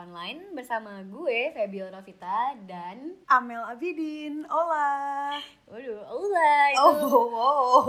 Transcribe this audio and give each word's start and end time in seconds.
Online 0.00 0.48
bersama 0.50 1.04
gue 1.04 1.52
Febiola 1.52 1.92
Novita 1.92 2.56
dan 2.64 3.20
Amel 3.28 3.60
Abidin, 3.60 4.48
Ola. 4.48 5.36
Waduh, 5.68 6.00
Ola 6.08 6.52
itu 6.72 6.80
Oh, 6.80 7.28
wow. 7.28 7.84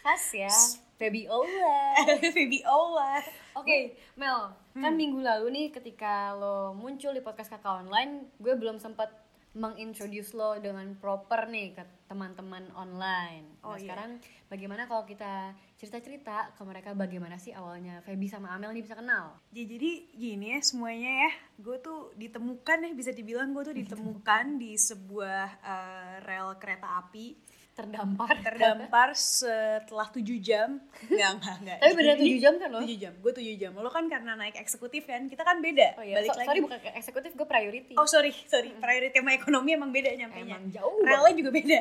khas 0.00 0.24
ya. 0.32 0.52
Baby 0.96 1.28
Ola. 1.28 1.96
Baby 2.32 2.64
Ola. 2.64 3.20
Oke, 3.52 3.92
Mel, 4.16 4.52
kan 4.72 4.92
minggu 4.94 5.20
lalu 5.20 5.52
nih 5.52 5.66
ketika 5.68 6.32
lo 6.32 6.72
muncul 6.72 7.12
di 7.12 7.20
podcast 7.20 7.50
Kakak 7.50 7.84
Online, 7.84 8.24
gue 8.36 8.54
belum 8.54 8.76
sempat 8.76 9.12
mengintroduce 9.50 10.30
lo 10.38 10.54
dengan 10.62 10.94
proper 10.94 11.50
nih 11.50 11.74
ke 11.74 11.82
teman-teman 12.06 12.70
online. 12.74 13.46
Nah, 13.62 13.74
Oh, 13.74 13.74
iya. 13.74 13.82
sekarang 13.82 14.22
bagaimana 14.46 14.86
kalau 14.86 15.02
kita 15.02 15.54
cerita-cerita 15.74 16.54
ke 16.54 16.62
mereka 16.62 16.94
bagaimana 16.94 17.34
sih 17.34 17.50
awalnya 17.50 17.98
Feby 18.06 18.30
sama 18.30 18.54
Amel 18.54 18.70
nih 18.70 18.82
bisa 18.86 18.94
kenal? 18.94 19.34
Ya, 19.50 19.66
jadi 19.66 20.06
gini 20.14 20.54
ya 20.54 20.60
semuanya 20.62 21.10
ya, 21.26 21.30
gue 21.58 21.76
tuh 21.82 22.14
ditemukan 22.14 22.78
ya 22.86 22.90
bisa 22.94 23.10
dibilang 23.10 23.50
gue 23.50 23.62
tuh 23.66 23.74
ditemukan 23.74 24.58
di 24.58 24.78
sebuah 24.78 25.46
eh, 25.62 26.14
rel 26.22 26.54
kereta 26.62 27.02
api 27.02 27.34
Terdampar. 27.82 28.34
terdampar 28.38 29.08
setelah 29.12 30.06
7 30.06 30.20
jam. 30.38 30.76
Enggak, 31.02 31.30
enggak, 31.34 31.56
enggak. 31.58 31.76
Tapi 31.80 31.92
Jadi, 32.02 32.24
7 32.30 32.38
jam 32.38 32.54
kan 32.56 32.68
lo? 32.68 32.80
7 32.80 32.96
jam, 32.96 33.12
gue 33.14 33.32
7 33.32 33.54
jam. 33.56 33.72
Lo 33.74 33.88
kan 33.88 34.04
karena 34.06 34.32
naik 34.34 34.54
eksekutif 34.54 35.02
kan, 35.04 35.26
kita 35.26 35.40
kan 35.40 35.58
beda. 35.58 35.96
Oh 35.96 36.02
iya, 36.02 36.16
Balik 36.16 36.28
so- 36.28 36.36
lagi. 36.36 36.48
sorry 36.48 36.60
bukan 36.60 36.78
ke 36.78 36.90
eksekutif, 36.94 37.30
gue 37.32 37.46
priority. 37.46 37.94
Oh 37.94 38.04
sorry, 38.04 38.32
sorry. 38.44 38.70
Priority 38.74 39.16
sama 39.16 39.32
ekonomi 39.32 39.70
emang 39.72 39.90
beda 39.90 40.12
nyampenya. 40.12 40.54
Emang 40.54 40.68
jauh 40.68 41.00
Relnya 41.00 41.32
juga 41.34 41.50
beda. 41.50 41.78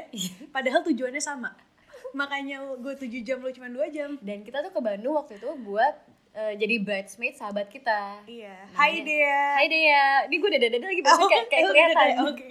Padahal 0.49 0.81
tujuannya 0.83 1.19
sama. 1.19 1.51
Makanya 2.11 2.57
gue 2.75 2.93
7 2.95 3.21
jam, 3.21 3.37
lo 3.37 3.49
cuma 3.49 3.67
2 3.67 3.85
jam. 3.89 4.15
Dan 4.19 4.41
kita 4.41 4.61
tuh 4.61 4.71
ke 4.71 4.79
Bandung 4.79 5.13
waktu 5.13 5.35
itu 5.35 5.49
buat 5.59 5.93
eh, 6.31 6.53
jadi 6.55 6.75
bridesmaid 6.79 7.35
sahabat 7.35 7.67
kita. 7.67 8.21
Iya. 8.23 8.55
Hai 8.71 9.01
Dea. 9.01 9.41
Hai 9.55 9.67
Dea, 9.67 10.05
ini 10.25 10.35
gue 10.37 10.47
udah 10.47 10.61
dada 10.63 10.77
lagi 10.79 11.01
bahasa 11.01 11.23
kayak, 11.23 11.45
kayak 11.47 11.63
Oh, 11.65 11.69
kelihatan. 11.69 12.09
Oke. 12.23 12.45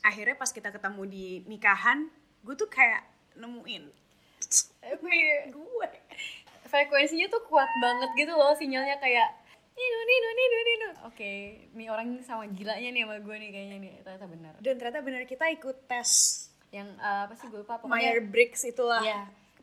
Akhirnya 0.00 0.32
pas 0.34 0.48
kita 0.48 0.68
ketemu 0.68 1.02
di 1.04 1.26
nikahan, 1.46 2.08
gue 2.44 2.54
tuh 2.56 2.68
kayak 2.68 3.04
nemuin 3.36 3.84
gue. 5.54 5.90
Frekuensinya 6.70 7.26
tuh 7.26 7.42
kuat 7.50 7.68
banget 7.82 8.10
gitu 8.14 8.32
loh, 8.34 8.54
sinyalnya 8.54 8.96
kayak 9.02 9.40
Nino, 9.80 10.00
Nino, 10.04 10.28
Nino, 10.36 10.58
Nino. 10.60 10.90
Oke, 11.08 11.32
nih 11.72 11.88
orang 11.88 12.20
sama 12.20 12.44
gilanya 12.52 12.90
nih 12.92 13.02
sama 13.08 13.16
gue 13.16 13.36
nih 13.40 13.50
kayaknya 13.50 13.76
nih, 13.80 13.92
ternyata 14.04 14.26
benar. 14.28 14.52
Dan 14.60 14.74
ternyata 14.76 15.00
benar 15.00 15.22
kita 15.24 15.48
ikut 15.56 15.88
tes 15.88 16.10
Yang 16.70 16.88
eh, 17.00 17.20
apa 17.26 17.34
sih 17.34 17.46
gue 17.48 17.60
lupa 17.64 17.80
Meyer 17.88 18.20
pokoknya. 18.20 18.30
Briggs 18.30 18.62
itulah. 18.68 19.02
Iya. 19.02 19.20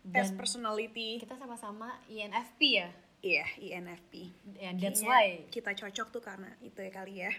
Tes 0.07 0.31
personality. 0.33 1.19
kita 1.21 1.35
sama-sama 1.35 1.99
INFP 2.07 2.59
ya. 2.81 2.89
Iya, 3.21 3.45
INFP. 3.59 4.31
And 4.63 4.79
that's 4.79 5.03
Kayaknya 5.03 5.45
why 5.45 5.51
kita 5.53 5.71
cocok 5.75 6.07
tuh 6.11 6.23
karena 6.23 6.49
itu 6.63 6.79
ya 6.81 6.91
kali 6.91 7.13
ya. 7.27 7.31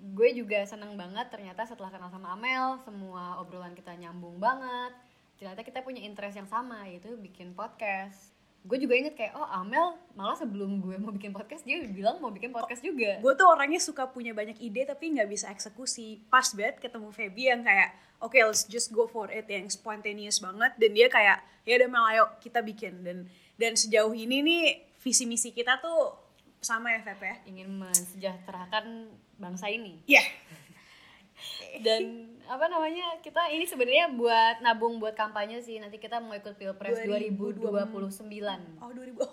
Gue 0.00 0.28
juga 0.32 0.64
seneng 0.64 0.96
banget 0.96 1.28
ternyata 1.28 1.68
setelah 1.68 1.92
kenal 1.92 2.08
sama 2.08 2.32
Amel 2.32 2.80
semua 2.82 3.36
obrolan 3.38 3.76
kita 3.76 3.92
nyambung 4.00 4.40
banget 4.40 4.96
ternyata 5.36 5.60
kita 5.60 5.84
punya 5.84 6.00
interest 6.00 6.40
yang 6.40 6.48
sama 6.48 6.88
yaitu 6.88 7.12
bikin 7.20 7.52
podcast 7.52 8.32
gue 8.60 8.76
juga 8.76 8.92
inget 8.92 9.16
kayak 9.16 9.32
oh 9.40 9.48
Amel 9.48 9.96
malah 10.12 10.36
sebelum 10.36 10.84
gue 10.84 11.00
mau 11.00 11.12
bikin 11.12 11.32
podcast 11.32 11.64
dia 11.64 11.80
bilang 11.88 12.20
mau 12.20 12.28
bikin 12.28 12.52
podcast 12.52 12.84
juga 12.84 13.16
Gue 13.24 13.32
tuh 13.32 13.48
orangnya 13.48 13.80
suka 13.80 14.04
punya 14.12 14.36
banyak 14.36 14.60
ide 14.60 14.84
tapi 14.84 15.16
nggak 15.16 15.28
bisa 15.32 15.48
eksekusi. 15.48 16.20
Pas 16.28 16.44
banget 16.52 16.76
ketemu 16.76 17.08
Feby 17.08 17.56
yang 17.56 17.64
kayak, 17.64 17.96
oke 18.20 18.36
let's 18.36 18.68
just 18.68 18.92
go 18.92 19.08
for 19.08 19.32
it 19.32 19.48
yang 19.48 19.64
spontaneous 19.72 20.44
banget. 20.44 20.76
Dan 20.76 20.92
dia 20.92 21.08
kayak, 21.08 21.40
ya 21.64 21.80
udah 21.80 21.88
Mel 21.88 22.04
ayo 22.12 22.24
kita 22.44 22.60
bikin. 22.60 23.00
Dan 23.00 23.24
dan 23.56 23.72
sejauh 23.80 24.12
ini 24.12 24.44
nih 24.44 24.64
visi 25.00 25.24
misi 25.24 25.56
kita 25.56 25.80
tuh 25.80 26.20
sama 26.60 26.92
ya 26.92 27.00
Feb 27.00 27.20
ya. 27.24 27.36
ingin 27.48 27.72
mensejahterakan 27.80 29.08
bangsa 29.40 29.66
ini 29.66 29.98
Iya. 30.06 30.20
dan 31.80 32.02
apa 32.44 32.66
namanya 32.66 33.16
kita 33.18 33.48
ini 33.48 33.64
sebenarnya 33.64 34.12
buat 34.12 34.60
nabung 34.60 34.98
buat 34.98 35.14
kampanye 35.14 35.58
sih 35.58 35.78
nanti 35.78 35.96
kita 35.96 36.18
mau 36.18 36.34
ikut 36.34 36.52
pilpres 36.52 37.00
2029 37.00 37.56
Oh 38.76 38.90
2000. 38.90 39.16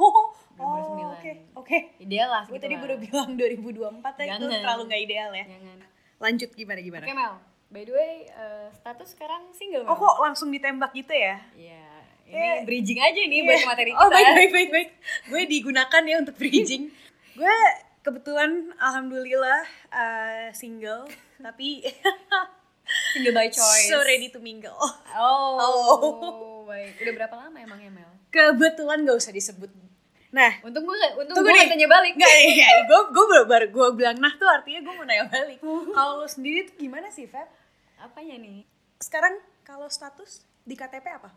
Oh, 0.57 0.73
2009. 0.73 0.97
oh 0.97 1.11
oke 1.11 1.31
oke. 1.55 1.77
ideal 1.99 2.29
lah 2.31 2.41
Gue 2.45 2.55
gitu 2.55 2.63
tadi 2.63 2.75
baru 2.75 2.95
bilang 2.97 3.29
2024 3.35 4.01
ya 4.17 4.33
itu 4.33 4.45
terlalu 4.47 4.81
nggak 4.85 5.01
ideal 5.03 5.29
ya. 5.31 5.45
jangan 5.45 5.77
Lanjut 6.17 6.49
gimana 6.51 6.79
gimana? 6.79 7.03
oke 7.03 7.13
Mel 7.13 7.33
by 7.67 7.83
the 7.83 7.93
way 7.93 8.13
eh, 8.25 8.67
status 8.71 9.11
sekarang 9.11 9.51
single 9.51 9.83
Mel 9.83 9.91
Oh 9.91 9.97
kok 9.99 10.17
langsung 10.19 10.49
ditembak 10.49 10.93
gitu 10.93 11.11
ya? 11.11 11.37
Iya, 11.53 11.85
ini 12.23 12.33
Eh, 12.33 12.55
bridging 12.63 12.97
aja 12.97 13.21
nih 13.21 13.39
buat 13.41 13.61
materi 13.65 13.91
kita. 13.91 14.01
Oh 14.01 14.09
baik 14.09 14.27
baik 14.31 14.51
baik 14.51 14.69
baik. 14.69 14.89
Gue 15.27 15.41
digunakan 15.45 16.01
ya 16.01 16.15
untuk 16.17 16.35
bridging. 16.35 16.83
gue 17.39 17.57
kebetulan 18.01 18.71
alhamdulillah 18.77 19.61
uh, 19.89 20.47
single 20.51 21.05
tapi 21.45 21.83
Single 23.11 23.35
by 23.35 23.51
choice. 23.51 23.91
so 23.91 23.99
ready 23.99 24.31
to 24.31 24.39
mingle. 24.39 24.71
Oh, 25.11 25.59
Oh. 25.59 26.63
baik. 26.63 26.95
Udah 26.97 27.13
berapa 27.19 27.35
lama 27.35 27.59
emang 27.59 27.83
ya 27.83 27.91
Mel? 27.91 28.07
Kebetulan 28.31 29.03
gak 29.03 29.19
usah 29.19 29.35
disebut. 29.35 29.67
Nah, 30.31 30.55
Untung 30.63 30.87
gue, 30.87 30.95
untung 31.19 31.35
gue 31.35 31.51
nggak 31.51 31.67
tanya 31.75 31.83
balik. 31.83 32.15
Ya, 32.15 32.87
gue 32.87 33.01
gue 33.11 33.25
baru, 33.27 33.43
baru 33.43 33.67
gue 33.67 33.87
bilang 33.91 34.15
nah 34.17 34.31
tuh 34.31 34.47
artinya 34.47 34.79
gue 34.79 34.93
mau 34.93 35.03
nanya 35.03 35.27
balik. 35.27 35.59
Kalau 35.59 36.23
lo 36.23 36.27
sendiri 36.27 36.63
tuh 36.63 36.79
gimana 36.79 37.11
sih, 37.11 37.27
Feb? 37.27 37.43
Apanya 37.99 38.39
nih? 38.39 38.63
Sekarang 38.99 39.35
kalau 39.63 39.91
status 39.91 40.47
di 40.63 40.79
KTP 40.79 41.11
apa? 41.11 41.35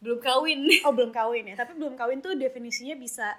Belum 0.00 0.16
kawin. 0.16 0.64
Oh 0.80 0.96
belum 0.96 1.12
kawin 1.12 1.44
ya, 1.44 1.60
tapi 1.60 1.76
belum 1.76 1.92
kawin 1.92 2.24
tuh 2.24 2.32
definisinya 2.32 2.96
bisa 2.96 3.36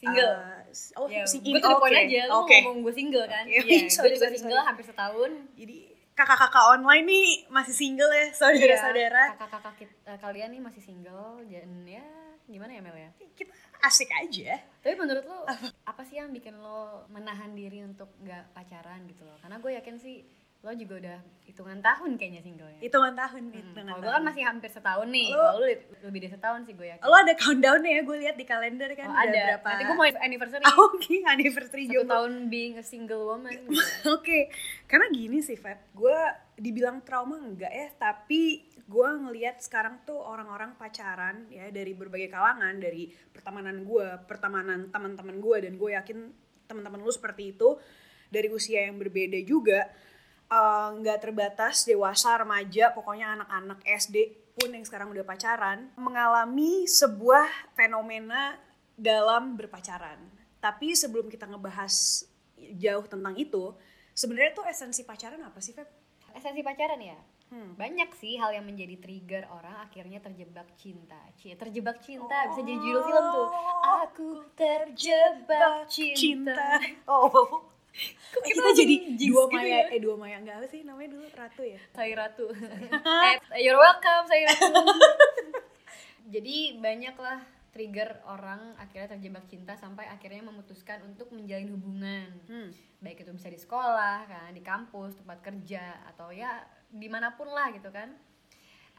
Single. 0.00 0.32
uh, 0.32 0.64
oh, 0.96 1.06
ya, 1.06 1.28
si- 1.28 1.44
gue 1.44 1.60
tuh 1.60 1.76
point 1.76 1.92
oke, 1.92 2.04
aja. 2.08 2.20
Lo 2.24 2.34
Oke. 2.42 2.56
ngomong 2.58 2.78
gue 2.82 2.94
single 2.96 3.26
kan? 3.28 3.44
Oke. 3.44 3.60
Iya, 3.60 3.84
gue 3.84 3.92
Sorry, 3.92 4.16
juga 4.16 4.26
sorry, 4.26 4.36
single 4.36 4.56
sorry. 4.56 4.68
hampir 4.72 4.84
setahun. 4.88 5.30
Jadi 5.54 5.76
kakak-kakak 6.10 6.64
online 6.70 7.04
nih 7.04 7.26
masih 7.48 7.74
single 7.74 8.08
ya, 8.10 8.26
saudara-saudara. 8.32 9.24
Iya, 9.26 9.32
Kakak-kakak 9.36 9.74
eh, 9.80 10.18
kalian 10.18 10.48
nih 10.50 10.62
masih 10.62 10.82
single 10.82 11.44
dan 11.44 11.70
ya 11.84 12.04
gimana 12.44 12.72
ya 12.72 12.80
Mel 12.82 12.96
ya? 12.98 13.10
Kita 13.30 13.52
asik 13.80 14.10
aja. 14.10 14.58
Tapi 14.80 14.94
menurut 14.96 15.22
lo 15.22 15.46
apa 15.86 16.02
sih 16.02 16.18
yang 16.18 16.28
bikin 16.30 16.58
lo 16.58 17.06
menahan 17.08 17.54
diri 17.54 17.80
untuk 17.80 18.10
gak 18.20 18.50
pacaran 18.52 19.06
gitu 19.06 19.22
loh? 19.22 19.36
Karena 19.38 19.56
gue 19.56 19.70
yakin 19.76 19.96
sih 19.96 20.24
lo 20.60 20.76
juga 20.76 20.94
udah 20.98 21.18
hitungan 21.42 21.80
tahun 21.80 22.10
kayaknya 22.14 22.42
singlenya. 22.42 22.78
Hitungan 22.78 23.16
tahun, 23.16 23.48
Hmm, 23.48 23.56
hitungan 23.72 23.90
Kalau 23.90 24.02
gue 24.02 24.12
kan 24.12 24.22
masih 24.22 24.42
hampir 24.44 24.68
setahun 24.68 25.08
nih. 25.08 25.26
Lo- 25.26 25.40
Kalau 25.40 25.58
lo 25.58 25.66
lebih 26.04 26.18
dari 26.20 26.30
setahun 26.30 26.60
sih 26.62 26.74
gue 26.74 26.86
yakin. 26.86 27.02
Lo 27.02 27.16
ada 27.16 27.32
countdown 27.34 27.80
ya, 27.82 27.98
gue 28.00 28.16
lihat 28.18 28.36
di 28.36 28.44
kalender 28.44 28.92
kan 28.92 29.08
Oh, 29.08 29.16
ada. 29.16 29.40
berapa. 29.56 29.66
Nanti 29.66 29.84
gue 29.84 29.96
mau 29.96 30.06
anniversary. 30.20 30.62
Oh, 30.70 30.92
Oke, 30.92 31.16
anniversary 31.24 31.84
Satu 31.84 31.94
jomblo. 31.96 32.12
tahun 32.14 32.32
being 32.46 32.74
a 32.76 32.84
single 32.84 33.24
woman. 33.26 33.56
gitu. 33.64 33.80
Oke, 34.14 34.52
karena 34.84 35.08
gini 35.08 35.40
sih 35.40 35.56
Feb, 35.56 35.80
gue 35.90 36.18
dibilang 36.54 37.00
trauma 37.00 37.40
enggak 37.40 37.72
ya, 37.72 37.88
tapi 37.98 38.60
gue 38.84 39.08
ngelihat 39.16 39.58
sekarang 39.58 40.04
tuh 40.04 40.18
orang-orang 40.18 40.76
pacaran 40.76 41.48
ya 41.48 41.72
dari 41.72 41.92
berbagai 41.92 42.28
kalangan, 42.28 42.76
dari 42.76 43.08
pertemanan 43.26 43.80
gue, 43.80 44.06
pertemanan 44.26 44.86
teman-teman 44.88 45.36
gue, 45.36 45.56
dan 45.62 45.72
gue 45.74 45.90
yakin 45.90 46.18
teman-teman 46.66 47.00
lu 47.00 47.08
seperti 47.08 47.56
itu 47.56 47.80
dari 48.28 48.46
usia 48.46 48.84
yang 48.84 48.94
berbeda 48.94 49.40
juga, 49.40 49.88
eh, 50.50 50.88
nggak 50.98 51.18
terbatas 51.22 51.86
dewasa, 51.86 52.36
remaja, 52.42 52.90
pokoknya 52.90 53.38
anak-anak 53.38 53.80
SD 53.86 54.16
pun 54.58 54.74
yang 54.74 54.84
sekarang 54.84 55.08
udah 55.14 55.24
pacaran 55.24 55.88
mengalami 55.96 56.84
sebuah 56.84 57.72
fenomena 57.72 58.58
dalam 58.98 59.56
berpacaran. 59.56 60.20
Tapi 60.60 60.92
sebelum 60.92 61.32
kita 61.32 61.48
ngebahas 61.48 62.26
jauh 62.76 63.06
tentang 63.08 63.32
itu, 63.40 63.72
sebenarnya 64.12 64.52
tuh 64.52 64.66
esensi 64.68 65.08
pacaran 65.08 65.40
apa 65.40 65.56
sih, 65.64 65.72
Feb? 65.72 65.88
Esensi 66.36 66.60
pacaran 66.60 67.00
ya? 67.00 67.16
Hmm. 67.50 67.74
Banyak 67.74 68.14
sih 68.14 68.38
hal 68.38 68.54
yang 68.54 68.62
menjadi 68.62 68.94
trigger 69.02 69.42
orang 69.50 69.74
akhirnya 69.82 70.22
terjebak 70.22 70.70
cinta. 70.78 71.18
Cie, 71.34 71.58
terjebak 71.58 71.98
cinta 71.98 72.46
bisa 72.46 72.62
jadi 72.62 72.78
judul 72.78 73.02
film 73.02 73.24
tuh. 73.34 73.48
Aku 74.06 74.28
terjebak 74.54 75.90
cinta. 75.90 76.78
Oh. 77.10 77.66
Kok 78.30 78.42
Kita 78.46 78.62
kita 78.62 78.70
jadi 78.86 78.94
dua 79.18 79.42
gitu 79.50 79.56
Maya, 79.58 79.68
ya? 79.68 79.82
eh 79.90 80.00
dua 80.00 80.14
Maya 80.14 80.36
enggak 80.38 80.56
apa 80.62 80.66
sih 80.70 80.80
namanya 80.86 81.10
dulu 81.18 81.26
Ratu 81.34 81.62
ya? 81.66 81.80
Saya 81.90 82.12
Ratu. 82.14 82.46
eh, 83.26 83.36
you're 83.58 83.76
welcome, 83.78 84.24
saya 84.30 84.46
Ratu. 84.46 84.70
Jadi 86.34 86.78
banyaklah 86.78 87.42
trigger 87.74 88.22
orang 88.26 88.74
akhirnya 88.78 89.18
terjebak 89.18 89.46
cinta 89.50 89.74
sampai 89.78 90.06
akhirnya 90.06 90.42
memutuskan 90.46 91.02
untuk 91.06 91.30
menjalin 91.34 91.70
hubungan. 91.74 92.30
Hmm. 92.46 92.70
Baik 93.02 93.26
itu 93.26 93.32
bisa 93.34 93.50
di 93.50 93.58
sekolah, 93.58 94.26
kan, 94.26 94.50
di 94.54 94.62
kampus, 94.62 95.18
tempat 95.18 95.38
kerja, 95.42 95.98
atau 96.14 96.30
ya 96.30 96.62
di 96.90 97.06
mana 97.10 97.34
pun 97.34 97.50
lah 97.50 97.70
gitu 97.74 97.90
kan. 97.90 98.14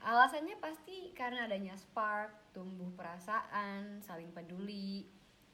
Alasannya 0.01 0.57
pasti 0.57 1.13
karena 1.13 1.45
adanya 1.45 1.77
spark, 1.77 2.51
tumbuh 2.57 2.89
perasaan, 2.97 4.01
saling 4.01 4.33
peduli, 4.33 5.05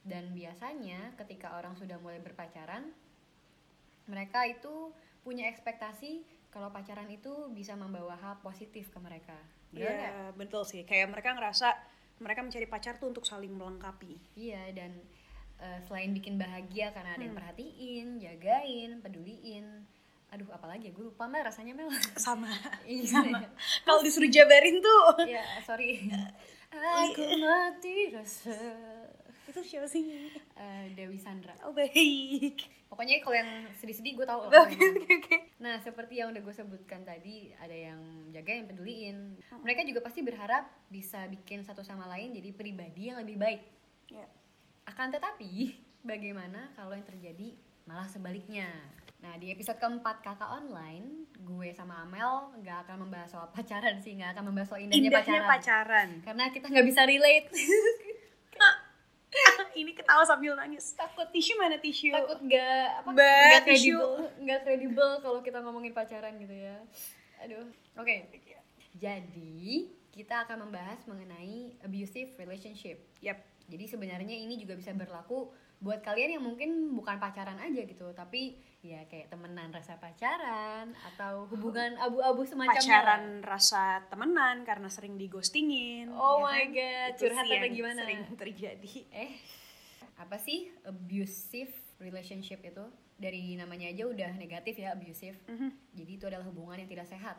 dan 0.07 0.31
biasanya 0.31 1.11
ketika 1.19 1.59
orang 1.59 1.75
sudah 1.75 1.99
mulai 1.99 2.23
berpacaran, 2.23 2.95
mereka 4.07 4.43
itu 4.43 4.91
punya 5.21 5.45
ekspektasi 5.45 6.23
kalau 6.49 6.71
pacaran 6.71 7.07
itu 7.07 7.29
bisa 7.51 7.75
membawa 7.75 8.15
hal 8.15 8.39
positif 8.39 8.87
ke 8.87 8.97
mereka. 8.97 9.35
Iya, 9.69 10.31
betul 10.33 10.63
sih. 10.63 10.81
Kayak 10.81 11.11
mereka 11.11 11.31
ngerasa 11.31 11.75
mereka 12.17 12.41
mencari 12.41 12.65
pacar 12.65 12.97
tuh 12.97 13.07
untuk 13.07 13.23
saling 13.23 13.51
melengkapi. 13.51 14.15
Iya 14.33 14.71
dan 14.71 14.95
eh, 15.57 15.79
selain 15.83 16.11
bikin 16.11 16.37
bahagia 16.37 16.89
karena 16.91 17.13
ada 17.13 17.19
yang 17.19 17.33
Hmm. 17.33 17.41
perhatiin 17.41 18.07
jagain 18.17 18.91
peduliin 18.99 19.65
aduh 20.27 20.45
apalagi 20.51 20.85
ya 20.85 20.93
gue 20.93 21.07
lupa 21.07 21.23
mel 21.23 21.39
rasanya 21.39 21.71
mel 21.71 21.87
sama 22.13 22.51
Iya. 22.83 23.07
sama 23.23 23.39
kalau 23.81 24.03
disuruh 24.03 24.27
jabarin 24.27 24.77
tuh 24.77 25.23
ya 25.23 25.39
sorry 25.63 26.03
aku 26.99 27.23
mati 27.39 28.11
rasa 28.11 28.51
itu 29.47 29.61
siapa 29.63 29.87
sih 29.87 30.29
Eh, 30.57 30.85
Dewi 30.93 31.15
Sandra 31.15 31.53
oh 31.63 31.71
baik 31.71 32.57
pokoknya 32.87 33.21
kalau 33.21 33.35
yang 33.35 33.51
sedih-sedih 33.75 34.17
gue 34.17 34.25
tahu 34.25 34.47
oke 34.47 34.55
oke 34.55 35.13
oke 35.21 35.37
Nah, 35.57 35.81
seperti 35.81 36.21
yang 36.21 36.29
udah 36.29 36.41
gue 36.45 36.53
sebutkan 36.53 37.01
tadi, 37.01 37.49
ada 37.57 37.73
yang 37.73 38.29
jaga, 38.29 38.61
yang 38.61 38.69
peduliin. 38.69 39.17
Mereka 39.65 39.81
juga 39.89 40.05
pasti 40.05 40.21
berharap 40.21 40.69
bisa 40.85 41.25
bikin 41.25 41.65
satu 41.65 41.81
sama 41.81 42.05
lain 42.05 42.29
jadi 42.37 42.53
pribadi 42.53 43.09
yang 43.09 43.17
lebih 43.17 43.41
baik. 43.41 43.61
ya 44.05 44.29
Akan 44.85 45.09
tetapi, 45.09 45.73
bagaimana 46.05 46.69
kalau 46.77 46.93
yang 46.93 47.01
terjadi 47.09 47.57
malah 47.89 48.05
sebaliknya? 48.05 48.69
Nah, 49.17 49.33
di 49.41 49.49
episode 49.49 49.81
keempat 49.81 50.21
kakak 50.21 50.45
online, 50.45 51.25
gue 51.41 51.73
sama 51.73 52.05
Amel 52.05 52.53
nggak 52.61 52.85
akan 52.85 53.09
membahas 53.09 53.33
soal 53.33 53.49
pacaran 53.49 53.97
sih, 53.97 54.13
nggak 54.13 54.37
akan 54.37 54.53
membahas 54.53 54.69
soal 54.69 54.85
indahnya, 54.85 55.09
indahnya 55.09 55.41
pacaran. 55.41 55.49
pacaran 55.49 56.09
Karena 56.21 56.43
kita 56.53 56.65
nggak 56.69 56.85
bisa 56.85 57.01
relate. 57.09 57.49
ini 59.77 59.91
ketawa 59.91 60.21
sambil 60.21 60.53
nangis 60.53 60.91
takut 60.91 61.25
tisu 61.27 61.53
mana 61.55 61.77
tisu 61.77 62.09
Takut 62.09 62.39
nggak 62.39 62.85
apa? 62.99 63.09
Nggak 63.09 63.63
tisu. 63.63 63.93
kredibel, 63.93 64.11
nggak 64.41 64.59
kredibel 64.61 65.09
kalau 65.19 65.39
kita 65.39 65.57
ngomongin 65.59 65.91
pacaran 65.91 66.35
gitu 66.35 66.51
ya. 66.51 66.77
Aduh, 67.39 67.69
oke. 67.95 68.15
Jadi 68.93 69.85
kita 70.09 70.43
akan 70.43 70.65
membahas 70.65 71.05
mengenai 71.05 71.77
abusive 71.79 72.33
relationship. 72.35 72.97
yap 73.19 73.37
Jadi 73.67 73.85
sebenarnya 73.85 74.31
ini 74.33 74.55
juga 74.55 74.73
bisa 74.73 74.89
berlaku 74.91 75.51
buat 75.77 76.01
kalian 76.01 76.33
yang 76.33 76.43
mungkin 76.43 76.69
bukan 76.89 77.19
pacaran 77.19 77.59
aja 77.59 77.83
gitu, 77.83 78.09
tapi 78.11 78.55
ya 78.79 79.05
kayak 79.05 79.27
temenan 79.27 79.69
rasa 79.69 79.93
pacaran 79.95 80.95
atau 81.05 81.45
hubungan 81.47 81.93
abu-abu 81.99 82.41
semacamnya. 82.41 82.79
pacaran 82.79 83.23
rasa 83.43 84.01
temenan 84.07 84.63
karena 84.63 84.87
sering 84.87 85.19
digostingin 85.19 86.09
Oh 86.09 86.41
ya 86.41 86.45
my 86.47 86.63
kan? 86.63 86.67
god, 86.71 87.11
curhat 87.19 87.45
apa 87.45 87.53
yang 87.59 87.75
gimana? 87.75 87.99
sering 88.01 88.21
terjadi 88.33 88.89
Eh, 89.11 89.31
apa 90.17 90.41
sih 90.41 90.73
abusive 90.83 91.71
relationship 92.01 92.61
itu? 92.65 92.85
Dari 93.17 93.57
namanya 93.57 93.89
aja 93.89 94.05
udah 94.05 94.31
negatif 94.37 94.77
ya, 94.77 94.93
abusive. 94.93 95.37
Mhm. 95.49 95.69
Jadi 95.93 96.11
itu 96.17 96.25
adalah 96.29 96.45
hubungan 96.45 96.81
yang 96.81 96.89
tidak 96.89 97.09
sehat. 97.09 97.37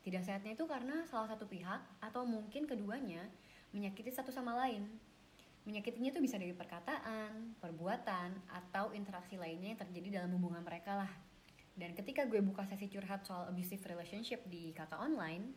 Tidak 0.00 0.22
sehatnya 0.24 0.56
itu 0.56 0.64
karena 0.64 1.04
salah 1.06 1.28
satu 1.28 1.44
pihak 1.44 1.82
atau 2.00 2.24
mungkin 2.24 2.64
keduanya 2.64 3.28
menyakiti 3.70 4.10
satu 4.10 4.32
sama 4.32 4.56
lain. 4.56 4.86
Menyakitinya 5.68 6.10
itu 6.10 6.24
bisa 6.24 6.40
dari 6.40 6.56
perkataan, 6.56 7.60
perbuatan, 7.60 8.32
atau 8.48 8.96
interaksi 8.96 9.36
lainnya 9.36 9.76
yang 9.76 9.80
terjadi 9.84 10.08
dalam 10.22 10.32
hubungan 10.40 10.64
mereka 10.64 11.04
lah. 11.04 11.12
Dan 11.76 11.92
ketika 11.92 12.24
gue 12.24 12.40
buka 12.40 12.64
sesi 12.64 12.88
curhat 12.88 13.28
soal 13.28 13.46
abusive 13.52 13.84
relationship 13.84 14.40
di 14.48 14.72
kakak 14.72 14.98
online, 14.98 15.52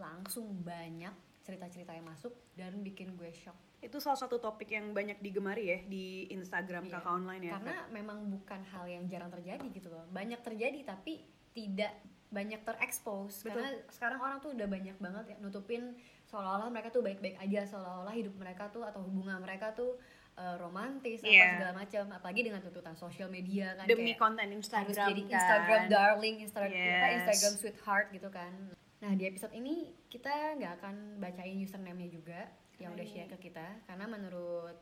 langsung 0.00 0.50
banyak 0.64 1.12
cerita-cerita 1.44 1.94
yang 1.94 2.08
masuk 2.08 2.32
dan 2.56 2.80
bikin 2.80 3.14
gue 3.14 3.30
shock. 3.30 3.56
Itu 3.78 3.96
salah 3.96 4.16
satu 4.16 4.36
topik 4.36 4.68
yang 4.68 4.90
banyak 4.90 5.20
digemari 5.20 5.64
ya 5.66 5.78
di 5.82 6.04
Instagram 6.28 6.84
Iya. 6.84 6.92
kakak 6.96 7.12
online 7.14 7.42
ya 7.44 7.52
Karena 7.54 7.76
memang 7.90 8.18
bukan 8.26 8.60
hal 8.66 8.84
yang 8.84 9.04
jarang 9.06 9.28
terjadi 9.28 9.66
gitu 9.68 9.88
loh. 9.88 10.04
Banyak 10.08 10.40
terjadi 10.40 10.80
tapi 10.82 11.22
tidak 11.52 11.92
banyak 12.26 12.58
terekspos 12.60 13.46
karena 13.46 13.70
sekarang 13.88 14.18
orang 14.18 14.38
tuh 14.40 14.50
udah 14.50 14.66
banyak 14.66 14.98
banget 14.98 15.24
ya 15.30 15.36
nutupin 15.38 15.94
seolah-olah 16.26 16.68
mereka 16.68 16.90
tuh 16.90 17.00
baik-baik 17.00 17.38
aja 17.38 17.62
seolah-olah 17.64 18.12
hidup 18.12 18.34
mereka 18.34 18.66
tuh 18.66 18.82
atau 18.82 18.98
hubungan 19.00 19.38
mereka 19.38 19.70
tuh 19.72 19.94
eh, 20.34 20.56
romantis 20.58 21.22
apa 21.22 21.30
Iya. 21.30 21.46
segala 21.54 21.72
macam 21.78 22.04
apalagi 22.12 22.40
dengan 22.42 22.60
tuntutan 22.60 22.92
sosial 22.92 23.30
media 23.30 23.72
kan 23.74 23.86
demi 23.86 24.10
kayak 24.10 24.18
konten 24.18 24.42
harus 24.44 24.58
Instagram 24.58 25.06
jadi 25.06 25.22
kan. 25.22 25.32
Instagram 25.32 25.82
darling 25.86 26.36
Instagram 26.42 26.70
apa, 26.74 26.82
Yes. 26.82 27.14
Instagram 27.22 27.52
sweetheart 27.56 28.06
gitu 28.10 28.28
kan 28.28 28.52
nah 28.96 29.12
di 29.12 29.24
episode 29.24 29.54
ini 29.54 29.74
kita 30.06 30.32
nggak 30.56 30.72
akan 30.76 30.94
bacain 31.16 31.56
username-nya 31.56 32.10
juga 32.10 32.40
yang 32.80 32.92
udah 32.92 33.06
share 33.08 33.30
ke 33.36 33.50
kita. 33.50 33.66
Karena 33.88 34.06
menurut 34.08 34.76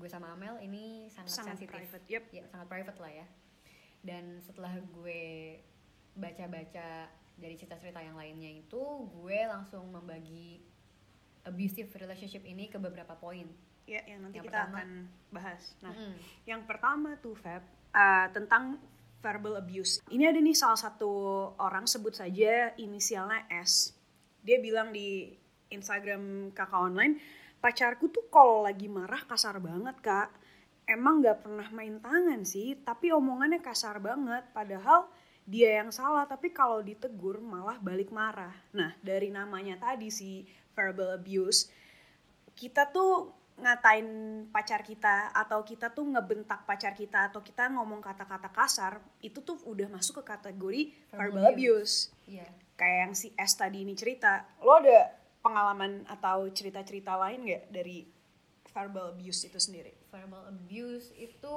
gue 0.00 0.08
sama 0.08 0.32
Amel 0.32 0.56
ini 0.64 1.12
sangat, 1.12 1.44
sangat 1.44 1.56
sensitif. 1.60 1.74
private 1.76 2.04
yep. 2.08 2.24
Ya 2.32 2.44
sangat 2.48 2.66
private 2.70 2.98
lah 2.98 3.12
ya. 3.12 3.26
Dan 4.00 4.40
setelah 4.40 4.72
gue 4.80 5.60
baca-baca 6.16 7.08
dari 7.40 7.54
cerita-cerita 7.56 8.00
yang 8.04 8.16
lainnya 8.16 8.52
itu 8.52 8.82
gue 9.08 9.38
langsung 9.48 9.88
membagi 9.88 10.60
abusive 11.48 11.88
relationship 11.96 12.44
ini 12.44 12.68
ke 12.68 12.76
beberapa 12.76 13.16
poin. 13.16 13.48
Ya 13.88 14.04
yang 14.06 14.28
nanti 14.28 14.38
Yang 14.38 14.46
kita 14.52 14.60
pertama. 14.60 14.76
akan 14.76 14.88
bahas. 15.32 15.62
Nah 15.80 15.92
Mm-mm. 15.96 16.14
yang 16.44 16.60
pertama 16.68 17.16
tuh 17.18 17.34
Feb 17.34 17.64
uh, 17.96 18.28
tentang 18.30 18.76
verbal 19.20 19.60
abuse. 19.60 20.00
Ini 20.08 20.32
ada 20.32 20.40
nih 20.40 20.56
salah 20.56 20.80
satu 20.80 21.12
orang 21.60 21.84
sebut 21.84 22.16
saja 22.16 22.72
inisialnya 22.80 23.44
S. 23.52 23.92
Dia 24.40 24.56
bilang 24.64 24.96
di 24.96 25.36
Instagram 25.70 26.52
kakak 26.52 26.82
online 26.82 27.18
pacarku 27.60 28.08
tuh 28.08 28.26
kalau 28.32 28.64
lagi 28.64 28.88
marah 28.88 29.20
kasar 29.28 29.60
banget 29.60 29.96
kak. 30.00 30.28
Emang 30.88 31.22
nggak 31.22 31.46
pernah 31.46 31.68
main 31.70 32.02
tangan 32.02 32.42
sih 32.42 32.74
tapi 32.82 33.14
omongannya 33.14 33.62
kasar 33.62 34.02
banget. 34.02 34.42
Padahal 34.50 35.06
dia 35.46 35.84
yang 35.84 35.94
salah 35.94 36.26
tapi 36.26 36.50
kalau 36.50 36.82
ditegur 36.82 37.38
malah 37.38 37.78
balik 37.78 38.10
marah. 38.10 38.52
Nah 38.74 38.96
dari 39.04 39.30
namanya 39.30 39.78
tadi 39.78 40.10
si 40.10 40.42
verbal 40.74 41.20
abuse 41.20 41.70
kita 42.56 42.90
tuh 42.90 43.32
ngatain 43.60 44.08
pacar 44.48 44.80
kita 44.80 45.36
atau 45.36 45.60
kita 45.60 45.92
tuh 45.92 46.08
ngebentak 46.08 46.64
pacar 46.64 46.96
kita 46.96 47.28
atau 47.28 47.44
kita 47.44 47.68
ngomong 47.68 48.00
kata-kata 48.00 48.48
kasar 48.48 49.04
itu 49.20 49.44
tuh 49.44 49.60
udah 49.68 49.84
masuk 49.92 50.24
ke 50.24 50.32
kategori 50.32 50.82
verbal, 51.12 51.44
Verbal 51.44 51.44
abuse. 51.52 52.08
Iya. 52.24 52.48
kayak 52.80 52.98
yang 53.04 53.12
si 53.12 53.28
S 53.36 53.60
tadi 53.60 53.84
ini 53.84 53.92
cerita. 53.92 54.48
Lo 54.64 54.80
ada 54.80 55.19
pengalaman 55.40 56.04
atau 56.08 56.48
cerita-cerita 56.52 57.16
lain 57.16 57.44
nggak 57.48 57.62
dari 57.72 58.08
verbal 58.70 59.16
abuse 59.16 59.48
itu 59.48 59.58
sendiri? 59.58 59.92
Verbal 60.12 60.52
abuse 60.52 61.10
itu 61.16 61.56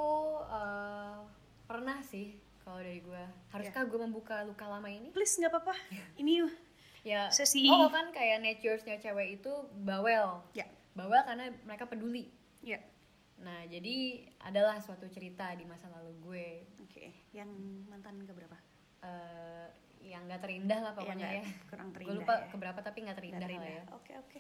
eh, 0.49 1.17
pernah 1.67 1.99
sih 2.03 2.39
kalau 2.63 2.79
dari 2.79 3.03
gue 3.03 3.23
haruskah 3.51 3.83
gue 3.85 3.99
membuka 3.99 4.41
luka 4.47 4.65
lama 4.65 4.87
ini? 4.87 5.11
Please 5.11 5.35
nggak 5.37 5.51
apa-apa. 5.51 5.75
Ini 6.21 6.47
ya 7.03 7.27
Sesi- 7.27 7.67
oh 7.67 7.91
kan 7.91 8.15
kayak 8.15 8.39
naturesnya 8.39 8.95
cewek 9.03 9.43
itu 9.43 9.51
bawel. 9.83 10.39
Ya. 10.55 10.63
Bawel 10.95 11.19
karena 11.27 11.51
mereka 11.67 11.83
peduli. 11.85 12.31
Ya. 12.63 12.79
Nah 13.43 13.67
jadi 13.67 14.23
adalah 14.39 14.79
suatu 14.79 15.11
cerita 15.11 15.51
di 15.59 15.67
masa 15.67 15.91
lalu 15.91 16.15
gue. 16.23 16.47
Oke 16.87 17.11
yang 17.35 17.51
mantan 17.91 18.23
keberapa 18.23 18.55
eh 19.03 19.67
yang 20.05 20.23
gak 20.25 20.39
terindah 20.39 20.79
lah 20.79 20.91
pokoknya 20.91 21.15
Yang 21.23 21.33
ya, 21.33 21.41
nggak- 21.41 21.65
kurang 21.65 21.87
gue 21.87 21.95
terindah 21.95 22.15
lupa 22.19 22.33
ya. 22.35 22.45
keberapa 22.47 22.79
tapi 22.79 22.97
nggak 22.99 23.07
Nggak 23.09 23.17
terindah, 23.17 23.39
lah 23.39 23.47
terindah. 23.47 23.71
ya. 23.73 23.83
Oke 23.93 24.13
oke. 24.17 24.39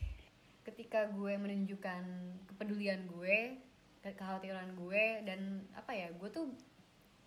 Ketika 0.63 0.99
gue 1.09 1.33
menunjukkan 1.35 2.03
kepedulian 2.45 3.01
gue 3.05 3.37
ke- 3.97 4.11
kekhawatiran 4.11 4.69
gue 4.73 5.03
dan 5.23 5.39
apa 5.73 5.91
ya 5.91 6.07
gue 6.09 6.29
tuh 6.29 6.51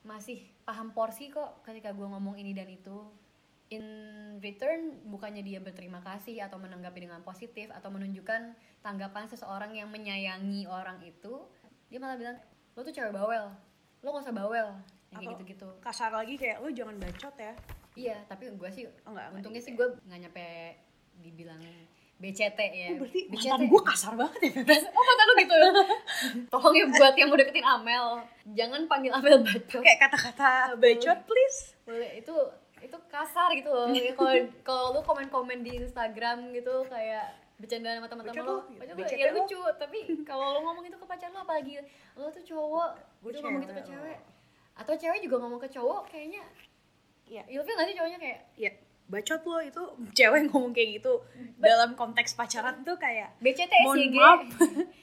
masih 0.02 0.38
paham 0.62 0.90
porsi 0.90 1.28
kok 1.28 1.61
ketika 1.62 1.90
gue 1.90 2.05
ngomong 2.05 2.37
ini 2.37 2.52
dan 2.52 2.66
itu. 2.66 3.09
In 3.66 3.83
return 4.38 4.78
bukannya 5.05 5.43
dia 5.43 5.59
berterima 5.59 5.99
kasih 5.99 6.38
atau 6.38 6.55
menanggapi 6.55 7.02
dengan 7.02 7.19
positif 7.21 7.66
atau 7.69 7.90
menunjukkan 7.90 8.55
tanggapan 8.78 9.26
seseorang 9.26 9.75
yang 9.75 9.90
menyayangi 9.90 10.64
orang 10.64 11.02
itu 11.02 11.43
dia 11.87 11.99
malah 11.99 12.14
bilang 12.14 12.38
lo 12.73 12.81
tuh 12.81 12.93
cewek 12.93 13.11
bawel. 13.11 13.50
Lo 14.00 14.12
gak 14.12 14.23
usah 14.23 14.37
bawel. 14.37 14.69
Yang 15.09 15.19
kayak 15.19 15.33
gitu-gitu. 15.35 15.69
kasar 15.81 16.11
lagi 16.11 16.35
kayak 16.35 16.59
lo 16.59 16.69
jangan 16.69 16.95
bacot 16.97 17.35
ya 17.37 17.55
iya 17.97 18.17
tapi 18.29 18.53
gue 18.53 18.71
sih 18.71 18.85
Oh, 19.03 19.11
nggak, 19.11 19.26
nggak 19.33 19.38
untungnya 19.41 19.61
gitu 19.61 19.67
sih 19.67 19.73
ya. 19.73 19.79
gue 19.81 19.87
nggak 20.07 20.19
nyampe 20.29 20.47
dibilang 21.17 21.62
BCT 22.17 22.61
ya. 22.61 22.88
Oh, 22.97 23.05
berarti 23.05 23.21
BCT. 23.29 23.45
mantan 23.45 23.69
gue 23.69 23.83
kasar 23.85 24.12
banget 24.17 24.41
ya 24.41 24.50
Bebas. 24.57 24.83
Oh 24.88 25.05
kata 25.05 25.23
lu 25.29 25.35
gitu. 25.37 25.57
Tolong 26.53 26.75
ya 26.76 26.85
buat 26.88 27.15
yang 27.17 27.29
mau 27.29 27.37
deketin 27.37 27.67
Amel 27.67 28.07
jangan 28.57 28.81
panggil 28.88 29.12
Amel 29.12 29.45
bacot 29.45 29.81
kayak 29.85 30.00
kata-kata 30.00 30.76
bacot 30.81 31.19
please. 31.29 31.76
Boleh 31.85 32.21
itu 32.21 32.33
itu 32.81 32.97
kasar 33.12 33.49
gitu 33.57 33.69
loh. 33.69 33.88
Ya, 33.93 34.12
kalau 34.17 34.33
kalau 34.65 34.85
lu 34.97 35.00
komen-komen 35.05 35.61
di 35.61 35.76
Instagram 35.76 36.57
gitu 36.57 36.88
kayak 36.88 37.37
bercanda 37.57 37.97
sama 37.97 38.09
teman-teman 38.09 38.45
lo 38.45 38.57
BCT 38.81 39.17
ya 39.17 39.33
lu. 39.33 39.45
lucu 39.45 39.61
tapi 39.81 39.99
kalau 40.29 40.57
lu 40.57 40.61
ngomong 40.65 40.85
itu 40.88 40.97
ke 40.97 41.07
pacar 41.09 41.29
lu 41.33 41.41
apalagi 41.41 41.81
lu 42.17 42.29
tuh 42.29 42.45
cowok 42.45 42.91
lu 43.25 43.37
ngomong 43.45 43.61
gitu 43.61 43.73
ke 43.76 43.85
cewek. 43.93 44.19
Atau 44.76 44.93
cewek 44.97 45.21
juga 45.21 45.37
ngomong 45.41 45.61
ke 45.61 45.69
cowok 45.69 46.09
kayaknya 46.09 46.45
Iya. 47.26 47.42
ilfil 47.49 47.73
gak 47.73 47.87
sih 47.87 47.95
cowoknya 47.95 48.18
kayak 48.18 48.40
ya 48.54 48.71
bacot 49.06 49.38
lo 49.40 49.59
itu 49.61 49.83
cewek 50.12 50.40
ngomong 50.47 50.71
kayak 50.71 50.99
gitu. 50.99 51.23
Dalam 51.56 51.95
konteks 51.95 52.35
pacaran 52.35 52.83
tuh 52.83 52.95
kayak 52.97 53.38
BCT 53.38 53.71
SYG. 53.85 54.16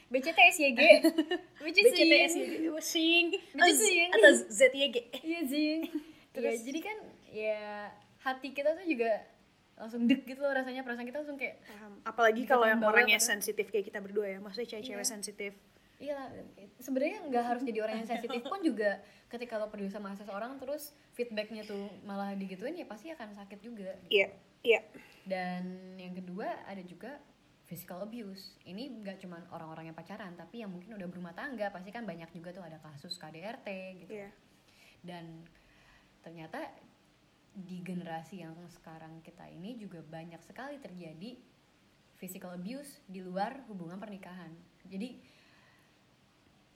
BCT 0.08 0.38
SYG 0.50 0.80
which 1.60 1.78
is 1.78 1.84
BCTS 1.86 2.32
sing. 2.82 3.26
atau 4.12 4.30
ZYG 4.46 4.96
iya 5.18 5.40
sih 5.42 5.88
Terus- 6.34 6.60
ya, 6.60 6.64
jadi 6.64 6.80
kan 6.82 6.96
ya 7.26 7.60
hati 8.20 8.50
kita 8.50 8.74
tuh 8.74 8.84
juga 8.84 9.24
langsung 9.74 10.04
deg 10.04 10.22
gitu 10.22 10.38
loh 10.38 10.50
rasanya. 10.50 10.80
Perasaan 10.80 11.02
kita 11.04 11.18
langsung 11.18 11.34
kayak 11.34 11.58
Paham. 11.62 11.92
apalagi 12.04 12.42
kalau 12.44 12.62
yang 12.64 12.78
bawel 12.78 12.94
orangnya 12.94 13.18
sensitif 13.18 13.68
kayak 13.68 13.86
kita 13.86 13.98
berdua 13.98 14.26
ya. 14.28 14.38
Maksudnya 14.38 14.68
cewek-cewek 14.70 15.00
Iya. 15.00 15.10
sensitif 15.10 15.52
Iya, 16.04 16.20
sebenarnya 16.84 17.24
nggak 17.32 17.44
harus 17.48 17.62
jadi 17.64 17.80
orang 17.80 18.04
yang 18.04 18.08
sensitif 18.08 18.44
pun 18.44 18.60
juga 18.60 19.00
ketika 19.32 19.56
lo 19.56 19.72
peduli 19.72 19.88
sama 19.88 20.12
seseorang 20.12 20.60
terus 20.60 20.92
feedbacknya 21.16 21.64
tuh 21.64 21.88
malah 22.04 22.36
digituin 22.36 22.76
ya 22.76 22.84
pasti 22.84 23.08
akan 23.08 23.32
sakit 23.32 23.58
juga. 23.64 23.96
Iya, 24.12 24.28
iya. 24.60 24.84
Dan 25.24 25.96
yang 25.96 26.12
kedua 26.12 26.68
ada 26.68 26.84
juga 26.84 27.16
physical 27.64 28.04
abuse. 28.04 28.60
Ini 28.68 29.00
nggak 29.00 29.24
cuman 29.24 29.48
orang-orang 29.48 29.88
yang 29.88 29.96
pacaran, 29.96 30.36
tapi 30.36 30.60
yang 30.60 30.68
mungkin 30.68 30.92
udah 30.92 31.08
berumah 31.08 31.32
tangga 31.32 31.72
pasti 31.72 31.88
kan 31.88 32.04
banyak 32.04 32.28
juga 32.36 32.52
tuh 32.52 32.64
ada 32.68 32.76
kasus 32.84 33.16
KDRT 33.16 33.68
gitu. 34.04 34.12
Iya. 34.12 34.30
Dan 35.00 35.48
ternyata 36.20 36.68
di 37.54 37.80
generasi 37.80 38.44
yang 38.44 38.52
sekarang 38.68 39.24
kita 39.24 39.48
ini 39.48 39.80
juga 39.80 40.04
banyak 40.04 40.42
sekali 40.44 40.76
terjadi 40.82 41.38
physical 42.20 42.56
abuse 42.56 43.00
di 43.08 43.24
luar 43.24 43.64
hubungan 43.72 43.96
pernikahan. 43.96 44.52
Jadi 44.84 45.16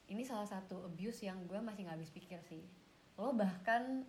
ini 0.08 0.24
salah 0.24 0.44
satu 0.44 0.84
abuse 0.84 1.22
yang 1.22 1.44
gue 1.44 1.58
masih 1.58 1.84
nggak 1.84 1.96
habis 1.96 2.10
pikir 2.10 2.40
sih. 2.42 2.64
Lo 3.14 3.32
bahkan 3.32 4.04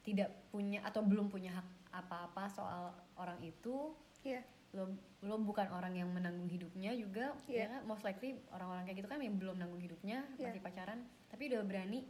tidak 0.00 0.32
punya 0.48 0.80
atau 0.82 1.04
belum 1.04 1.28
punya 1.28 1.52
hak 1.52 1.68
apa-apa 1.94 2.48
soal 2.48 2.90
orang 3.14 3.40
itu 3.40 3.92
Iya. 4.20 4.40
lo 4.72 4.88
lo 5.20 5.36
bukan 5.40 5.68
orang 5.68 5.92
yang 5.92 6.08
menanggung 6.08 6.48
hidupnya 6.48 6.92
juga 6.92 7.32
Iya. 7.44 7.68
ya 7.68 7.84
most 7.84 8.04
likely 8.04 8.36
orang-orang 8.48 8.84
kayak 8.84 9.00
gitu 9.00 9.08
kan 9.08 9.20
yang 9.20 9.36
belum 9.36 9.56
nanggung 9.56 9.80
hidupnya 9.80 10.24
Iya. 10.36 10.48
masih 10.48 10.60
pacaran 10.60 11.00
tapi 11.26 11.48
udah 11.48 11.64
berani 11.64 12.04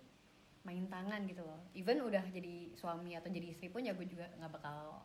main 0.63 0.87
tangan 0.87 1.23
gitu 1.25 1.43
loh 1.43 1.59
even 1.73 1.99
udah 2.01 2.23
jadi 2.29 2.75
suami 2.75 3.15
atau 3.15 3.31
jadi 3.31 3.47
istri 3.49 3.67
pun 3.69 3.83
ya 3.83 3.95
gue 3.95 4.05
juga 4.05 4.27
nggak 4.37 4.53
bakal 4.53 5.03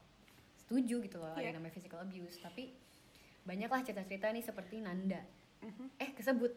setuju 0.56 1.02
gitu 1.02 1.18
loh 1.18 1.32
ada 1.32 1.40
Iya. 1.40 1.46
yang 1.50 1.58
namanya 1.58 1.74
physical 1.74 2.02
abuse 2.02 2.38
tapi 2.38 2.74
banyaklah 3.44 3.82
cerita-cerita 3.82 4.30
nih 4.30 4.44
seperti 4.44 4.82
Nanda 4.82 5.22
Mhm. 5.62 5.86
eh 5.98 6.10
kesebut 6.12 6.52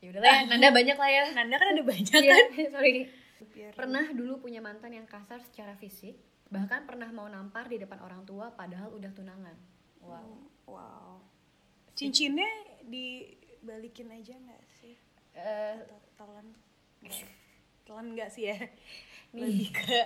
ya 0.00 0.08
udahlah 0.10 0.26
ya 0.26 0.40
Nanda 0.46 0.68
banyak 0.70 0.96
lah 0.96 1.10
ya 1.10 1.24
Nanda 1.32 1.56
kan 1.56 1.68
ada 1.70 1.82
banyak 1.82 2.12
Iya, 2.14 2.30
kan? 2.30 2.44
sorry 2.74 2.94
Biar- 3.46 3.72
pernah 3.72 4.04
dulu 4.10 4.40
punya 4.40 4.60
mantan 4.60 4.92
yang 4.92 5.04
kasar 5.04 5.40
secara 5.42 5.72
fisik 5.74 6.16
bahkan 6.46 6.82
pernah 6.82 7.06
mau 7.08 7.24
nampar 7.26 7.66
di 7.66 7.76
depan 7.76 8.00
orang 8.00 8.24
tua 8.24 8.50
padahal 8.50 8.90
udah 8.90 9.10
tunangan 9.10 9.56
wow 10.00 10.48
Wow. 10.62 11.18
Cincinnya 11.92 12.46
dibalikin 12.84 14.06
aja 14.08 14.38
nggak 14.38 14.62
sih? 14.72 14.94
Eh, 15.32 15.82
Atau 15.82 15.98
telan? 16.16 16.46
Telan 17.82 18.06
nggak 18.14 18.30
sih 18.30 18.46
ya? 18.46 18.54
Nih. 19.34 19.42
Lebih 19.42 19.68
ke 19.74 20.00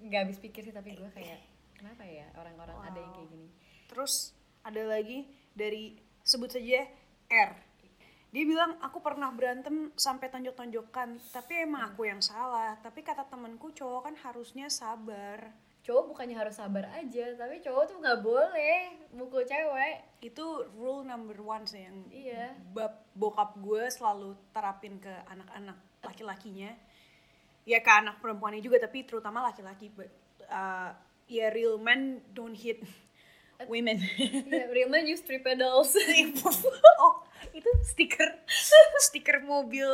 nggak 0.00 0.20
habis 0.20 0.38
pikir 0.38 0.62
sih 0.62 0.70
tapi 0.70 0.94
gue 0.94 1.10
kayak 1.10 1.42
kenapa 1.74 2.02
ya 2.02 2.22
orang-orang 2.34 2.78
ada 2.82 2.98
yang 2.98 3.12
kayak 3.12 3.30
gini 3.30 3.48
Terus 3.86 4.30
ada 4.62 4.82
lagi 4.84 5.26
dari 5.50 5.94
sebut 6.20 6.50
saja 6.50 6.86
R. 7.26 7.50
Dia 8.34 8.42
bilang 8.42 8.74
aku 8.82 8.98
pernah 8.98 9.30
berantem 9.30 9.94
sampai 9.94 10.26
tonjok-tonjokan, 10.26 11.22
tapi 11.30 11.62
emang 11.62 11.94
aku 11.94 12.10
yang 12.10 12.18
salah. 12.18 12.74
Tapi 12.82 13.06
kata 13.06 13.30
temenku 13.30 13.70
cowok 13.70 14.10
kan 14.10 14.14
harusnya 14.26 14.66
sabar. 14.66 15.54
cowok 15.84 16.16
bukannya 16.16 16.32
harus 16.32 16.56
sabar 16.56 16.88
aja 16.96 17.36
tapi 17.36 17.60
cowok 17.60 17.84
tuh 17.84 18.00
nggak 18.00 18.24
boleh 18.24 19.04
mukul 19.12 19.44
cewek 19.44 20.16
Itu 20.24 20.64
rule 20.80 21.04
number 21.04 21.36
one 21.44 21.68
sih 21.68 21.84
yang 21.84 22.08
iya 22.08 22.56
bab 22.72 23.04
bokap 23.12 23.60
gue 23.60 23.84
selalu 23.92 24.32
terapin 24.56 24.96
ke 24.96 25.12
anak-anak 25.28 25.76
laki-lakinya. 26.00 26.72
Ya 27.68 27.84
ke 27.84 27.92
anak 27.92 28.18
perempuannya 28.24 28.64
juga, 28.64 28.80
tapi 28.80 29.04
terutama 29.04 29.44
laki-laki. 29.44 29.92
Uh, 30.48 30.90
ya 31.28 31.52
real 31.52 31.76
men 31.76 32.20
don't 32.32 32.56
hit 32.56 32.80
women. 33.66 33.98
yeah, 34.50 34.66
real 34.70 34.90
man 34.90 35.06
use 35.06 35.22
three 35.22 35.40
pedals. 35.40 35.94
Oh 37.02 37.22
itu 37.54 37.70
stiker 37.86 38.40
stiker 38.98 39.38
mobil 39.44 39.86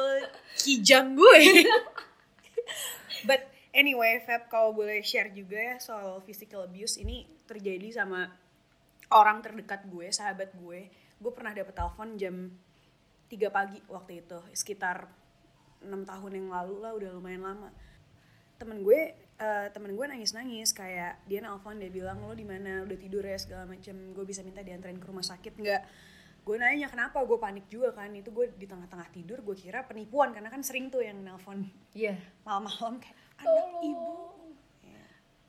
kijang 0.57 1.19
gue. 1.19 1.67
But 3.27 3.51
anyway 3.75 4.23
Feb 4.25 4.49
kalau 4.49 4.73
boleh 4.73 5.05
share 5.05 5.35
juga 5.35 5.59
ya 5.59 5.77
soal 5.77 6.23
physical 6.25 6.65
abuse 6.65 6.97
ini 7.03 7.27
terjadi 7.45 8.01
sama 8.01 8.33
orang 9.13 9.43
terdekat 9.43 9.85
gue 9.91 10.09
sahabat 10.09 10.55
gue. 10.57 10.89
Gue 11.21 11.33
pernah 11.35 11.53
dapet 11.53 11.75
telepon 11.75 12.17
jam 12.17 12.49
3 13.29 13.37
pagi 13.53 13.79
waktu 13.91 14.25
itu 14.25 14.39
sekitar 14.57 15.11
enam 15.85 16.05
tahun 16.05 16.33
yang 16.37 16.49
lalu 16.53 16.77
lah 16.81 16.93
udah 16.97 17.11
lumayan 17.13 17.45
lama. 17.45 17.69
Temen 18.57 18.81
gue 18.87 19.30
eh, 19.41 19.67
temen 19.73 19.97
gue 19.97 20.07
nangis 20.07 20.37
nangis 20.37 20.71
kayak 20.77 21.25
dia 21.25 21.41
nelfon 21.41 21.81
dia 21.81 21.89
bilang 21.89 22.21
lo 22.21 22.37
di 22.37 22.45
mana? 22.45 22.85
Udah 22.85 22.99
tidur 23.01 23.25
ya? 23.25 23.41
segala 23.41 23.65
macem. 23.65 23.97
Gue 24.13 24.25
bisa 24.29 24.45
minta 24.45 24.61
dianterin 24.61 25.01
ke 25.01 25.07
rumah 25.09 25.25
sakit 25.25 25.57
nggak? 25.57 25.83
Gue 26.45 26.57
nanya 26.61 26.93
kenapa? 26.93 27.25
Gue 27.25 27.41
panik 27.41 27.67
juga 27.73 27.97
kan. 27.97 28.13
Itu 28.13 28.31
gue 28.37 28.53
di 28.53 28.69
tengah-tengah 28.69 29.09
tidur 29.11 29.41
gue 29.41 29.57
kira 29.57 29.89
penipuan 29.89 30.37
karena 30.37 30.53
kan 30.53 30.61
sering 30.61 30.93
tuh 30.93 31.01
yang 31.01 31.25
nelfon 31.25 31.65
iya. 31.97 32.21
malam-malam 32.45 33.01
kayak 33.01 33.17
anak 33.41 33.49
Tolong. 33.49 33.81
ibu. 33.81 34.13
Ya, 34.85 35.05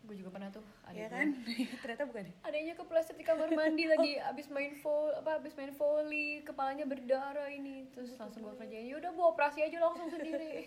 gue 0.08 0.16
juga 0.16 0.30
pernah 0.32 0.50
tuh 0.56 0.64
ada 0.88 0.96
ya 0.96 1.08
kan? 1.12 1.28
Ternyata 1.84 2.04
bukan 2.08 2.24
ya? 2.32 2.34
adanya 2.48 2.74
kepleset 2.80 3.16
di 3.20 3.26
kamar 3.28 3.52
mandi 3.52 3.86
lagi 3.92 4.12
abis 4.24 4.48
main 4.48 4.72
vol 4.80 5.12
apa 5.20 5.44
abis 5.44 5.54
main 5.60 5.76
volley 5.76 6.40
kepalanya 6.48 6.88
berdarah 6.88 7.52
ini 7.52 7.92
terus 7.92 8.16
langsung 8.16 8.48
gue 8.48 8.56
kerjain. 8.56 8.88
yaudah 8.88 9.12
gue 9.12 9.26
operasi 9.28 9.60
aja 9.68 9.78
langsung 9.84 10.08
sendiri. 10.08 10.64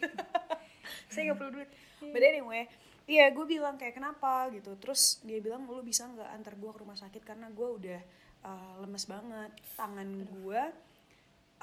Saya 1.13 1.33
nggak 1.33 1.39
perlu 1.41 1.51
duit. 1.57 1.69
But 2.13 2.21
anyway 2.21 2.69
iya 3.05 3.29
gue 3.33 3.45
bilang 3.45 3.77
kayak 3.77 3.97
kenapa? 3.97 4.49
Gitu. 4.53 4.75
Terus 4.81 5.21
dia 5.25 5.39
bilang 5.41 5.69
lu 5.69 5.85
bisa 5.85 6.09
nggak 6.09 6.31
antar 6.31 6.55
gue 6.57 6.71
ke 6.71 6.81
rumah 6.81 6.99
sakit? 6.99 7.23
Karena 7.25 7.49
gue 7.53 7.69
udah 7.69 8.01
uh, 8.45 8.75
lemes 8.85 9.05
banget. 9.09 9.51
Tangan 9.77 10.09
gue 10.25 10.63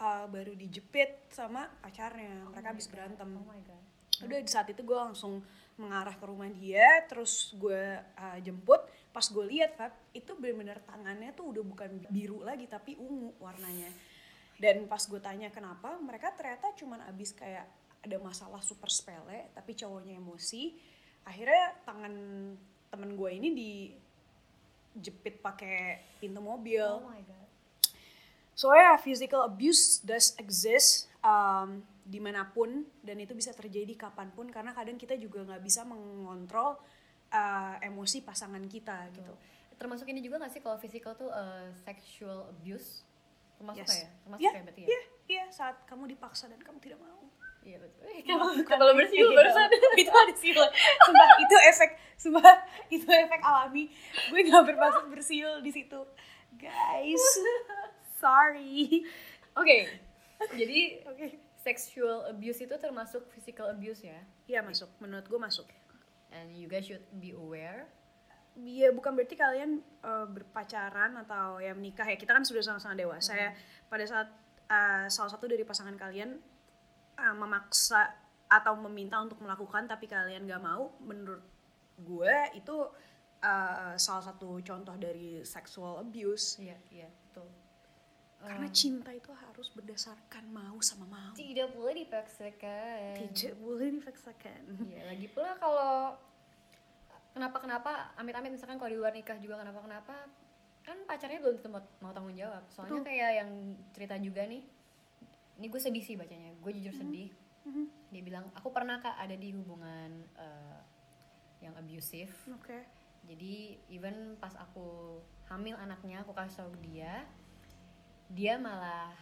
uh, 0.01 0.25
baru 0.29 0.53
dijepit 0.53 1.31
sama 1.33 1.67
pacarnya. 1.81 2.49
Mereka 2.53 2.67
habis 2.71 2.87
berantem. 2.89 3.27
Oh 3.31 3.45
my 3.45 3.61
god. 3.65 3.83
Udah 4.21 4.37
di 4.37 4.49
saat 4.49 4.69
itu 4.69 4.81
gue 4.85 4.97
langsung 4.97 5.41
mengarah 5.79 6.13
ke 6.13 6.25
rumah 6.29 6.51
dia 6.51 6.85
terus 7.09 7.53
gue 7.57 7.81
uh, 7.99 8.37
jemput. 8.41 8.85
Pas 9.11 9.25
gue 9.25 9.45
lihat 9.49 9.75
Fab 9.75 9.91
itu 10.13 10.31
benar-benar 10.37 10.79
tangannya 10.85 11.33
tuh 11.33 11.51
udah 11.51 11.63
bukan 11.65 11.89
biru 12.13 12.45
lagi 12.45 12.69
tapi 12.69 12.95
ungu 12.95 13.33
warnanya. 13.41 13.89
Dan 14.61 14.85
pas 14.85 15.01
gue 15.01 15.17
tanya 15.17 15.49
kenapa? 15.49 15.97
Mereka 15.97 16.37
ternyata 16.37 16.69
cuman 16.77 17.01
abis 17.09 17.33
kayak 17.33 17.65
ada 18.01 18.17
masalah 18.17 18.61
super 18.65 18.89
sepele 18.89 19.53
tapi 19.53 19.77
cowoknya 19.77 20.17
emosi 20.17 20.73
akhirnya 21.23 21.75
tangan 21.85 22.13
temen 22.91 23.09
gue 23.15 23.29
ini 23.31 23.49
dijepit 23.53 25.39
pakai 25.39 26.01
pintu 26.19 26.41
mobil 26.41 26.83
oh 26.83 27.07
my 27.07 27.21
god 27.23 27.39
So 28.51 28.69
yeah, 28.75 28.93
physical 28.99 29.41
abuse 29.47 30.03
does 30.05 30.35
exist 30.37 31.07
um, 31.23 31.81
di 32.03 32.19
mana 32.19 32.45
pun 32.45 32.83
dan 33.01 33.17
itu 33.17 33.31
bisa 33.33 33.55
terjadi 33.55 33.95
kapan 33.97 34.29
pun 34.29 34.51
karena 34.51 34.75
kadang 34.75 34.99
kita 34.99 35.15
juga 35.17 35.41
nggak 35.47 35.63
bisa 35.63 35.81
mengontrol 35.87 36.77
uh, 37.31 37.75
emosi 37.81 38.21
pasangan 38.21 38.61
kita 38.67 39.07
gitu. 39.15 39.33
termasuk 39.79 40.05
ini 40.13 40.21
juga 40.21 40.37
gak 40.45 40.53
sih 40.53 40.61
kalau 40.61 40.77
physical 40.77 41.17
tuh 41.17 41.31
uh, 41.31 41.73
sexual 41.81 42.53
abuse 42.53 43.01
termasuk 43.57 43.81
Yes. 43.87 43.97
ya 43.97 44.07
termasuk 44.21 44.41
Iya, 44.45 44.51
ya 44.51 44.61
berarti 44.61 44.81
ya 44.81 44.87
Iya, 44.91 45.01
iya 45.25 45.45
saat 45.49 45.75
kamu 45.89 46.03
dipaksa 46.11 46.45
dan 46.51 46.61
kamu 46.61 46.77
tidak 46.83 46.99
mau. 47.01 47.30
Iya 47.61 47.77
betul 47.77 48.01
eh, 48.09 48.21
kalau 48.65 48.91
bersiul 48.93 49.31
barusan 49.31 49.69
itu 50.01 50.09
ada 50.09 50.33
siul. 50.33 50.65
Sumpah 51.05 51.29
itu 51.37 51.55
efek, 51.69 51.89
sumpah 52.17 52.55
itu 52.89 53.05
efek 53.05 53.41
alami. 53.41 53.85
Gue 54.29 54.41
nggak 54.41 54.65
bermaksud 54.65 55.05
bersiul 55.09 55.61
di 55.61 55.69
situ, 55.69 55.99
guys. 56.57 57.25
Sorry. 58.17 59.01
oke 59.51 59.77
jadi 60.53 61.01
Oke. 61.05 61.37
sexual 61.57 62.25
abuse 62.29 62.61
itu 62.61 62.75
termasuk 62.77 63.25
physical 63.33 63.69
abuse 63.69 64.01
ya 64.01 64.21
Iya 64.45 64.61
masuk, 64.61 64.89
menurut 64.97 65.25
gue 65.25 65.37
masuk. 65.37 65.67
and 66.31 66.55
you 66.55 66.65
guys 66.65 66.87
should 66.87 67.03
be 67.19 67.35
aware 67.35 67.89
Iya 68.53 68.91
bukan 68.91 69.15
berarti 69.15 69.35
kalian 69.35 69.79
uh, 70.03 70.27
berpacaran 70.27 71.15
atau 71.23 71.59
ya 71.59 71.71
menikah 71.71 72.03
ya 72.03 72.15
kita 72.15 72.35
kan 72.35 72.43
sudah 72.43 72.59
sama-sama 72.59 72.95
dewasa 72.95 73.31
ya 73.31 73.49
pada 73.87 74.03
saat 74.03 74.27
uh, 74.67 75.07
salah 75.07 75.31
satu 75.31 75.47
dari 75.47 75.63
pasangan 75.63 75.95
kalian 75.95 76.35
uh, 77.21 77.35
memaksa 77.37 78.09
atau 78.51 78.75
meminta 78.75 79.21
untuk 79.21 79.39
melakukan 79.39 79.87
tapi 79.87 80.11
kalian 80.11 80.43
gak 80.43 80.59
mau 80.59 80.91
menurut 80.99 81.39
gue 82.01 82.35
itu 82.57 82.75
uh, 83.45 83.93
salah 83.95 84.23
satu 84.25 84.59
contoh 84.59 84.95
dari 84.97 85.45
sexual 85.45 86.01
abuse. 86.01 86.59
Iya 86.59 86.77
iya 86.89 87.07
betul. 87.07 87.47
Karena 88.41 88.67
cinta 88.73 89.13
itu 89.13 89.29
harus 89.37 89.69
berdasarkan 89.71 90.49
mau 90.49 90.81
sama 90.81 91.05
mau. 91.05 91.31
Tidak 91.37 91.77
boleh 91.77 92.03
dipaksakan. 92.03 93.13
Tidak 93.29 93.53
boleh 93.61 94.01
dipaksakan. 94.01 94.61
Iya, 94.89 95.13
lagi 95.13 95.29
pula 95.29 95.53
kalau 95.61 96.17
kenapa 97.37 97.57
kenapa 97.61 97.91
amit-amit 98.17 98.51
misalkan 98.51 98.81
kalau 98.81 98.91
di 98.91 98.97
luar 98.97 99.13
nikah 99.13 99.37
juga 99.37 99.61
kenapa 99.61 99.79
kenapa 99.85 100.15
kan 100.81 100.97
pacarnya 101.05 101.37
belum 101.37 101.61
tentu 101.61 101.69
mau, 101.69 101.81
mau 102.01 102.11
tanggung 102.11 102.33
jawab. 102.33 102.65
Soalnya 102.73 102.99
Betul. 102.99 103.07
kayak 103.13 103.31
yang 103.45 103.49
cerita 103.93 104.15
juga 104.17 104.41
nih 104.49 104.65
ini 105.61 105.69
gue 105.69 105.77
sedih 105.77 106.01
sih 106.01 106.17
bacanya. 106.17 106.57
Gue 106.57 106.73
jujur 106.73 106.97
sedih. 106.97 107.29
Mhm. 107.61 107.85
dia 108.09 108.25
bilang 108.25 108.49
aku 108.57 108.73
pernah 108.73 108.97
kak 108.97 109.21
ada 109.21 109.37
di 109.37 109.53
hubungan 109.53 110.25
eh, 110.33 110.81
yang 111.61 111.77
abusive. 111.77 112.33
Oke. 112.57 112.89
Jadi 113.29 113.77
even 113.93 114.33
pas 114.41 114.57
aku 114.57 115.21
hamil 115.45 115.77
anaknya 115.77 116.25
aku 116.25 116.33
kasih 116.33 116.65
tau 116.65 116.73
dia 116.81 117.21
dia 118.33 118.57
malah 118.57 119.13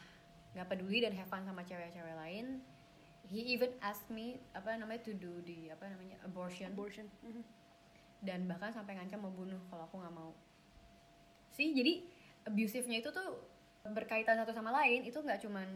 nggak 0.55 0.71
peduli 0.71 1.03
dan 1.03 1.11
have 1.19 1.27
fun 1.27 1.43
sama 1.43 1.67
cewek-cewek 1.67 2.15
lain. 2.15 2.63
He 3.27 3.43
even 3.53 3.75
asked 3.83 4.07
me 4.07 4.39
apa 4.55 4.71
namanya 4.79 5.03
to 5.03 5.13
do 5.13 5.43
di 5.43 5.67
apa 5.67 5.91
namanya 5.91 6.15
abortion. 6.23 6.71
Abortion. 6.71 7.11
Mhm. 7.19 7.43
dan 8.19 8.51
bahkan 8.51 8.67
sampai 8.71 8.99
ngancam 8.99 9.23
mau 9.23 9.31
bunuh 9.31 9.59
kalau 9.71 9.87
aku 9.87 9.95
nggak 9.99 10.15
mau. 10.15 10.31
Sih 11.55 11.71
jadi 11.71 12.03
abusive-nya 12.47 12.99
itu 12.99 13.11
tuh 13.11 13.39
berkaitan 13.87 14.35
satu 14.35 14.51
sama 14.51 14.75
lain 14.75 15.07
itu 15.07 15.15
nggak 15.15 15.39
cuman 15.39 15.67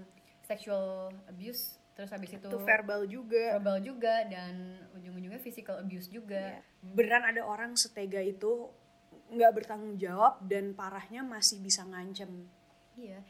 sexual 0.43 1.12
abuse 1.27 1.79
terus 1.93 2.09
habis 2.09 2.33
itu 2.33 2.50
itu 2.50 2.59
verbal 2.65 3.05
juga. 3.05 3.57
verbal 3.57 3.77
juga 3.85 4.25
dan 4.25 4.81
ujung-ujungnya 4.97 5.38
physical 5.38 5.77
abuse 5.77 6.09
juga. 6.09 6.62
Beneran 6.81 7.21
ada 7.29 7.45
orang 7.45 7.77
setega 7.77 8.17
itu 8.17 8.69
nggak 9.29 9.51
bertanggung 9.53 9.97
jawab 10.01 10.41
dan 10.45 10.73
parahnya 10.73 11.21
masih 11.21 11.62
bisa 11.62 11.85
ngancem. 11.85 12.50
Iya. 12.97 13.21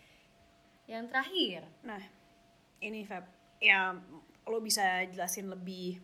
Yang 0.88 1.04
terakhir. 1.12 1.62
Nah 1.84 2.04
ini 2.80 3.04
Feb. 3.04 3.28
Ya 3.60 3.96
lo 4.48 4.60
bisa 4.60 5.04
jelasin 5.12 5.52
lebih 5.52 6.00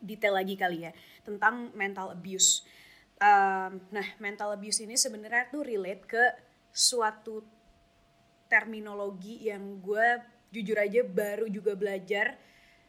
detail 0.00 0.36
lagi 0.36 0.56
kali 0.56 0.88
ya 0.88 0.92
tentang 1.24 1.72
mental 1.72 2.12
abuse. 2.12 2.64
Um, 3.20 3.84
nah 3.92 4.04
mental 4.16 4.56
abuse 4.56 4.80
ini 4.84 4.96
sebenarnya 4.96 5.52
tuh 5.52 5.64
relate 5.64 6.04
ke 6.08 6.24
suatu 6.72 7.44
terminologi 8.50 9.46
yang 9.46 9.78
gue 9.78 10.20
jujur 10.50 10.76
aja 10.76 11.06
baru 11.06 11.46
juga 11.46 11.78
belajar 11.78 12.34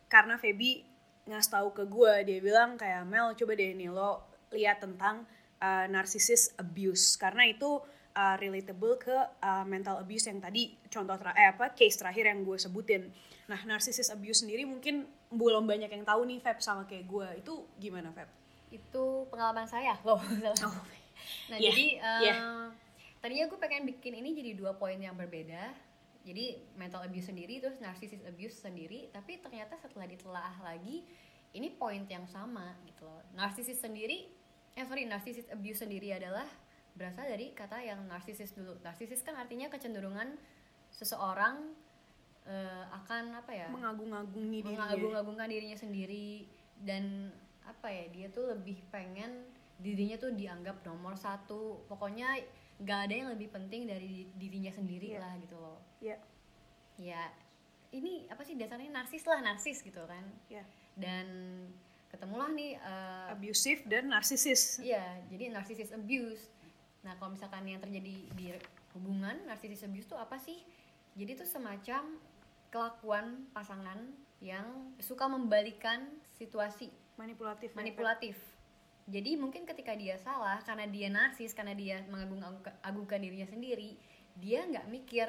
karena 0.09 0.35
Feby 0.41 0.81
ngasih 1.29 1.51
tahu 1.53 1.69
ke 1.71 1.85
gue 1.85 2.13
dia 2.25 2.39
bilang 2.41 2.75
kayak 2.75 3.05
Mel 3.05 3.37
coba 3.37 3.53
deh 3.53 3.71
nih 3.77 3.93
lo 3.93 4.25
lihat 4.51 4.81
tentang 4.81 5.23
uh, 5.61 5.85
narcissist 5.87 6.57
abuse. 6.59 7.15
Karena 7.15 7.47
itu 7.47 7.79
uh, 8.17 8.35
relatable 8.35 8.99
ke 8.99 9.15
uh, 9.39 9.63
mental 9.63 10.01
abuse 10.01 10.27
yang 10.27 10.41
tadi 10.41 10.75
contoh 10.89 11.15
ter 11.15 11.31
eh, 11.37 11.53
apa 11.53 11.71
case 11.71 11.95
terakhir 11.95 12.27
yang 12.27 12.41
gue 12.43 12.57
sebutin. 12.57 13.07
Nah 13.47 13.61
narcissist 13.63 14.11
abuse 14.11 14.43
sendiri 14.43 14.67
mungkin 14.67 15.07
belum 15.31 15.63
banyak 15.69 15.93
yang 15.93 16.03
tahu 16.03 16.27
nih 16.27 16.43
Feb 16.43 16.59
sama 16.59 16.83
kayak 16.89 17.07
gue 17.07 17.27
itu 17.39 17.53
gimana 17.79 18.11
Feb? 18.11 18.41
itu 18.71 19.27
pengalaman 19.27 19.67
saya. 19.67 19.99
Loh 20.07 20.17
Oh, 20.65 20.83
nah 21.51 21.57
Yeah, 21.59 21.69
jadi 21.69 21.85
eh, 22.01 22.21
yeah. 22.31 22.71
Tadinya 23.21 23.45
gue 23.47 23.59
pengen 23.61 23.85
bikin 23.85 24.17
ini 24.17 24.33
jadi 24.33 24.57
dua 24.57 24.75
poin 24.75 24.97
yang 24.97 25.13
berbeda. 25.15 25.71
Jadi 26.21 26.61
mental 26.77 27.01
abuse 27.05 27.33
sendiri 27.33 27.57
terus 27.57 27.77
narcissist 27.81 28.25
abuse 28.25 28.61
sendiri. 28.61 29.09
Tapi 29.13 29.41
ternyata 29.41 29.77
setelah 29.77 30.09
ditelaah 30.09 30.57
lagi 30.65 31.05
ini 31.53 31.69
poin 31.73 32.03
yang 32.09 32.25
sama 32.25 32.75
gitu 32.85 33.05
loh. 33.05 33.21
Narcissist 33.37 33.85
sendiri 33.85 34.29
eh 34.71 34.85
sorry 34.87 35.03
narcissist 35.03 35.51
abuse 35.51 35.83
sendiri 35.83 36.15
adalah 36.15 36.47
berasal 36.95 37.27
dari 37.27 37.53
kata 37.55 37.81
yang 37.81 38.03
narcissist 38.09 38.57
dulu. 38.57 38.75
Narcissist 38.83 39.23
kan 39.23 39.37
artinya 39.37 39.71
kecenderungan 39.71 40.35
seseorang 40.91 41.71
eh, 42.45 42.85
akan 42.89 43.37
apa 43.37 43.51
ya? 43.53 43.67
Mengagung-agungi 43.71 44.65
dirinya 44.65 44.87
mengagung-agungkan 44.91 45.47
dirinya 45.47 45.77
sendiri. 45.77 46.47
Dan 46.81 47.29
apa 47.61 47.93
ya 47.93 48.09
dia 48.09 48.27
tuh 48.33 48.57
lebih 48.57 48.81
pengen 48.89 49.45
dirinya 49.77 50.17
tuh 50.17 50.33
dianggap 50.33 50.83
nomor 50.85 51.17
satu. 51.17 51.85
Pokoknya 51.89 52.37
gak 52.81 53.09
ada 53.09 53.13
yang 53.15 53.29
lebih 53.29 53.49
penting 53.49 53.85
dari 53.85 54.25
dirinya 54.35 54.69
sendiri 54.69 55.13
Iya. 55.13 55.21
lah 55.21 55.33
gitu 55.37 55.55
loh 55.55 55.77
ya 56.01 56.17
ya 56.97 57.29
ini 57.91 58.25
apa 58.27 58.41
sih 58.41 58.55
dasarnya 58.55 58.89
narsis 58.89 59.23
lah 59.25 59.39
narsis 59.39 59.81
gitu 59.81 60.01
kan 60.05 60.23
ya 60.47 60.63
dan 60.95 61.27
ketemulah 62.07 62.51
nih 62.51 62.75
eh, 62.75 63.25
abusive 63.31 63.87
dan 63.87 64.11
narcissist 64.11 64.83
Iya, 64.83 64.99
jadi 65.31 65.47
narcissist 65.47 65.95
abuse. 65.95 66.51
Nah, 67.01 67.15
kalau 67.15 67.33
misalkan 67.33 67.63
yang 67.63 67.79
terjadi 67.79 68.27
di 68.35 68.45
hubungan 68.91 69.39
narcissist 69.47 69.87
abuse 69.87 70.05
itu 70.05 70.17
apa 70.19 70.35
sih? 70.35 70.59
Jadi 71.15 71.39
itu 71.39 71.45
semacam 71.47 72.19
kelakuan 72.67 73.47
pasangan 73.55 73.95
yang 74.43 74.91
suka 74.99 75.25
membalikan 75.25 76.03
situasi 76.35 76.91
manipulatif 77.15 77.71
ya, 77.71 77.77
manipulatif. 77.79 78.35
Jadi 79.11 79.35
mungkin 79.35 79.67
ketika 79.67 79.91
dia 79.91 80.15
salah 80.15 80.63
karena 80.63 80.87
dia 80.87 81.11
narsis, 81.11 81.51
karena 81.51 81.75
dia 81.75 81.99
mengagung-agungkan 82.07 83.19
dirinya 83.19 83.43
sendiri, 83.43 83.99
dia 84.39 84.63
nggak 84.63 84.87
mikir, 84.87 85.27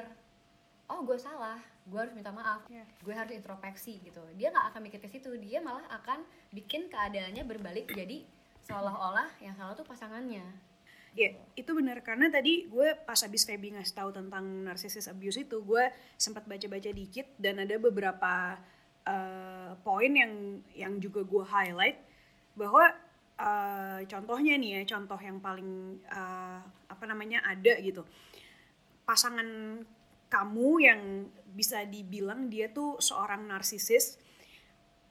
oh 0.87 1.03
gue 1.03 1.19
salah, 1.19 1.59
gue 1.83 1.99
harus 1.99 2.15
minta 2.15 2.31
maaf, 2.31 2.63
Iya. 2.71 2.87
gue 3.03 3.13
harus 3.13 3.35
introspeksi 3.35 3.99
gitu. 3.99 4.23
Dia 4.39 4.55
nggak 4.55 4.71
akan 4.71 4.81
mikir 4.87 5.03
ke 5.03 5.11
situ, 5.11 5.35
dia 5.35 5.59
malah 5.59 5.83
akan 5.91 6.23
bikin 6.55 6.87
keadaannya 6.87 7.43
berbalik 7.43 7.91
jadi 7.91 8.23
seolah-olah 8.63 9.27
yang 9.43 9.51
salah 9.59 9.75
tuh 9.75 9.83
pasangannya. 9.83 10.47
Ya, 11.13 11.29
itu 11.53 11.69
benar 11.77 12.01
karena 12.01 12.31
tadi 12.31 12.65
gue 12.65 12.97
pas 13.05 13.19
habis 13.21 13.45
Feby 13.45 13.77
ngasih 13.77 13.93
tahu 13.93 14.09
tentang 14.15 14.65
narcissist 14.65 15.11
abuse 15.11 15.43
itu, 15.43 15.59
gue 15.61 15.91
sempat 16.17 16.47
baca-baca 16.47 16.89
dikit 16.89 17.27
dan 17.37 17.61
ada 17.61 17.75
beberapa 17.77 18.57
eh, 19.05 19.71
poin 19.83 20.09
yang 20.15 20.63
yang 20.73 20.97
juga 20.97 21.21
gue 21.21 21.43
highlight 21.43 21.99
bahwa 22.57 22.89
eh, 23.43 23.99
contohnya 24.07 24.55
nih 24.55 24.81
ya, 24.81 24.95
contoh 24.95 25.19
yang 25.19 25.43
paling 25.43 25.99
eh, 26.07 26.59
apa 26.63 27.03
namanya 27.03 27.43
ada 27.43 27.75
gitu. 27.83 28.07
Pasangan 29.03 29.79
kamu 30.31 30.69
yang 30.81 31.01
bisa 31.53 31.85
dibilang 31.85 32.49
dia 32.49 32.73
tuh 32.73 32.97
seorang 32.97 33.45
narsisis 33.45 34.17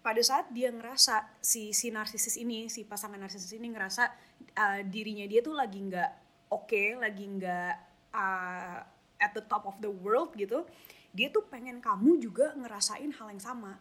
pada 0.03 0.19
saat 0.19 0.51
dia 0.51 0.75
ngerasa 0.75 1.39
si 1.39 1.71
si 1.71 1.95
narsisis 1.95 2.35
ini 2.35 2.67
si 2.67 2.83
pasangan 2.83 3.23
narsisis 3.23 3.55
ini 3.55 3.71
ngerasa 3.71 4.11
uh, 4.59 4.81
dirinya 4.83 5.23
dia 5.31 5.39
tuh 5.39 5.55
lagi 5.55 5.79
nggak 5.79 6.11
oke 6.51 6.99
lagi 6.99 7.23
nggak 7.23 7.75
uh, 8.11 8.83
at 9.23 9.31
the 9.31 9.47
top 9.47 9.63
of 9.71 9.79
the 9.79 9.87
world 9.87 10.35
gitu 10.35 10.67
dia 11.15 11.31
tuh 11.31 11.47
pengen 11.47 11.79
kamu 11.79 12.19
juga 12.19 12.51
ngerasain 12.59 13.15
hal 13.15 13.31
yang 13.31 13.39
sama 13.39 13.79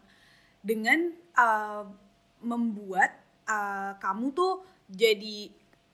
dengan 0.62 1.10
uh, 1.34 1.90
membuat 2.38 3.18
uh, 3.48 3.92
kamu 3.98 4.26
tuh 4.34 4.62
jadi 4.90 5.50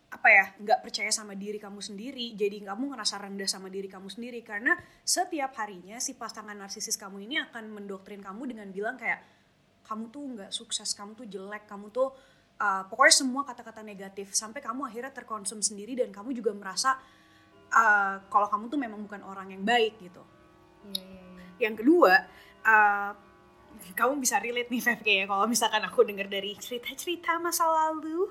apa 0.09 0.29
ya 0.33 0.45
nggak 0.57 0.81
percaya 0.89 1.13
sama 1.13 1.37
diri 1.37 1.61
kamu 1.61 1.85
sendiri 1.85 2.33
jadi 2.33 2.65
kamu 2.73 2.97
ngerasa 2.97 3.21
rendah 3.21 3.49
sama 3.49 3.69
diri 3.69 3.89
kamu 3.89 4.09
sendiri. 4.09 4.41
Karena 4.41 4.73
setiap 5.05 5.53
harinya 5.61 6.01
si 6.01 6.17
pasangan 6.17 6.57
narsisis 6.57 6.97
kamu 6.97 7.29
ini 7.29 7.37
akan 7.51 7.69
mendoktrin 7.83 8.25
kamu 8.25 8.57
dengan 8.57 8.69
bilang 8.73 8.97
kayak 8.97 9.21
kamu 9.85 10.13
tuh 10.13 10.25
nggak 10.37 10.51
sukses 10.53 10.93
kamu 10.97 11.17
tuh 11.17 11.27
jelek 11.29 11.65
kamu 11.69 11.89
tuh 11.93 12.13
uh, 12.61 12.83
pokoknya 12.89 13.15
semua 13.15 13.43
kata-kata 13.45 13.85
negatif. 13.85 14.33
Sampai 14.33 14.65
kamu 14.65 14.89
akhirnya 14.89 15.13
terkonsum 15.13 15.61
sendiri 15.61 15.93
dan 15.93 16.09
kamu 16.09 16.33
juga 16.33 16.57
merasa 16.57 16.97
uh, 17.73 18.25
kalau 18.33 18.49
kamu 18.49 18.65
tuh 18.73 18.81
memang 18.81 19.01
bukan 19.05 19.21
orang 19.25 19.53
yang 19.53 19.63
baik 19.65 20.01
gitu. 20.01 20.25
Iya. 20.89 21.67
yang 21.69 21.75
kedua 21.75 22.15
uh, 22.65 23.13
kamu 23.95 24.23
bisa 24.23 24.39
relate 24.39 24.71
nih 24.71 24.83
Feb 24.83 25.01
kayaknya 25.03 25.27
kalau 25.31 25.45
misalkan 25.47 25.83
aku 25.85 26.01
dengar 26.07 26.27
dari 26.31 26.55
cerita-cerita 26.57 27.39
masa 27.43 27.67
lalu 27.67 28.31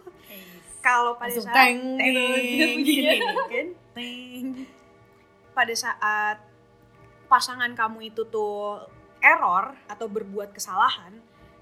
kalau 0.79 1.19
pada 1.19 1.33
Langsung 1.33 1.47
saat 1.49 1.57
teng 1.57 1.79
gitu, 1.99 2.23
teng, 2.61 2.77
gitu. 2.85 3.25
kan? 3.51 3.67
Teng. 3.97 4.45
pada 5.51 5.73
saat 5.73 6.37
pasangan 7.27 7.73
kamu 7.73 8.13
itu 8.13 8.23
tuh 8.29 8.85
error 9.19 9.73
atau 9.89 10.05
berbuat 10.05 10.53
kesalahan 10.53 11.17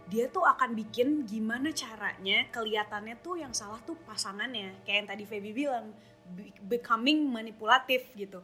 dia 0.05 0.29
tuh 0.29 0.45
akan 0.45 0.77
bikin 0.77 1.25
gimana 1.25 1.73
caranya 1.73 2.45
kelihatannya 2.53 3.17
tuh 3.25 3.41
yang 3.41 3.49
salah 3.57 3.81
tuh 3.81 3.97
pasangannya. 4.05 4.77
Kayak 4.85 4.97
yang 5.01 5.07
tadi 5.09 5.23
Feby 5.25 5.49
bilang 5.49 5.85
be- 6.29 6.53
becoming 6.61 7.25
manipulatif 7.25 8.05
gitu. 8.13 8.37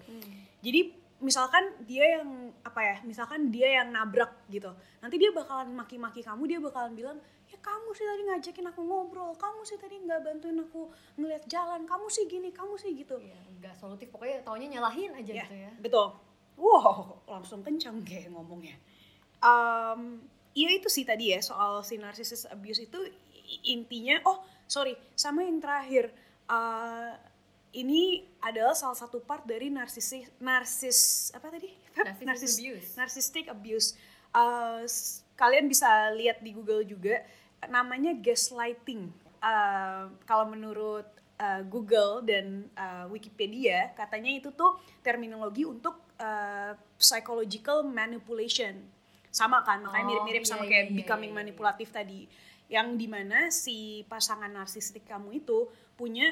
Jadi 0.65 1.00
misalkan 1.21 1.63
dia 1.85 2.17
yang 2.17 2.49
apa 2.65 2.81
ya 2.81 2.95
misalkan 3.05 3.53
dia 3.53 3.79
yang 3.81 3.93
nabrak 3.93 4.33
gitu. 4.49 4.73
Nanti 4.99 5.15
dia 5.21 5.29
bakalan 5.29 5.69
maki-maki 5.71 6.19
kamu 6.19 6.43
dia 6.49 6.59
bakalan 6.59 6.97
bilang 6.97 7.17
ya 7.45 7.57
kamu 7.61 7.89
sih 7.93 8.03
tadi 8.03 8.21
ngajakin 8.25 8.65
aku 8.71 8.81
ngobrol 8.81 9.31
kamu 9.37 9.61
sih 9.61 9.77
tadi 9.77 10.01
nggak 10.01 10.19
bantuin 10.23 10.57
aku 10.59 10.89
ngeliat 11.15 11.45
jalan 11.45 11.85
kamu 11.85 12.05
sih 12.09 12.25
gini 12.25 12.49
kamu 12.49 12.73
sih 12.75 12.91
gitu. 12.95 13.21
Iya, 13.21 13.37
nggak 13.59 13.75
solutif 13.77 14.09
pokoknya 14.09 14.41
taunya 14.41 14.67
nyalahin 14.67 15.13
aja 15.13 15.31
Ya, 15.31 15.45
gitu 15.45 15.55
ya. 15.55 15.71
betul. 15.77 16.07
Wow 16.57 17.21
langsung 17.29 17.61
kencang 17.61 18.01
kayak 18.01 18.33
ngomongnya. 18.33 18.75
Em, 19.41 20.21
iya 20.53 20.69
itu 20.73 20.89
sih 20.89 21.05
tadi 21.05 21.33
ya 21.33 21.39
soal 21.41 21.81
si 21.81 21.97
narcissist 21.97 22.45
abuse 22.49 22.85
itu 22.85 22.99
intinya 23.65 24.19
oh 24.25 24.41
sorry 24.65 24.93
sama 25.13 25.43
yang 25.43 25.61
terakhir. 25.61 26.09
Eh, 26.47 27.11
ini 27.71 28.27
adalah 28.43 28.75
salah 28.75 28.97
satu 28.97 29.23
part 29.23 29.47
dari 29.47 29.71
narsis 29.71 30.11
narsis 30.37 31.31
apa 31.31 31.47
tadi? 31.47 31.71
Narcis- 32.23 32.59
abuse. 32.59 32.87
narcissistic 32.95 33.45
abuse. 33.47 33.95
S- 34.83 35.23
kalian 35.35 35.67
bisa 35.67 35.87
lihat 36.15 36.39
di 36.39 36.51
Google 36.51 36.83
juga 36.83 37.23
namanya 37.67 38.11
gaslighting. 38.15 39.11
Eh, 39.41 40.03
kalau 40.23 40.45
menurut 40.47 41.07
eh, 41.39 41.63
Google 41.67 42.23
dan 42.23 42.67
eh, 42.71 43.05
Wikipedia 43.07 43.91
katanya 43.95 44.31
itu 44.31 44.51
tuh 44.51 44.75
terminologi 45.01 45.63
untuk 45.63 45.99
eh, 46.19 46.75
psychological 46.99 47.83
manipulation. 47.83 48.77
Sama 49.31 49.63
kan? 49.63 49.79
Makanya 49.79 50.03
Oh, 50.03 50.07
mirip-mirip 50.27 50.43
sama 50.43 50.67
iya, 50.67 50.69
kayak 50.75 50.85
iya, 50.85 50.91
iya, 50.91 50.97
becoming 50.99 51.31
iya, 51.31 51.35
iya. 51.39 51.47
manipulatif 51.47 51.87
tadi. 51.91 52.27
Yang 52.71 52.87
di 52.99 53.07
mana 53.07 53.47
si 53.51 53.77
pasangan 54.07 54.51
narsistik 54.51 55.03
kamu 55.07 55.39
itu 55.43 55.67
punya 55.95 56.31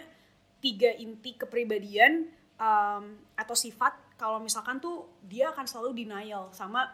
tiga 0.60 0.92
inti 0.94 1.34
kepribadian 1.34 2.28
em, 2.56 3.04
atau 3.34 3.56
sifat 3.56 3.92
kalau 4.16 4.38
misalkan 4.38 4.78
tuh 4.78 5.08
dia 5.22 5.50
akan 5.50 5.64
selalu 5.64 5.96
denial 5.98 6.52
sama 6.52 6.92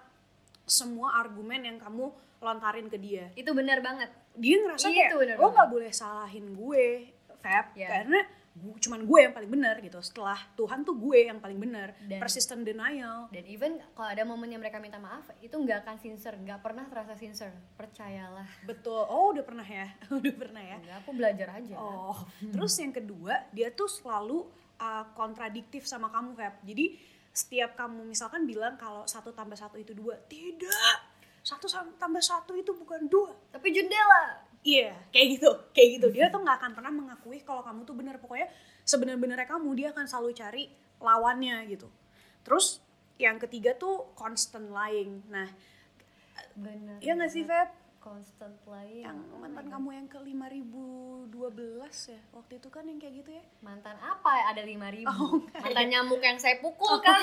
semua 0.64 1.14
argumen 1.16 1.62
yang 1.64 1.78
kamu 1.78 2.10
lontarin 2.38 2.86
ke 2.86 2.98
dia 2.98 3.30
itu 3.34 3.50
benar 3.52 3.80
banget 3.80 4.10
dia 4.36 4.58
ngerasa 4.60 4.86
Iya, 4.86 4.94
kayak 4.96 5.10
itu 5.10 5.18
bener 5.20 5.36
lo 5.36 5.42
banget." 5.42 5.54
nggak 5.56 5.70
boleh 5.72 5.92
salahin 5.92 6.46
gue 6.52 6.86
Feb 7.38 7.66
Iya. 7.74 7.88
karena 7.88 8.20
cuman 8.56 9.04
gue 9.04 9.20
yang 9.20 9.34
paling 9.36 9.52
benar 9.52 9.76
gitu. 9.84 10.00
Setelah 10.00 10.40
Tuhan 10.56 10.88
tuh 10.88 10.96
gue 10.96 11.28
yang 11.28 11.44
paling 11.44 11.60
benar 11.60 11.92
Dan- 12.00 12.24
persistent 12.24 12.64
denial. 12.64 13.28
dan 13.28 13.44
even 13.44 13.78
kalau 13.92 14.08
ada 14.08 14.24
momennya 14.24 14.56
mereka 14.56 14.80
minta 14.80 14.96
maaf 14.96 15.28
itu 15.44 15.52
nggak 15.52 15.84
akan 15.84 15.98
sincere 16.00 16.40
nggak 16.40 16.64
pernah 16.64 16.88
terasa 16.88 17.20
sincere. 17.20 17.52
Percayalah. 17.76 18.48
Betul. 18.64 19.04
Oh 19.12 19.36
udah 19.36 19.44
pernah 19.44 19.68
ya? 19.68 19.92
Udah 20.16 20.34
pernah 20.34 20.64
ya? 20.64 20.80
Enggak, 20.80 20.98
aku 21.04 21.12
belajar 21.12 21.48
aja. 21.52 21.76
Oh, 21.76 22.16
terus 22.56 22.74
yang 22.80 22.96
kedua 22.96 23.44
dia 23.52 23.68
tuh 23.70 23.92
selalu 23.92 24.48
uh, 24.80 25.06
kontradiktif 25.14 25.84
sama 25.84 26.08
kamu 26.08 26.34
Feb. 26.34 26.56
Jadi 26.64 26.86
setiap 27.36 27.76
kamu 27.76 28.08
misalkan 28.08 28.48
bilang 28.48 28.80
kalau 28.80 29.04
satu 29.04 29.36
tambah 29.36 29.60
satu 29.60 29.76
itu 29.76 29.92
dua, 29.92 30.16
tidak. 30.32 31.12
Satu 31.44 31.68
tambah 32.00 32.24
satu 32.24 32.56
itu 32.56 32.72
bukan 32.74 33.06
dua. 33.06 33.36
tapi 33.52 33.70
jendela 33.70 34.40
Iya, 34.66 34.98
kayak 35.14 35.28
gitu, 35.38 35.50
kayak 35.78 35.90
gitu. 36.02 36.08
Dia 36.10 36.34
tuh 36.34 36.42
nggak 36.42 36.58
akan 36.58 36.72
pernah 36.74 36.90
mengakui 36.90 37.38
kalau 37.46 37.62
kamu 37.62 37.86
tuh 37.86 37.94
benar. 37.94 38.18
Pokoknya 38.18 38.50
sebenar-benarnya 38.82 39.46
kamu 39.46 39.70
dia 39.78 39.94
akan 39.94 40.10
selalu 40.10 40.34
cari 40.34 40.64
lawannya 40.98 41.70
gitu. 41.70 41.86
Terus 42.42 42.82
yang 43.22 43.38
ketiga 43.38 43.78
tuh 43.78 44.10
constant 44.18 44.74
lying. 44.74 45.22
Nah, 45.30 45.46
bener 46.56 46.98
iya 47.04 47.14
nggak 47.16 47.32
sih 47.32 47.44
Feb? 47.44 47.70
constant 48.00 48.54
lying 48.70 49.02
Yang 49.02 49.18
Oh 49.34 49.40
mantan 49.42 49.66
kamu 49.66 49.90
yang 49.98 50.08
ke 50.08 50.20
5012 50.22 52.14
ya, 52.14 52.22
waktu 52.38 52.54
itu 52.62 52.68
kan 52.70 52.84
yang 52.86 53.00
kayak 53.02 53.14
gitu 53.26 53.32
ya? 53.34 53.44
mantan 53.66 53.98
apa 53.98 54.54
ada 54.54 54.62
lima 54.62 54.94
ribu 54.94 55.10
Oh, 55.10 55.42
mantan 55.58 55.90
nyamuk 55.90 56.22
yang 56.22 56.38
saya 56.38 56.62
pukul 56.62 57.02
kah 57.02 57.18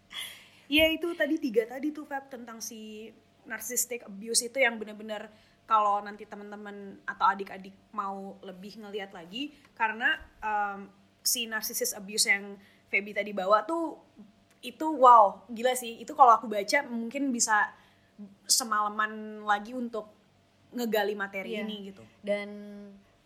Iya 0.74 0.96
itu 0.96 1.12
tadi 1.12 1.36
tiga 1.36 1.68
tadi 1.68 1.92
tuh 1.92 2.08
Feb 2.08 2.30
tentang 2.32 2.62
si 2.62 3.12
narcissistic 3.44 4.08
abuse 4.08 4.48
itu 4.48 4.56
yang 4.56 4.80
bener-bener 4.80 5.28
kalau 5.64 6.00
nanti 6.04 6.28
teman-teman 6.28 7.00
atau 7.08 7.24
adik-adik 7.24 7.72
mau 7.96 8.36
lebih 8.44 8.80
ngeliat 8.84 9.10
lagi 9.16 9.52
karena 9.72 10.16
um, 10.44 10.88
si 11.24 11.48
narcissist 11.48 11.96
abuse 11.96 12.28
yang 12.28 12.56
Feby 12.92 13.16
tadi 13.16 13.32
bawa 13.32 13.64
tuh 13.64 13.96
itu 14.60 14.86
wow 14.86 15.44
gila 15.48 15.72
sih 15.72 16.00
itu 16.00 16.12
kalau 16.12 16.36
aku 16.36 16.46
baca 16.46 16.84
mungkin 16.86 17.32
bisa 17.32 17.72
semalaman 18.44 19.42
lagi 19.42 19.72
untuk 19.72 20.08
ngegali 20.74 21.16
materi 21.16 21.56
Iya. 21.58 21.64
ini 21.64 21.76
gitu. 21.90 22.02
dan 22.20 22.48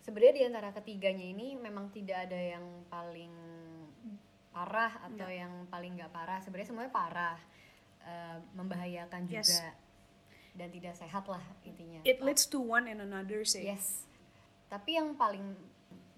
sebenarnya 0.02 0.34
di 0.34 0.44
antara 0.46 0.70
ketiganya 0.72 1.26
ini 1.26 1.58
memang 1.58 1.90
tidak 1.90 2.30
ada 2.30 2.38
yang 2.38 2.64
paling 2.88 3.34
parah 4.54 4.90
atau 5.06 5.28
yang 5.30 5.52
paling 5.70 5.94
nggak 5.94 6.10
parah 6.10 6.38
sebenarnya 6.42 6.68
semuanya 6.70 6.92
parah 6.94 7.38
Eh, 8.08 8.38
membahayakan 8.56 9.28
Yes. 9.28 9.60
Dan 10.58 10.68
tidak 10.68 10.92
sehat 10.92 11.24
lah 11.24 11.40
intinya 11.62 12.02
It 12.02 12.18
leads 12.18 12.44
to 12.46 12.58
one 12.58 12.84
and 12.84 12.98
another 12.98 13.40
sih. 13.42 13.62
yes 13.64 14.02
tapi 14.66 14.98
yang 14.98 15.14
paling 15.14 15.54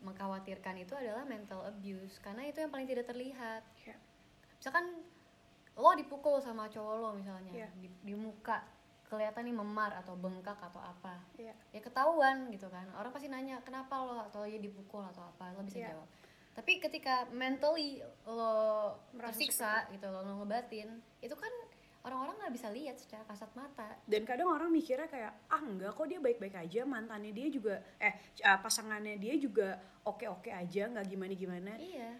mengkhawatirkan 0.00 0.80
itu 0.80 0.96
adalah 0.96 1.22
mental 1.22 1.60
abuse 1.62 2.16
karena 2.18 2.42
itu 2.42 2.58
yang 2.58 2.72
paling 2.72 2.88
tidak 2.88 3.04
terlihat 3.04 3.62
Iya. 3.78 3.96
misalkan 4.56 4.84
lo 5.76 5.92
dipukul 5.92 6.40
sama 6.40 6.66
cowok 6.66 6.94
lo 6.96 7.10
misalnya 7.12 7.52
Iya. 7.54 7.68
di, 7.76 7.88
di 8.02 8.14
muka 8.14 8.64
kelihatan 9.06 9.42
nih 9.42 9.56
memar 9.56 9.90
atau 9.96 10.14
bengkak 10.14 10.56
atau 10.56 10.80
apa 10.80 11.20
Iya. 11.36 11.52
ya 11.70 11.80
ketahuan 11.80 12.48
gitu 12.48 12.66
kan 12.66 12.88
orang 12.94 13.12
pasti 13.12 13.28
nanya 13.28 13.60
kenapa 13.60 13.92
lo 14.00 14.24
atau 14.24 14.48
ya 14.48 14.56
dipukul 14.56 15.04
atau 15.04 15.20
apa 15.22 15.52
lo 15.52 15.62
bisa 15.62 15.78
Iya. 15.78 15.92
jawab 15.92 16.08
tapi 16.50 16.82
ketika 16.82 17.30
mentally 17.30 18.02
lo 18.26 18.96
Merasa 19.14 19.36
tersiksa 19.36 19.86
gitu 19.92 20.08
lo, 20.08 20.24
lo 20.24 20.42
ngebatin 20.42 20.88
itu 21.20 21.34
kan 21.34 21.52
orang-orang 22.00 22.36
nggak 22.40 22.54
bisa 22.54 22.68
lihat 22.72 22.96
secara 22.96 23.22
kasat 23.24 23.52
mata. 23.52 23.96
Dan 24.08 24.24
kadang 24.24 24.48
orang 24.48 24.72
mikirnya 24.72 25.04
kayak 25.04 25.32
ah 25.48 25.60
enggak 25.60 25.92
kok 25.92 26.08
dia 26.08 26.16
baik-baik 26.16 26.56
aja 26.56 26.80
mantannya 26.84 27.30
dia 27.30 27.46
juga 27.48 27.76
eh 28.00 28.14
uh, 28.40 28.58
pasangannya 28.60 29.20
dia 29.20 29.36
juga 29.36 29.76
oke-oke 30.02 30.48
aja 30.48 30.88
nggak 30.88 31.06
gimana-gimana. 31.06 31.76
Iya. 31.76 32.16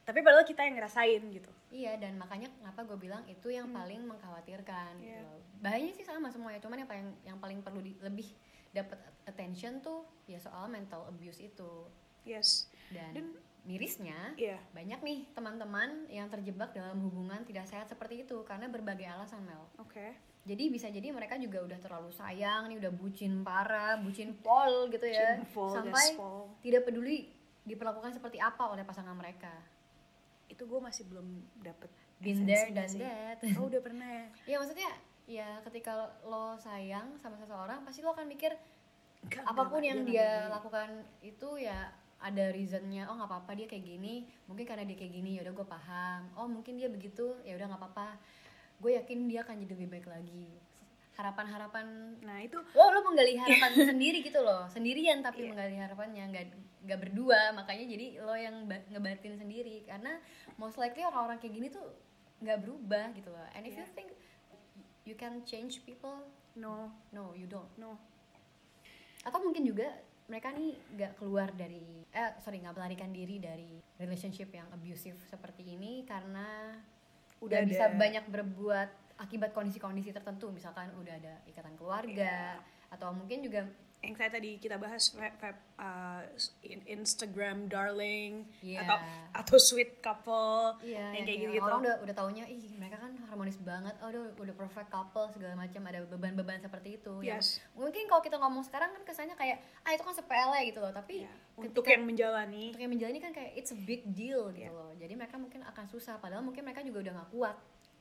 Tapi 0.00 0.18
padahal 0.24 0.42
kita 0.42 0.64
yang 0.64 0.74
ngerasain 0.80 1.22
gitu. 1.30 1.50
Iya 1.70 1.94
dan 2.00 2.18
makanya 2.18 2.50
kenapa 2.50 2.82
gue 2.82 2.98
bilang 2.98 3.22
itu 3.30 3.46
yang 3.46 3.70
paling 3.70 4.02
mengkhawatirkan 4.02 4.98
gitu 4.98 5.14
Iya. 5.14 5.22
Bahayanya 5.60 5.94
sih 5.94 6.02
sama 6.02 6.32
semuanya, 6.32 6.58
cuman 6.58 6.82
yang 6.82 6.90
paling 6.90 7.08
yang 7.22 7.38
paling 7.38 7.58
perlu 7.60 7.84
di- 7.84 8.00
lebih 8.00 8.26
dapat 8.72 8.96
attention 9.28 9.78
tuh 9.78 10.02
ya 10.24 10.40
soal 10.40 10.66
mental 10.66 11.04
abuse 11.06 11.38
itu. 11.38 11.86
yes. 12.24 12.66
Dan, 12.90 13.12
Dan- 13.12 13.36
mirisnya 13.68 14.34
iya 14.40 14.56
banyak 14.72 15.00
nih 15.04 15.18
teman-teman 15.36 16.08
yang 16.08 16.26
terjebak 16.32 16.72
dalam 16.72 16.96
hubungan 17.04 17.44
tidak 17.44 17.68
sehat 17.68 17.86
seperti 17.86 18.24
itu 18.24 18.40
karena 18.48 18.66
berbagai 18.66 19.06
alasan 19.06 19.44
Mel. 19.44 19.64
oke 19.78 20.28
Jadi 20.40 20.72
bisa 20.72 20.88
jadi 20.88 21.12
mereka 21.12 21.36
juga 21.36 21.60
udah 21.60 21.76
terlalu 21.84 22.08
sayang 22.16 22.72
nih, 22.72 22.80
udah 22.80 22.88
bucin 22.96 23.44
parah, 23.44 24.00
bucin 24.00 24.32
pol 24.40 24.88
gitu 24.88 25.04
ya. 25.04 25.36
Cinful, 25.36 25.68
sampai 25.68 26.16
tidak 26.64 26.88
peduli 26.88 27.28
diperlakukan 27.68 28.16
seperti 28.16 28.40
apa 28.40 28.72
oleh 28.72 28.80
pasangan 28.80 29.12
mereka. 29.12 29.52
itu 30.48 30.64
gue 30.66 30.80
masih 30.80 31.06
belum 31.12 31.44
dapet 31.60 31.92
Been 32.18 32.48
there 32.48 32.72
dan 32.74 32.88
that. 32.98 33.38
oh 33.54 33.68
udah 33.70 33.80
pernah 33.84 34.08
ya 34.08 34.26
Ya 34.50 34.56
maksudnya 34.58 34.90
ya 35.30 35.48
ketika 35.62 36.10
lo 36.26 36.58
sayang 36.58 37.14
sama 37.22 37.38
seseorang 37.38 37.86
pasti 37.86 38.02
lo 38.02 38.10
akan 38.16 38.26
mikir 38.26 38.50
Enggak, 39.22 39.44
apa 39.46 39.62
pun 39.68 39.78
yang 39.84 40.02
nggak 40.02 40.10
dia 40.10 40.48
lakukan 40.50 41.04
itu 41.22 41.48
ya 41.60 41.92
ada 42.20 42.52
reasonnya 42.52 43.08
oh 43.08 43.16
nggak 43.16 43.28
apa-apa 43.28 43.52
dia 43.56 43.64
kayak 43.64 43.80
gini 43.82 44.14
mungkin 44.44 44.64
karena 44.64 44.84
dia 44.84 44.92
kayak 44.94 45.12
gini 45.12 45.30
ya 45.36 45.44
udah 45.44 45.54
gue 45.54 45.66
paham. 45.66 46.20
Oh 46.36 46.46
mungkin 46.46 46.76
dia 46.76 46.86
begitu 46.86 47.32
ya 47.42 47.56
udah 47.56 47.66
nggak 47.66 47.80
apa-apa 47.80 48.08
gue 48.80 48.90
yakin 48.94 49.18
dia 49.24 49.40
akan 49.40 49.56
jadi 49.58 49.72
lebih 49.74 49.88
baik 49.90 50.06
lagi. 50.06 50.48
Harapan-harapan 51.16 51.86
nah 52.24 52.40
itu 52.40 52.56
lo 52.56 52.84
lo 52.86 53.00
menggali 53.02 53.36
harapan 53.36 53.72
sendiri 53.92 54.20
gitu 54.20 54.40
loh 54.40 54.64
sendirian 54.68 55.20
tapi 55.20 55.44
Iya. 55.44 55.48
menggali 55.52 55.76
harapannya 55.76 56.24
nggak 56.28 56.44
nggak 56.80 56.98
berdua 56.98 57.52
makanya 57.52 57.84
jadi 57.86 58.06
lo 58.20 58.32
yang 58.32 58.64
ba- 58.64 58.84
ngebatin 58.88 59.36
sendiri 59.36 59.84
karena 59.84 60.16
most 60.56 60.80
likely 60.80 61.04
orang-orang 61.04 61.36
kayak 61.36 61.52
gini 61.52 61.68
tuh 61.68 61.84
nggak 62.40 62.64
berubah 62.64 63.12
gitu 63.12 63.28
loh. 63.28 63.44
And 63.52 63.64
if 63.64 63.76
you 63.76 63.84
Iya. 63.84 63.92
think 63.92 64.08
you 65.04 65.12
can 65.12 65.44
change 65.44 65.84
people 65.84 66.24
no. 66.52 66.88
no 67.10 67.32
you 67.32 67.44
don't. 67.44 67.68
No. 67.76 68.00
Atau 69.20 69.44
mungkin 69.44 69.64
juga 69.64 69.92
mereka 70.30 70.54
nih 70.54 70.78
nggak 70.94 71.12
keluar 71.18 71.50
dari 71.50 72.06
eh 72.14 72.32
sorry 72.38 72.62
nggak 72.62 72.78
melarikan 72.78 73.10
diri 73.10 73.42
dari 73.42 73.82
relationship 73.98 74.54
yang 74.54 74.70
abusive 74.70 75.18
seperti 75.26 75.74
ini 75.74 76.06
karena 76.06 76.78
udah 77.42 77.58
Udah 77.58 77.66
bisa 77.66 77.90
banyak 77.98 78.24
berbuat 78.30 78.90
akibat 79.20 79.50
kondisi-kondisi 79.52 80.14
tertentu. 80.14 80.48
Misalkan 80.54 80.94
udah 80.96 81.14
ada 81.18 81.34
ikatan 81.50 81.74
keluarga 81.74 82.56
atau 82.90 83.10
mungkin 83.12 83.42
juga 83.42 83.66
yang 84.00 84.16
saya 84.16 84.32
tadi 84.32 84.56
kita 84.56 84.74
bahas 84.74 85.12
Feb, 85.12 85.36
Feb, 85.36 85.56
uh, 85.76 86.24
in- 86.62 86.88
Instagram 86.90 87.68
darling 87.68 88.48
Iya. 88.58 88.80
atau 88.80 88.96
atau 89.30 89.56
sweet 89.56 90.00
couple 90.00 90.80
Iya, 90.80 91.12
yang 91.12 91.12
yang 91.14 91.26
kayak 91.26 91.38
kayak 91.38 91.52
gitu, 91.52 91.62
orang 91.62 91.80
udah 91.80 91.96
udah 92.00 92.14
taunya 92.16 92.44
ih 92.44 92.64
mereka 92.74 92.96
kan 92.96 93.12
harmonis 93.28 93.60
banget, 93.60 93.92
oh 94.00 94.08
udah 94.08 94.22
udah 94.34 94.54
perfect 94.56 94.88
couple 94.88 95.28
segala 95.30 95.52
macam 95.54 95.84
ada 95.84 96.00
beban-beban 96.06 96.58
seperti 96.58 96.96
itu. 96.96 97.14
Yes. 97.20 97.60
mungkin 97.72 98.04
kalau 98.06 98.20
kita 98.20 98.36
ngomong 98.36 98.64
sekarang 98.64 98.88
kan 98.90 99.02
kesannya 99.04 99.36
kayak 99.36 99.60
ah 99.84 99.92
itu 99.92 100.00
kan 100.00 100.16
sepele 100.16 100.58
gitu 100.64 100.80
loh, 100.80 100.90
tapi 100.90 101.22
Iya. 101.22 101.32
untuk 101.54 101.84
ketika- 101.84 101.92
yang 101.92 102.04
menjalani 102.04 102.64
untuk 102.70 102.80
yang 102.80 102.90
menjalani 102.90 103.18
kan 103.18 103.32
kayak 103.32 103.52
it's 103.54 103.68
a 103.68 103.78
big 103.78 104.00
deal 104.08 104.48
gitu 104.48 104.64
Iya. 104.64 104.72
loh. 104.72 104.96
Jadi 104.96 105.12
mereka 105.12 105.36
mungkin 105.36 105.60
akan 105.62 105.84
susah, 105.86 106.16
padahal 106.16 106.40
mungkin 106.40 106.64
mereka 106.64 106.80
juga 106.80 107.04
udah 107.04 107.14
gak 107.18 107.30
kuat. 107.30 107.56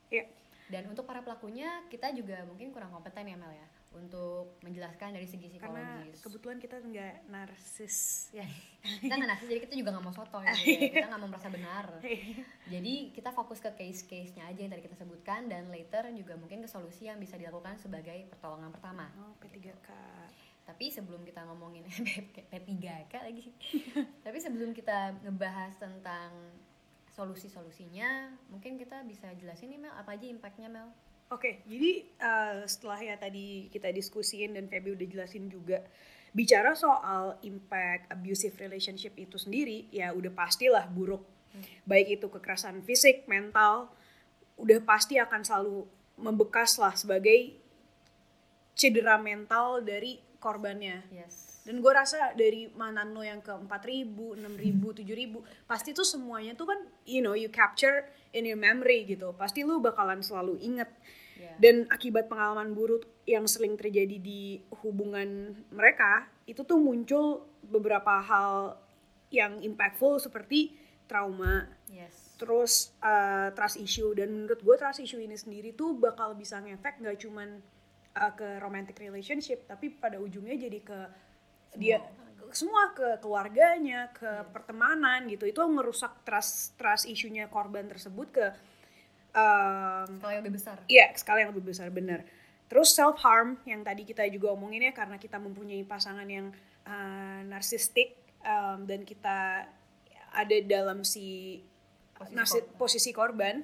ya 0.09 0.23
Dan 0.65 0.85
untuk 0.87 1.03
para 1.03 1.19
pelakunya 1.19 1.65
kita 1.85 2.09
juga 2.11 2.41
mungkin 2.43 2.69
kurang 2.69 2.89
kompeten 2.89 3.25
ya 3.25 3.33
Mel 3.33 3.49
ya 3.51 3.67
untuk 3.89 4.61
menjelaskan 4.61 5.17
dari 5.17 5.25
segi 5.25 5.57
karena 5.57 6.05
psikologis. 6.05 6.21
kebetulan 6.21 6.57
kita 6.61 6.75
nggak 6.77 7.15
narsis 7.33 7.95
Ya, 8.29 8.45
kita 9.01 9.13
nggak 9.17 9.29
narsis, 9.33 9.47
jadi 9.49 9.61
kita 9.65 9.75
juga 9.75 9.89
nggak 9.97 10.05
mau 10.05 10.13
soto 10.13 10.39
ya. 10.39 10.53
kita 10.93 11.07
nggak 11.09 11.21
mau 11.21 11.29
merasa 11.29 11.49
benar. 11.49 11.85
Jadi 12.73 12.93
kita 13.11 13.33
fokus 13.33 13.59
ke 13.59 13.73
case-case-nya 13.73 14.45
aja 14.45 14.59
yang 14.61 14.71
tadi 14.71 14.85
kita 14.85 14.95
sebutkan 14.95 15.49
dan 15.49 15.67
later 15.73 16.13
juga 16.13 16.37
mungkin 16.37 16.61
ke 16.61 16.69
solusi 16.69 17.09
yang 17.09 17.17
bisa 17.17 17.35
dilakukan 17.35 17.75
sebagai 17.81 18.29
pertolongan 18.29 18.69
pertama. 18.69 19.09
oh 19.19 19.33
P3K 19.41 19.89
Tapi 20.69 20.85
sebelum 20.93 21.25
kita 21.25 21.43
ngomongin 21.49 21.83
P3K 22.53 23.13
lagi. 23.25 23.49
Tapi 24.21 24.37
sebelum 24.37 24.71
kita 24.71 25.17
ngebahas 25.25 25.75
tentang 25.81 26.29
solusi-solusinya, 27.17 28.31
mungkin 28.53 28.79
kita 28.79 29.03
bisa 29.03 29.33
jelasin 29.35 29.75
nih 29.75 29.81
Mel 29.81 29.93
apa 29.97 30.15
aja 30.15 30.29
impactnya 30.29 30.69
Mel. 30.71 30.87
Oke, 31.29 31.61
jadi 31.69 32.09
uh, 32.25 32.65
setelah 32.65 32.97
ya 33.05 33.13
tadi 33.13 33.69
kita 33.69 33.93
diskusiin 33.93 34.57
dan 34.57 34.65
Feby 34.65 34.97
udah 34.97 35.07
jelasin 35.07 35.45
juga 35.45 35.85
bicara 36.33 36.73
soal 36.73 37.37
impact 37.45 38.09
abusive 38.09 38.57
relationship 38.57 39.13
itu 39.13 39.37
sendiri, 39.37 39.85
ya 39.93 40.09
udah 40.09 40.33
pastilah 40.33 40.89
buruk. 40.89 41.21
Baik 41.85 42.21
itu 42.21 42.27
kekerasan 42.33 42.81
fisik, 42.81 43.29
mental, 43.29 43.93
udah 44.57 44.81
pasti 44.81 45.21
akan 45.21 45.41
selalu 45.45 45.85
membekas 46.17 46.81
lah 46.81 46.97
sebagai 46.97 47.53
cedera 48.73 49.21
mental 49.21 49.85
dari 49.85 50.17
korbannya. 50.41 51.05
Yes. 51.13 51.49
dan 51.69 51.85
gue 51.85 51.93
rasa 51.93 52.33
dari 52.33 52.65
mantan 52.73 53.13
lo 53.13 53.21
yang 53.21 53.45
ke 53.45 53.53
4000, 53.53 54.09
6000, 54.41 55.05
7000 55.05 55.69
pasti 55.69 55.93
tuh 55.93 56.01
semuanya 56.01 56.57
tuh 56.57 56.65
kan 56.65 56.79
you 57.05 57.21
know 57.21 57.37
you 57.37 57.45
capture 57.45 58.09
in 58.33 58.41
your 58.41 58.57
memory 58.57 59.05
gitu 59.05 59.37
pasti 59.37 59.61
lu 59.61 59.77
bakalan 59.77 60.17
selalu 60.25 60.57
inget 60.65 60.89
Iya. 61.39 61.55
dan 61.55 61.75
akibat 61.87 62.27
pengalaman 62.27 62.75
buruk 62.75 63.07
yang 63.23 63.47
sering 63.47 63.79
terjadi 63.79 64.19
di 64.19 64.59
hubungan 64.83 65.55
mereka 65.71 66.27
itu 66.43 66.67
tuh 66.67 66.75
muncul 66.75 67.47
beberapa 67.63 68.19
hal 68.19 68.75
yang 69.31 69.61
impactful 69.61 70.19
seperti 70.19 70.75
trauma. 71.05 71.65
Yes. 71.89 72.37
Terus 72.37 72.93
uh, 73.01 73.49
trust 73.53 73.77
issue. 73.81 74.13
Dan 74.13 74.45
menurut 74.45 74.61
gue 74.61 74.75
trust 74.77 75.01
issue 75.01 75.21
ini 75.21 75.37
sendiri 75.37 75.73
tuh 75.73 75.97
bakal 75.97 76.33
bisa 76.37 76.61
ngefek 76.61 77.01
nggak 77.01 77.17
cuman 77.21 77.61
uh, 78.17 78.31
ke 78.33 78.61
romantic 78.61 78.97
relationship 79.01 79.65
tapi 79.69 79.93
pada 79.93 80.17
ujungnya 80.17 80.57
jadi 80.57 80.79
ke 80.81 80.99
dia 81.77 82.01
semua. 82.49 82.89
ke 82.97 83.21
keluarganya 83.21 84.09
ke 84.13 84.49
pertemanan 84.49 85.29
gitu. 85.29 85.45
Itu 85.45 85.65
ngerusak 85.65 86.25
trust 86.25 86.77
trust 86.77 87.05
issue-nya 87.05 87.49
korban 87.49 87.85
tersebut 87.85 88.27
ke 88.33 88.45
um, 89.39 90.09
kalau 90.19 90.31
yang 90.35 90.43
lebih 90.43 90.55
besar 90.59 90.75
Iya, 90.85 91.15
skala 91.15 91.39
yang 91.47 91.51
lebih 91.55 91.65
besar 91.71 91.87
benar. 91.89 92.27
Terus 92.69 92.93
self 92.93 93.17
harm 93.25 93.57
yang 93.65 93.81
tadi 93.81 94.05
kita 94.05 94.27
juga 94.29 94.53
omongin 94.53 94.85
ya 94.85 94.93
karena 94.93 95.17
kita 95.17 95.41
mempunyai 95.41 95.81
pasangan 95.87 96.27
yang 96.29 96.53
uh, 96.85 97.41
narsistik 97.47 98.13
um, 98.45 98.85
dan 98.85 99.01
kita 99.07 99.65
ada 100.29 100.57
dalam 100.67 101.01
si 101.01 101.59
Posisi 102.19 102.59
korban. 102.59 102.75
posisi 102.75 103.11
korban, 103.15 103.55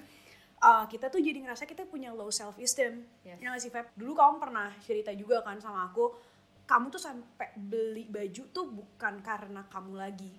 uh, 0.63 0.87
kita 0.87 1.11
tuh 1.11 1.19
jadi 1.19 1.43
ngerasa 1.43 1.67
kita 1.67 1.83
punya 1.83 2.15
low 2.15 2.31
self 2.31 2.55
esteem. 2.55 3.03
Yes. 3.27 3.43
Ya 3.43 3.51
sih 3.59 3.67
Feb? 3.67 3.91
Dulu 3.99 4.15
kamu 4.15 4.35
pernah 4.39 4.71
cerita 4.79 5.11
juga 5.11 5.43
kan 5.43 5.59
sama 5.59 5.91
aku, 5.91 6.15
kamu 6.63 6.87
tuh 6.87 7.01
sampai 7.03 7.51
beli 7.59 8.07
baju 8.07 8.43
tuh 8.55 8.65
bukan 8.71 9.19
karena 9.19 9.67
kamu 9.67 9.93
lagi. 9.99 10.33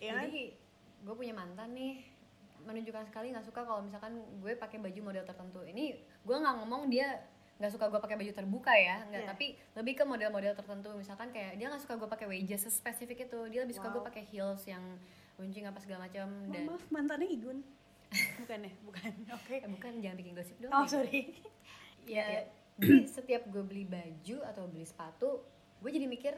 Ya 0.00 0.24
jadi 0.24 0.56
gue 1.00 1.14
punya 1.16 1.36
mantan 1.36 1.76
nih 1.76 2.00
menunjukkan 2.62 3.04
sekali 3.04 3.30
nggak 3.30 3.42
suka 3.42 3.60
kalau 3.60 3.80
misalkan 3.80 4.12
gue 4.36 4.52
pakai 4.54 4.78
baju 4.78 5.00
model 5.02 5.22
tertentu 5.22 5.60
ini 5.62 5.94
gue 6.18 6.36
nggak 6.36 6.54
ngomong 6.56 6.86
dia 6.86 7.20
nggak 7.56 7.70
suka 7.70 7.86
gue 7.86 7.98
pakai 7.98 8.16
baju 8.16 8.32
terbuka 8.32 8.72
ya 8.72 9.04
nggak 9.04 9.22
Iya. 9.22 9.28
tapi 9.28 9.46
lebih 9.74 9.94
ke 9.94 10.04
model-model 10.04 10.52
tertentu 10.54 10.88
misalkan 10.94 11.28
kayak 11.28 11.54
dia 11.54 11.66
nggak 11.66 11.80
suka 11.80 11.94
gue 11.94 12.08
pakai 12.08 12.26
wedges 12.26 12.64
spesifik 12.66 13.26
itu 13.26 13.38
dia 13.48 13.60
lebih 13.60 13.74
suka 13.74 13.88
Wow. 13.88 13.94
gue 13.94 14.02
pakai 14.06 14.24
heels 14.24 14.64
yang 14.64 14.80
runcing 15.34 15.64
apa 15.64 15.76
segala 15.76 16.04
macam 16.04 16.24
dan 16.46 16.62
Maaf, 16.64 16.84
mantannya 16.88 17.28
Igun. 17.28 17.60
bukan 18.36 18.58
ya? 18.60 18.72
Bukan. 18.82 19.12
Oke. 19.38 19.56
eh, 19.56 19.68
bukan 19.68 19.92
jangan 19.98 20.16
bikin 20.16 20.32
gosip 20.32 20.56
dong 20.56 20.68
Oh, 20.70 20.84
sorry. 20.84 21.30
ya 22.06 22.24
Iya. 22.24 22.24
jadi 22.76 23.04
setiap 23.06 23.42
gue 23.46 23.60
beli 23.60 23.84
baju 23.84 24.36
atau 24.42 24.64
beli 24.66 24.82
sepatu 24.82 25.44
gue 25.78 25.90
jadi 25.90 26.04
mikir 26.04 26.32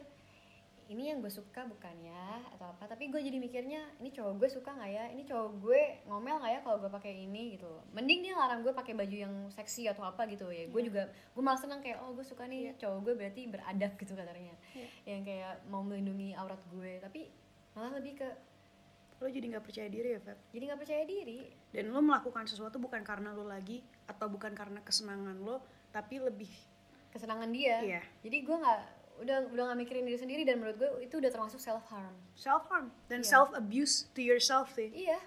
ini 0.92 1.08
yang 1.08 1.24
gue 1.24 1.32
suka 1.32 1.64
bukan 1.64 1.96
ya 2.04 2.38
atau 2.52 2.68
apa. 2.68 2.84
Tapi 2.84 3.08
gue 3.08 3.20
jadi 3.24 3.40
mikirnya 3.40 3.80
ini 3.98 4.12
cowok 4.12 4.36
gue 4.36 4.48
suka 4.52 4.76
nggak 4.76 4.90
ya? 4.92 5.04
Ini 5.16 5.22
cowok 5.24 5.48
gue 5.64 5.80
ngomel 6.06 6.36
nggak 6.38 6.52
ya 6.52 6.60
kalau 6.60 6.76
gue 6.84 6.90
pakai 6.92 7.12
ini 7.24 7.56
gitu 7.56 7.72
mending 7.96 8.20
dia 8.28 8.36
larang 8.36 8.60
gue 8.60 8.70
pakai 8.76 8.92
baju 8.92 9.16
yang 9.16 9.34
seksi 9.48 9.88
atau 9.88 10.04
apa 10.04 10.28
gitu 10.28 10.52
ya. 10.52 10.68
Gue 10.68 10.84
juga 10.84 11.08
gue 11.08 11.42
malah 11.42 11.56
senang 11.56 11.80
kayak 11.80 12.04
oh 12.04 12.12
gue 12.12 12.22
suka 12.22 12.44
nih 12.44 12.76
cowok 12.76 12.98
gue 13.08 13.14
berarti 13.16 13.42
beradab 13.48 13.92
gitu 13.96 14.12
katanya 14.12 14.54
Iya. 14.72 14.88
yang 15.04 15.22
kayak 15.24 15.54
mau 15.68 15.80
melindungi 15.84 16.32
aurat 16.36 16.60
gue 16.72 17.00
tapi 17.00 17.28
malah 17.72 17.96
lebih 17.96 18.20
ke 18.20 18.28
Lo 19.22 19.30
jadi 19.30 19.54
nggak 19.54 19.62
percaya 19.62 19.86
diri 19.86 20.18
ya, 20.18 20.20
Feb? 20.20 20.38
jadi 20.50 20.62
nggak 20.66 20.80
percaya 20.82 21.02
diri. 21.06 21.46
Dan 21.70 21.94
lo 21.94 22.02
melakukan 22.02 22.42
sesuatu 22.50 22.82
bukan 22.82 23.06
karena 23.06 23.30
lo 23.30 23.46
lagi 23.46 23.78
atau 24.10 24.26
bukan 24.26 24.50
karena 24.50 24.82
kesenangan 24.82 25.38
lo, 25.38 25.62
tapi 25.94 26.18
lebih 26.18 26.50
kesenangan 27.14 27.46
dia. 27.54 27.78
Iya. 27.86 28.02
jadi 28.26 28.36
gue 28.42 28.56
nggak 28.58 28.80
udah 29.22 29.48
udah 29.48 29.62
nggak 29.70 29.80
mikirin 29.80 30.04
diri 30.04 30.18
sendiri 30.18 30.42
dan 30.42 30.58
menurut 30.58 30.76
gue 30.76 30.90
itu 31.00 31.14
udah 31.16 31.30
termasuk 31.30 31.56
self 31.56 31.86
harm 31.88 32.12
self 32.34 32.66
harm 32.66 32.90
dan 33.06 33.22
Iya. 33.22 33.30
self 33.30 33.54
abuse 33.54 34.10
to 34.10 34.20
yourself 34.20 34.68
sih. 34.72 34.90
iya 34.90 35.18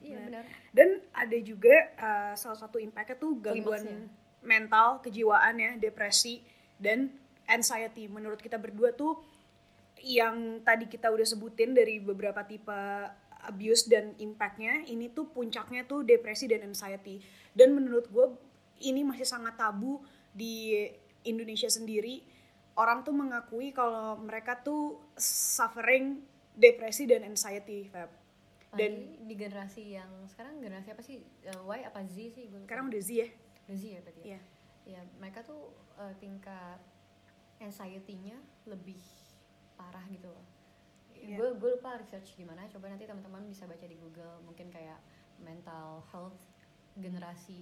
iya 0.00 0.18
benar 0.18 0.44
Dan 0.70 0.88
ada 1.12 1.38
juga 1.40 1.74
uh, 1.96 2.32
salah 2.34 2.56
satu 2.56 2.76
impactnya 2.76 3.16
tuh 3.16 3.36
gangguan 3.36 3.82
Klimaksnya. 3.82 4.08
mental, 4.40 4.88
kejiwaan 5.00 5.54
ya, 5.56 5.70
depresi 5.76 6.40
dan 6.76 7.12
anxiety. 7.44 8.06
Menurut 8.06 8.38
kita 8.38 8.56
berdua 8.56 8.90
tuh 8.90 9.20
yang 10.00 10.62
tadi 10.62 10.88
kita 10.88 11.12
udah 11.12 11.26
sebutin 11.26 11.76
dari 11.76 12.00
beberapa 12.00 12.40
tipe 12.42 12.72
abuse 13.42 13.84
dan 13.84 14.16
impactnya, 14.16 14.84
ini 14.86 15.12
tuh 15.12 15.28
puncaknya 15.28 15.84
tuh 15.84 16.00
depresi 16.00 16.48
dan 16.48 16.64
anxiety. 16.64 17.20
Dan 17.52 17.76
menurut 17.76 18.08
gue 18.08 18.26
ini 18.80 19.04
masih 19.04 19.28
sangat 19.28 19.56
tabu 19.56 20.00
di 20.32 20.86
Indonesia 21.22 21.68
sendiri. 21.68 22.24
Orang 22.80 23.04
tuh 23.04 23.12
mengakui 23.12 23.76
kalau 23.76 24.16
mereka 24.16 24.56
tuh 24.64 24.96
suffering 25.20 26.24
depresi 26.56 27.04
dan 27.04 27.28
anxiety, 27.28 27.84
Feb. 27.92 28.08
Dan 28.72 29.20
di 29.28 29.34
generasi 29.36 29.98
yang 29.98 30.08
sekarang 30.30 30.62
generasi 30.62 30.94
apa 30.94 31.02
sih 31.02 31.20
Eh, 31.42 31.60
Y 31.66 31.80
apa 31.82 32.00
Z 32.06 32.16
sih 32.32 32.46
gue 32.48 32.60
sekarang 32.64 32.86
udah 32.88 33.02
Z 33.02 33.10
ya? 33.10 33.28
Udah 33.66 33.76
Z 33.76 33.84
ya 33.84 34.00
berarti 34.00 34.20
ya? 34.22 34.26
Iya. 34.30 34.40
ya 34.96 35.00
mereka 35.18 35.42
tuh 35.44 35.74
eh, 35.98 36.14
tingkat 36.22 36.78
anxiety-nya 37.60 38.38
lebih 38.64 39.02
parah 39.76 40.02
gitu 40.08 40.30
loh 40.30 40.46
gue 41.20 41.48
gue 41.60 41.70
lupa 41.76 42.00
research 42.00 42.32
di 42.40 42.48
mana 42.48 42.64
coba 42.72 42.88
nanti 42.88 43.04
teman-teman 43.04 43.44
bisa 43.44 43.68
baca 43.68 43.84
di 43.84 43.92
Google 44.00 44.40
mungkin 44.40 44.72
kayak 44.72 44.96
mental 45.44 46.00
health 46.08 46.40
generasi 46.96 47.60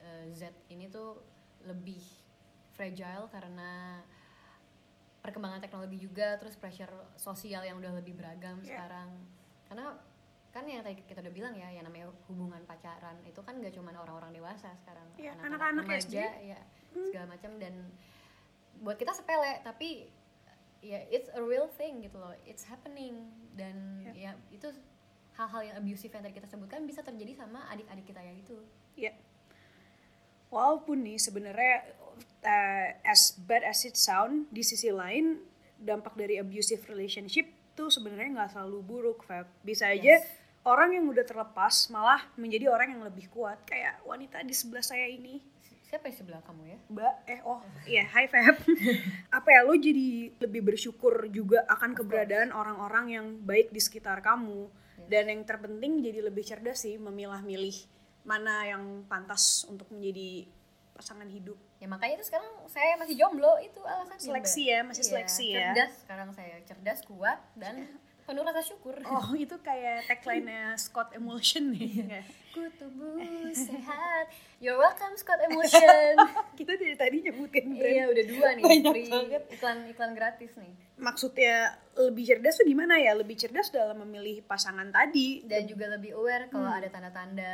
eh, 0.00 0.32
Z 0.32 0.48
ini 0.72 0.88
tuh 0.88 1.20
lebih 1.68 2.00
fragile 2.72 3.28
karena 3.28 4.00
perkembangan 5.18 5.58
teknologi 5.58 5.98
juga 5.98 6.36
terus 6.36 6.54
pressure 6.54 6.88
sosial 7.14 7.62
yang 7.62 7.76
udah 7.76 7.92
lebih 7.94 8.14
beragam 8.14 8.58
Iya. 8.58 8.78
sekarang 8.78 9.10
karena 9.66 9.86
kan 10.48 10.64
yang 10.64 10.80
tadi 10.80 11.02
kita 11.02 11.20
udah 11.20 11.30
bilang 11.30 11.52
ya 11.52 11.68
yang 11.68 11.84
namanya 11.84 12.08
hubungan 12.26 12.64
pacaran 12.64 13.20
itu 13.22 13.38
kan 13.38 13.58
gak 13.58 13.70
cuma 13.70 13.92
orang-orang 13.92 14.32
dewasa 14.32 14.72
sekarang 14.76 15.04
Iya, 15.14 15.36
anak-anak 15.36 15.84
anak-anak 15.84 15.84
remaja 15.84 16.08
SD. 16.08 16.48
ya 16.48 16.60
segala 16.90 17.26
macam 17.28 17.50
dan 17.56 17.74
buat 18.78 18.96
kita 18.96 19.12
sepele 19.12 19.60
tapi 19.60 20.08
ya 20.80 21.02
it's 21.06 21.28
a 21.28 21.42
real 21.42 21.66
thing 21.68 22.00
gitu 22.00 22.16
loh 22.16 22.32
it's 22.42 22.64
happening 22.64 23.28
dan 23.52 23.74
Iya. 24.06 24.12
ya 24.14 24.32
itu 24.48 24.70
hal-hal 25.34 25.62
yang 25.64 25.76
abusive 25.76 26.10
yang 26.10 26.22
tadi 26.22 26.34
kita 26.34 26.48
sebutkan 26.48 26.82
bisa 26.82 26.98
terjadi 27.00 27.36
sama 27.36 27.66
adik-adik 27.68 28.06
kita 28.06 28.20
yang 28.20 28.34
itu 28.36 28.56
Ya. 28.96 29.14
Walaupun 30.48 31.04
nih 31.04 31.20
sebenarnya 31.20 31.84
uh, 32.40 32.88
as 33.04 33.36
bad 33.36 33.64
as 33.64 33.84
it 33.84 33.94
sound, 33.94 34.48
di 34.48 34.64
sisi 34.64 34.88
lain 34.88 35.38
dampak 35.76 36.16
dari 36.16 36.36
abusive 36.36 36.82
relationship 36.88 37.46
tuh 37.72 37.86
sebenarnya 37.88 38.34
nggak 38.34 38.50
selalu 38.56 38.78
buruk, 38.82 39.22
Feb. 39.22 39.46
Bisa 39.62 39.92
aja 39.92 40.18
Yes. 40.18 40.24
orang 40.64 40.98
yang 40.98 41.06
udah 41.06 41.22
terlepas 41.22 41.86
malah 41.88 42.24
menjadi 42.34 42.66
orang 42.66 42.98
yang 42.98 43.02
lebih 43.06 43.30
kuat. 43.30 43.62
Kayak 43.62 44.02
wanita 44.02 44.42
di 44.42 44.52
sebelah 44.52 44.82
saya 44.82 45.06
ini. 45.06 45.38
siapa 45.88 46.04
di 46.04 46.20
sebelah 46.20 46.44
kamu 46.44 46.68
ya 46.68 46.78
Mbak, 46.92 47.14
eh 47.24 47.40
oh 47.48 47.64
iya, 47.88 48.04
hai 48.12 48.28
Feb. 48.28 48.60
Apa 49.40 49.48
ya, 49.48 49.64
lo 49.64 49.72
jadi 49.72 50.36
lebih 50.36 50.60
bersyukur 50.60 51.24
juga 51.32 51.64
akan 51.64 51.96
keberadaan 51.96 52.52
orang-orang 52.52 53.06
yang 53.08 53.26
baik 53.40 53.72
di 53.72 53.80
sekitar 53.80 54.20
kamu. 54.20 54.68
Dan 55.08 55.32
yang 55.32 55.48
terpenting 55.48 56.04
jadi 56.04 56.20
lebih 56.28 56.44
cerdas 56.44 56.84
sih 56.84 57.00
memilah-milih 57.00 57.72
mana 58.28 58.60
yang 58.66 58.84
pantas 59.04 59.42
untuk 59.64 59.88
menjadi 59.88 60.44
pasangan 60.92 61.26
hidup. 61.26 61.56
ya 61.76 61.86
makanya 61.86 62.18
itu 62.18 62.26
sekarang 62.26 62.50
saya 62.66 62.94
masih 62.94 63.14
jomblo 63.14 63.54
itu 63.58 63.78
alasannya 63.80 64.18
Seleksi 64.20 64.62
ya, 64.66 64.82
masih 64.82 65.00
Iya, 65.00 65.08
seleksi 65.08 65.46
ya. 65.48 65.58
cerdas 65.70 65.92
sekarang 66.00 66.28
saya 66.30 66.54
cerdas 66.62 67.00
kuat 67.02 67.38
dan 67.54 67.86
penuh 68.26 68.42
rasa 68.42 68.60
syukur 68.60 68.98
Oh, 69.00 69.30
itu 69.32 69.54
kayak 69.58 70.04
tagline-nya 70.04 70.74
Scott 70.76 71.14
Emulsion 71.14 71.70
nih. 71.70 72.02
ku 72.50 72.66
tubuh 72.74 73.14
sehat 73.56 74.26
you're 74.58 74.74
welcome 74.76 75.14
Scott 75.14 75.38
Emotion 75.40 76.18
Kita 76.58 76.74
dari 76.74 76.92
tadi 76.94 77.16
nyebutin 77.22 77.72
brand. 77.72 77.94
iya 77.94 78.04
udah 78.04 78.24
dua 78.26 78.48
nih 78.52 78.64
Banyak 78.66 78.92
free 78.92 79.08
banget. 79.08 79.42
iklan 79.50 79.78
iklan 79.88 80.12
gratis 80.12 80.52
nih 80.56 80.74
Maksudnya 80.98 81.56
lebih 81.96 82.26
cerdas 82.26 82.58
tuh 82.58 82.66
gimana 82.66 82.98
ya? 82.98 83.14
Lebih 83.14 83.38
cerdas 83.38 83.70
dalam 83.70 84.02
memilih 84.02 84.42
pasangan 84.42 84.90
tadi. 84.90 85.46
dan 85.46 85.62
juga 85.62 85.86
lebih 85.88 86.10
aware 86.12 86.50
kalau 86.50 86.66
Hmm. 86.66 86.74
ada 86.76 86.90
tanda-tanda 86.90 87.52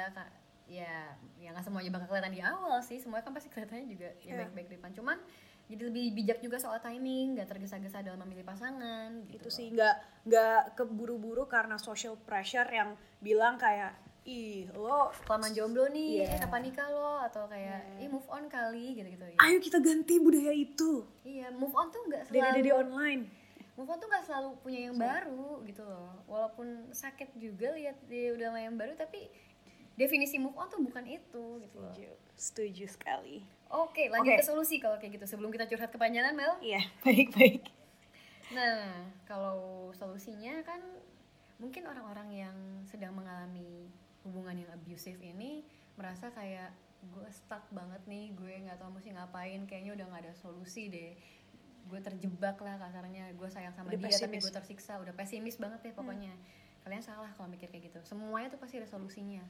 ya 0.64 1.12
ya 1.36 1.48
nggak 1.50 1.62
semuanya 1.62 1.90
bakal 1.90 2.08
kelihatan 2.08 2.32
di 2.32 2.40
awal 2.40 2.80
sih. 2.80 2.96
Semuanya 2.96 3.22
kan 3.22 3.32
pasti 3.32 3.48
kelihatannya 3.48 3.86
juga 3.86 4.08
ya 4.18 4.24
Iya. 4.26 4.36
baik-baik 4.42 4.66
di 4.66 4.74
depan. 4.76 4.92
Cuman 4.92 5.18
jadi 5.64 5.82
lebih 5.82 6.04
bijak 6.12 6.38
juga 6.38 6.56
soal 6.56 6.76
timing 6.78 7.34
nggak 7.34 7.48
tergesa-gesa 7.48 8.00
dalam 8.00 8.20
memilih 8.20 8.44
pasangan 8.44 9.24
gitu 9.26 9.40
itu 9.40 9.48
sih 9.48 9.68
nggak 9.70 9.96
nggak 10.24 10.76
keburu-buru 10.76 11.48
karena 11.48 11.80
social 11.80 12.20
pressure 12.20 12.68
yang 12.68 12.92
bilang 13.18 13.56
kayak 13.56 13.96
ih 14.24 14.68
lo 14.70 15.08
kelamaan 15.24 15.52
jomblo 15.52 15.84
nih 15.86 16.20
Iya. 16.20 16.36
eh 16.36 16.40
kapan 16.40 16.62
nikah 16.64 16.88
lo? 16.88 17.16
Atau 17.18 17.44
kayak 17.44 17.96
ih 17.96 18.08
move 18.08 18.24
on 18.26 18.44
kali 18.46 18.92
gitu-gitu 18.94 19.24
ya 19.26 19.38
ayo 19.38 19.56
kita 19.58 19.80
ganti 19.80 20.16
budaya 20.16 20.52
itu. 20.52 21.04
Iya 21.22 21.48
move 21.50 21.72
on 21.72 21.88
tuh 21.88 22.00
nggak 22.06 22.28
selalu 22.28 22.52
dari 22.54 22.70
online. 22.70 23.22
Move 23.74 23.88
on 23.88 23.98
tuh 23.98 24.06
nggak 24.06 24.24
selalu 24.24 24.48
punya 24.60 24.80
yang 24.86 24.96
baru 24.96 25.64
gitu 25.64 25.82
loh. 25.82 26.12
Walaupun 26.24 26.66
sakit 26.90 27.34
juga 27.34 27.72
lihat 27.72 27.96
dia 28.04 28.32
udah 28.32 28.48
sama 28.48 28.60
yang 28.60 28.76
baru 28.76 28.92
tapi 28.94 29.32
definisi 29.94 30.38
move 30.38 30.56
on 30.58 30.66
tuh 30.66 30.82
bukan 30.82 31.04
itu 31.06 31.44
gitu 31.62 31.76
loh 31.78 31.94
setuju 31.94 32.10
setuju 32.34 32.84
sekali 32.90 33.36
oke 33.70 34.10
lanjut 34.10 34.34
Oke. 34.34 34.40
ke 34.42 34.46
solusi 34.46 34.76
kalau 34.82 34.98
kayak 34.98 35.18
gitu 35.18 35.26
sebelum 35.26 35.54
kita 35.54 35.70
curhat 35.70 35.90
kepanjangan 35.90 36.34
Mel 36.34 36.58
iya 36.62 36.82
baik 37.06 37.30
baik 37.34 37.62
Nah, 38.52 39.08
kalau 39.24 39.88
solusinya 39.96 40.60
kan 40.68 40.80
mungkin 41.56 41.88
orang-orang 41.88 42.28
yang 42.44 42.56
sedang 42.84 43.16
mengalami 43.16 43.88
hubungan 44.26 44.60
yang 44.60 44.70
abusive 44.76 45.16
ini 45.24 45.64
merasa 45.96 46.28
kayak 46.28 46.74
gue 47.04 47.28
stuck 47.32 47.64
banget 47.72 48.00
nih, 48.04 48.36
gue 48.36 48.52
nggak 48.68 48.80
tahu 48.80 49.00
mesti 49.00 49.16
ngapain, 49.16 49.64
kayaknya 49.64 49.96
udah 49.96 50.06
nggak 50.12 50.22
ada 50.28 50.34
solusi 50.36 50.92
deh. 50.92 51.16
Gue 51.88 52.00
terjebak 52.00 52.56
lah 52.60 52.80
kasarnya, 52.80 53.32
gue 53.32 53.48
sayang 53.48 53.72
sama 53.76 53.92
Udah 53.92 54.00
dia 54.00 54.16
tapi 54.16 54.36
pesimis. 54.36 54.42
gue 54.44 54.54
tersiksa, 54.56 54.92
udah 55.00 55.14
pesimis 55.16 55.56
banget 55.56 55.80
deh 55.84 55.94
pokoknya. 55.96 56.32
Kalian 56.84 57.00
salah 57.04 57.32
kalau 57.36 57.48
mikir 57.48 57.68
kayak 57.72 57.92
gitu. 57.92 58.00
Semuanya 58.04 58.52
tuh 58.52 58.60
pasti 58.60 58.76
ada 58.80 58.88
solusinya. 58.88 59.44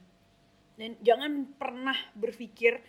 Dan 0.75 0.99
jangan 1.01 1.47
pernah 1.55 1.95
berpikir 2.15 2.83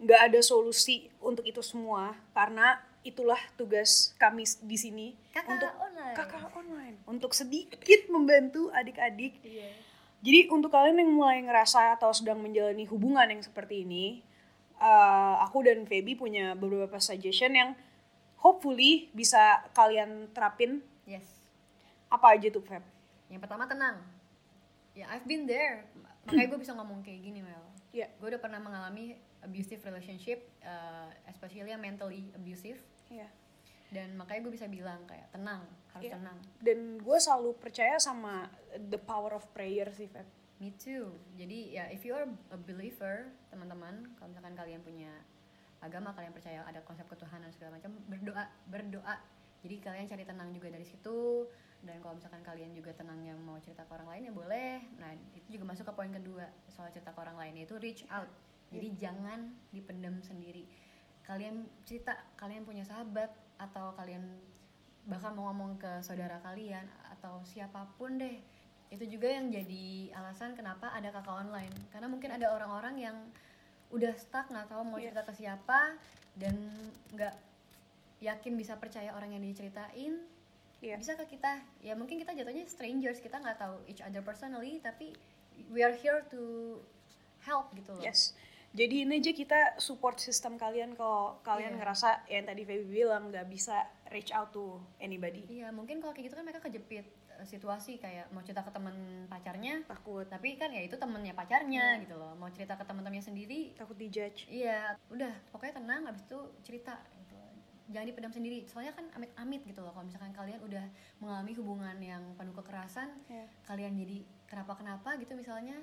nggak 0.00 0.20
ada 0.32 0.40
solusi 0.40 1.12
untuk 1.20 1.44
itu 1.44 1.60
semua 1.60 2.16
karena 2.32 2.80
itulah 3.00 3.40
tugas 3.56 4.12
kami 4.16 4.44
di 4.64 4.76
sini 4.76 5.06
Kakak 5.32 5.56
untuk 5.56 5.72
online. 5.76 6.14
kakak 6.16 6.44
online 6.52 6.96
untuk 7.04 7.32
sedikit 7.32 8.08
membantu 8.08 8.72
adik-adik 8.72 9.36
Iya. 9.40 9.72
jadi 10.20 10.40
untuk 10.48 10.72
kalian 10.72 11.00
yang 11.00 11.12
mulai 11.12 11.40
ngerasa 11.44 11.96
atau 12.00 12.12
sedang 12.12 12.40
menjalani 12.40 12.84
hubungan 12.88 13.28
yang 13.28 13.44
seperti 13.44 13.84
ini 13.84 14.24
eh, 14.80 15.34
aku 15.44 15.64
dan 15.64 15.84
Feby 15.84 16.16
punya 16.16 16.56
beberapa 16.56 16.96
suggestion 16.96 17.52
yang 17.52 17.70
hopefully 18.40 19.12
bisa 19.12 19.64
kalian 19.76 20.28
terapin 20.32 20.80
Yes. 21.04 21.28
apa 22.08 22.36
aja 22.36 22.48
tuh 22.48 22.64
Feb? 22.64 22.80
Yang 23.28 23.40
pertama 23.44 23.64
tenang. 23.66 24.00
Ya 24.94 25.06
I've 25.12 25.24
been 25.24 25.44
there. 25.44 25.84
Makanya 26.30 26.48
gue 26.50 26.60
bisa 26.62 26.72
ngomong 26.78 26.98
kayak 27.02 27.20
gini 27.20 27.40
Mel. 27.42 27.64
Iya. 27.90 28.06
Gue 28.22 28.30
udah 28.30 28.40
pernah 28.42 28.62
mengalami 28.62 29.18
abusive 29.42 29.82
relationship, 29.82 30.46
uh, 30.62 31.10
especially 31.26 31.74
yang 31.74 31.82
mentally 31.82 32.30
abusive. 32.38 32.78
Iya. 33.10 33.26
Dan 33.90 34.14
makanya 34.14 34.46
gue 34.46 34.52
bisa 34.54 34.70
bilang 34.70 35.02
kayak 35.10 35.34
tenang, 35.34 35.66
harus 35.90 36.06
Iya. 36.06 36.14
tenang. 36.14 36.38
Dan 36.62 36.78
gue 37.02 37.18
selalu 37.18 37.58
percaya 37.58 37.98
sama 37.98 38.46
the 38.78 39.00
power 39.02 39.34
of 39.34 39.42
prayer 39.50 39.90
sih 39.90 40.06
Feb. 40.06 40.28
Me 40.62 40.70
too. 40.76 41.10
Jadi 41.34 41.74
ya 41.74 41.90
if 41.90 42.06
you 42.06 42.14
are 42.14 42.28
a 42.54 42.58
believer, 42.60 43.32
teman-teman, 43.50 44.14
kalau 44.14 44.28
misalkan 44.30 44.54
kalian 44.54 44.84
punya 44.84 45.10
agama, 45.80 46.12
kalian 46.12 46.36
percaya 46.36 46.60
ada 46.68 46.84
konsep 46.84 47.08
ketuhanan 47.08 47.48
segala 47.50 47.80
macam, 47.80 47.96
berdoa, 48.06 48.44
berdoa. 48.68 49.16
Jadi 49.60 49.76
kalian 49.80 50.06
cari 50.08 50.24
tenang 50.24 50.50
juga 50.52 50.68
dari 50.72 50.86
situ. 50.86 51.46
Dan 51.80 51.96
kalau 52.04 52.16
misalkan 52.16 52.44
kalian 52.44 52.76
juga 52.76 52.92
tenang 52.92 53.20
yang 53.24 53.40
mau 53.40 53.56
cerita 53.60 53.88
ke 53.88 53.92
orang 53.96 54.08
lain 54.12 54.22
ya 54.28 54.32
boleh. 54.36 54.74
Nah 55.00 55.10
itu 55.32 55.56
juga 55.56 55.64
masuk 55.72 55.88
ke 55.88 55.92
poin 55.96 56.12
kedua 56.12 56.44
soal 56.68 56.92
cerita 56.92 57.12
ke 57.12 57.20
orang 57.20 57.36
lain 57.40 57.64
yaitu 57.64 57.76
reach 57.80 58.04
out. 58.12 58.28
Jadi 58.70 58.94
jangan 59.00 59.50
dipendam 59.72 60.20
sendiri. 60.22 60.68
Kalian 61.24 61.66
cerita, 61.88 62.14
kalian 62.38 62.62
punya 62.62 62.84
sahabat 62.84 63.32
atau 63.58 63.92
kalian 63.96 64.22
bahkan 65.08 65.32
mau 65.32 65.48
ngomong 65.50 65.80
ke 65.80 66.04
saudara 66.04 66.38
kalian 66.44 66.84
atau 67.16 67.40
siapa 67.48 67.88
pun 67.96 68.20
deh 68.20 68.36
itu 68.90 69.06
juga 69.06 69.32
yang 69.32 69.48
jadi 69.48 70.12
alasan 70.18 70.52
kenapa 70.52 70.92
ada 70.92 71.08
kakak 71.14 71.40
online 71.46 71.72
karena 71.88 72.10
mungkin 72.10 72.30
ada 72.34 72.52
orang-orang 72.52 72.94
yang 73.00 73.16
udah 73.90 74.12
stuck 74.18 74.50
nggak 74.50 74.66
tahu 74.70 74.82
mau 74.86 74.98
Iya. 74.98 75.10
cerita 75.10 75.22
ke 75.24 75.32
siapa 75.34 75.94
dan 76.36 76.54
nggak 77.14 77.34
yakin 78.20 78.52
bisa 78.54 78.76
percaya 78.76 79.10
orang 79.10 79.32
yang 79.32 79.42
diceritain 79.42 80.20
Iya. 80.80 80.96
bisa 80.96 81.12
ke 81.14 81.28
kita 81.30 81.60
ya 81.78 81.92
mungkin 81.92 82.16
kita 82.16 82.32
jatuhnya 82.32 82.64
strangers 82.64 83.18
kita 83.18 83.36
nggak 83.36 83.58
tahu 83.58 83.76
each 83.84 84.00
other 84.00 84.20
personally 84.20 84.76
tapi 84.78 85.12
we 85.68 85.80
are 85.80 85.92
here 85.92 86.24
to 86.26 86.76
help 87.40 87.68
gitu 87.72 87.92
loh 87.92 88.00
Yes. 88.00 88.32
Jadi 88.70 89.02
ini 89.02 89.18
aja 89.18 89.34
kita 89.34 89.60
support 89.76 90.16
sistem 90.16 90.54
kalian 90.54 90.94
kalau 90.94 91.42
kalian 91.42 91.74
Iya. 91.74 91.78
ngerasa 91.82 92.08
yang 92.28 92.46
tadi 92.46 92.62
Feby 92.62 92.86
bilang 92.86 93.28
nggak 93.28 93.44
bisa 93.44 93.82
reach 94.08 94.30
out 94.30 94.50
to 94.50 94.78
anybody. 94.96 95.42
iya 95.50 95.68
mungkin 95.68 95.98
kalau 95.98 96.14
kayak 96.14 96.30
gitu 96.30 96.38
kan 96.38 96.46
mereka 96.46 96.62
kejepit 96.62 97.02
eh, 97.34 97.44
situasi 97.44 97.98
kayak 97.98 98.30
mau 98.30 98.40
cerita 98.40 98.62
ke 98.62 98.70
teman 98.70 98.94
pacarnya 99.26 99.82
Takut, 99.84 100.22
tapi 100.24 100.54
kan 100.54 100.70
ya 100.70 100.80
itu 100.80 100.94
temennya 100.94 101.34
pacarnya 101.34 101.98
Iya. 101.98 102.02
gitu 102.04 102.14
loh 102.14 102.32
mau 102.34 102.46
cerita 102.48 102.72
ke 102.74 102.84
teman-temannya 102.84 103.20
sendiri 103.22 103.74
takut 103.74 103.96
dijudge. 103.96 104.46
iya 104.46 104.94
udah 105.08 105.34
pokoknya 105.50 105.76
tenang 105.76 106.06
habis 106.06 106.22
itu 106.22 106.38
cerita. 106.62 106.94
Jangan 107.90 108.06
dipendam 108.06 108.30
sendiri 108.30 108.62
soalnya 108.66 108.94
kan 108.94 109.06
amit-amit 109.12 109.66
gitu 109.66 109.82
loh 109.82 109.90
kalau 109.90 110.06
misalkan 110.06 110.30
kalian 110.30 110.62
udah 110.62 110.84
mengalami 111.18 111.52
hubungan 111.54 111.96
yang 111.98 112.22
penuh 112.38 112.54
kekerasan 112.54 113.10
Iya. 113.26 113.46
kalian 113.66 113.92
jadi 113.98 114.18
kenapa-kenapa 114.46 115.18
gitu 115.18 115.34
misalnya 115.34 115.74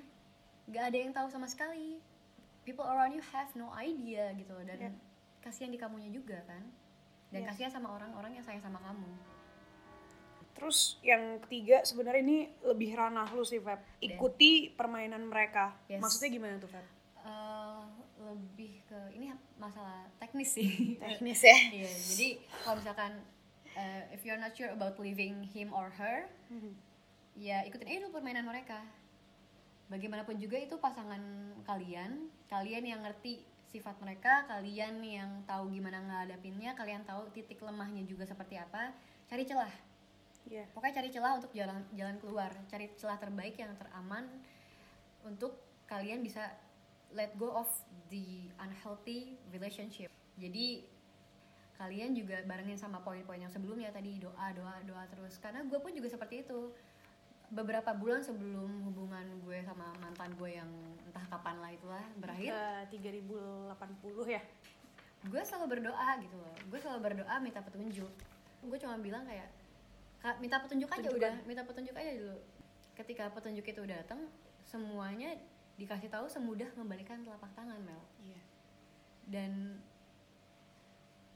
nggak 0.68 0.84
ada 0.88 0.96
yang 0.96 1.12
tahu 1.12 1.28
sama 1.28 1.44
sekali 1.44 2.00
people 2.64 2.84
around 2.84 3.12
you 3.12 3.24
have 3.32 3.48
no 3.54 3.68
idea 3.76 4.32
gitu 4.34 4.52
loh 4.52 4.64
dan 4.64 4.78
Iya. 4.78 4.90
kasihan 5.40 5.68
di 5.68 5.76
kamunya 5.76 6.08
juga 6.08 6.40
kan 6.44 6.64
dan 7.28 7.44
Iya. 7.44 7.48
kasihan 7.52 7.70
sama 7.70 7.92
orang-orang 7.92 8.36
yang 8.36 8.44
sayang 8.44 8.64
sama 8.64 8.80
kamu 8.80 9.08
Terus 10.58 10.98
yang 11.06 11.38
ketiga 11.46 11.86
sebenarnya 11.86 12.18
ini 12.18 12.38
lebih 12.66 12.98
ranah 12.98 13.30
lu 13.30 13.46
sih 13.46 13.62
Feb. 13.62 13.78
Ikuti 14.02 14.74
permainan 14.74 15.22
mereka. 15.22 15.70
Yes. 15.86 16.02
Maksudnya 16.02 16.34
gimana 16.34 16.58
tuh 16.58 16.66
Feb? 16.66 16.82
Eh, 16.82 17.57
lebih 18.28 18.84
ke 18.84 19.00
ini 19.16 19.32
masalah 19.56 20.04
teknis 20.20 20.54
sih 20.54 20.96
Teknis 21.00 21.40
ya. 21.40 21.58
Iya, 21.80 21.90
jadi 21.90 22.28
kalau 22.64 22.76
misalkan 22.78 23.12
uh, 23.74 24.02
if 24.12 24.20
you're 24.26 24.40
not 24.40 24.52
sure 24.52 24.70
about 24.72 24.98
leaving 25.00 25.40
him 25.46 25.72
or 25.72 25.88
her, 25.96 26.28
ya 27.38 27.62
ikutin 27.64 27.86
aja 27.88 27.98
dulu 28.04 28.20
permainan 28.20 28.44
mereka. 28.44 28.82
Bagaimanapun 29.88 30.36
juga 30.36 30.60
itu 30.60 30.76
pasangan 30.76 31.20
kalian, 31.64 32.28
kalian 32.52 32.84
yang 32.84 33.00
ngerti 33.00 33.40
sifat 33.68 33.96
mereka, 34.00 34.44
kalian 34.48 35.00
yang 35.00 35.30
tahu 35.48 35.72
gimana 35.72 36.00
ngadapinnya, 36.04 36.76
kalian 36.76 37.04
tahu 37.08 37.28
titik 37.32 37.60
lemahnya 37.64 38.04
juga 38.04 38.28
seperti 38.28 38.60
apa, 38.60 38.92
cari 39.28 39.44
celah. 39.48 39.72
Iya. 40.48 40.64
Pokoknya 40.72 41.04
cari 41.04 41.08
celah 41.12 41.32
untuk 41.36 41.52
jalan 41.52 41.84
jalan 41.96 42.16
keluar, 42.20 42.52
cari 42.68 42.92
celah 42.96 43.16
terbaik 43.20 43.56
yang 43.60 43.72
teraman 43.76 44.28
untuk 45.24 45.56
kalian 45.88 46.20
bisa 46.20 46.52
let 47.12 47.32
go 47.36 47.52
of 47.54 47.68
the 48.08 48.48
unhealthy 48.58 49.36
relationship. 49.48 50.08
Jadi 50.36 50.84
kalian 51.78 52.10
juga 52.10 52.42
barengin 52.42 52.74
sama 52.74 52.98
poin-poin 53.06 53.38
yang 53.38 53.52
sebelumnya 53.54 53.94
tadi 53.94 54.18
doa 54.18 54.50
doa 54.50 54.82
doa 54.82 55.06
terus 55.14 55.38
karena 55.38 55.62
gue 55.62 55.78
pun 55.78 55.94
juga 55.94 56.10
seperti 56.10 56.42
itu 56.42 56.74
beberapa 57.54 57.94
bulan 57.94 58.18
sebelum 58.20 58.82
hubungan 58.82 59.24
gue 59.46 59.62
sama 59.62 59.86
mantan 60.02 60.34
gue 60.34 60.58
yang 60.58 60.66
entah 61.06 61.22
kapan 61.30 61.56
lah 61.62 61.70
itulah 61.70 62.04
berakhir 62.18 62.50
Ke 62.90 62.98
3080 62.98 63.78
ya. 64.26 64.42
gue 65.22 65.42
selalu 65.46 65.66
berdoa 65.78 66.10
gitu 66.18 66.34
loh 66.34 66.54
gue 66.66 66.78
selalu 66.82 67.00
berdoa 67.00 67.34
minta 67.38 67.62
petunjuk 67.62 68.10
gue 68.58 68.78
cuma 68.82 68.98
bilang 68.98 69.22
kayak 69.22 69.46
"Kak, 70.18 70.42
minta 70.42 70.58
petunjuk 70.58 70.90
aja 70.90 70.98
Tunjukkan. 70.98 71.14
udah 71.14 71.34
minta 71.46 71.62
petunjuk 71.62 71.94
aja 71.94 72.10
dulu 72.10 72.38
ketika 72.98 73.30
petunjuk 73.30 73.62
itu 73.62 73.82
datang 73.86 74.26
semuanya 74.66 75.30
dikasih 75.78 76.10
tahu 76.10 76.26
semudah 76.26 76.68
membalikan 76.74 77.22
telapak 77.22 77.50
tangan 77.54 77.78
Mel. 77.80 78.02
Iya. 78.20 78.40
dan 79.28 79.76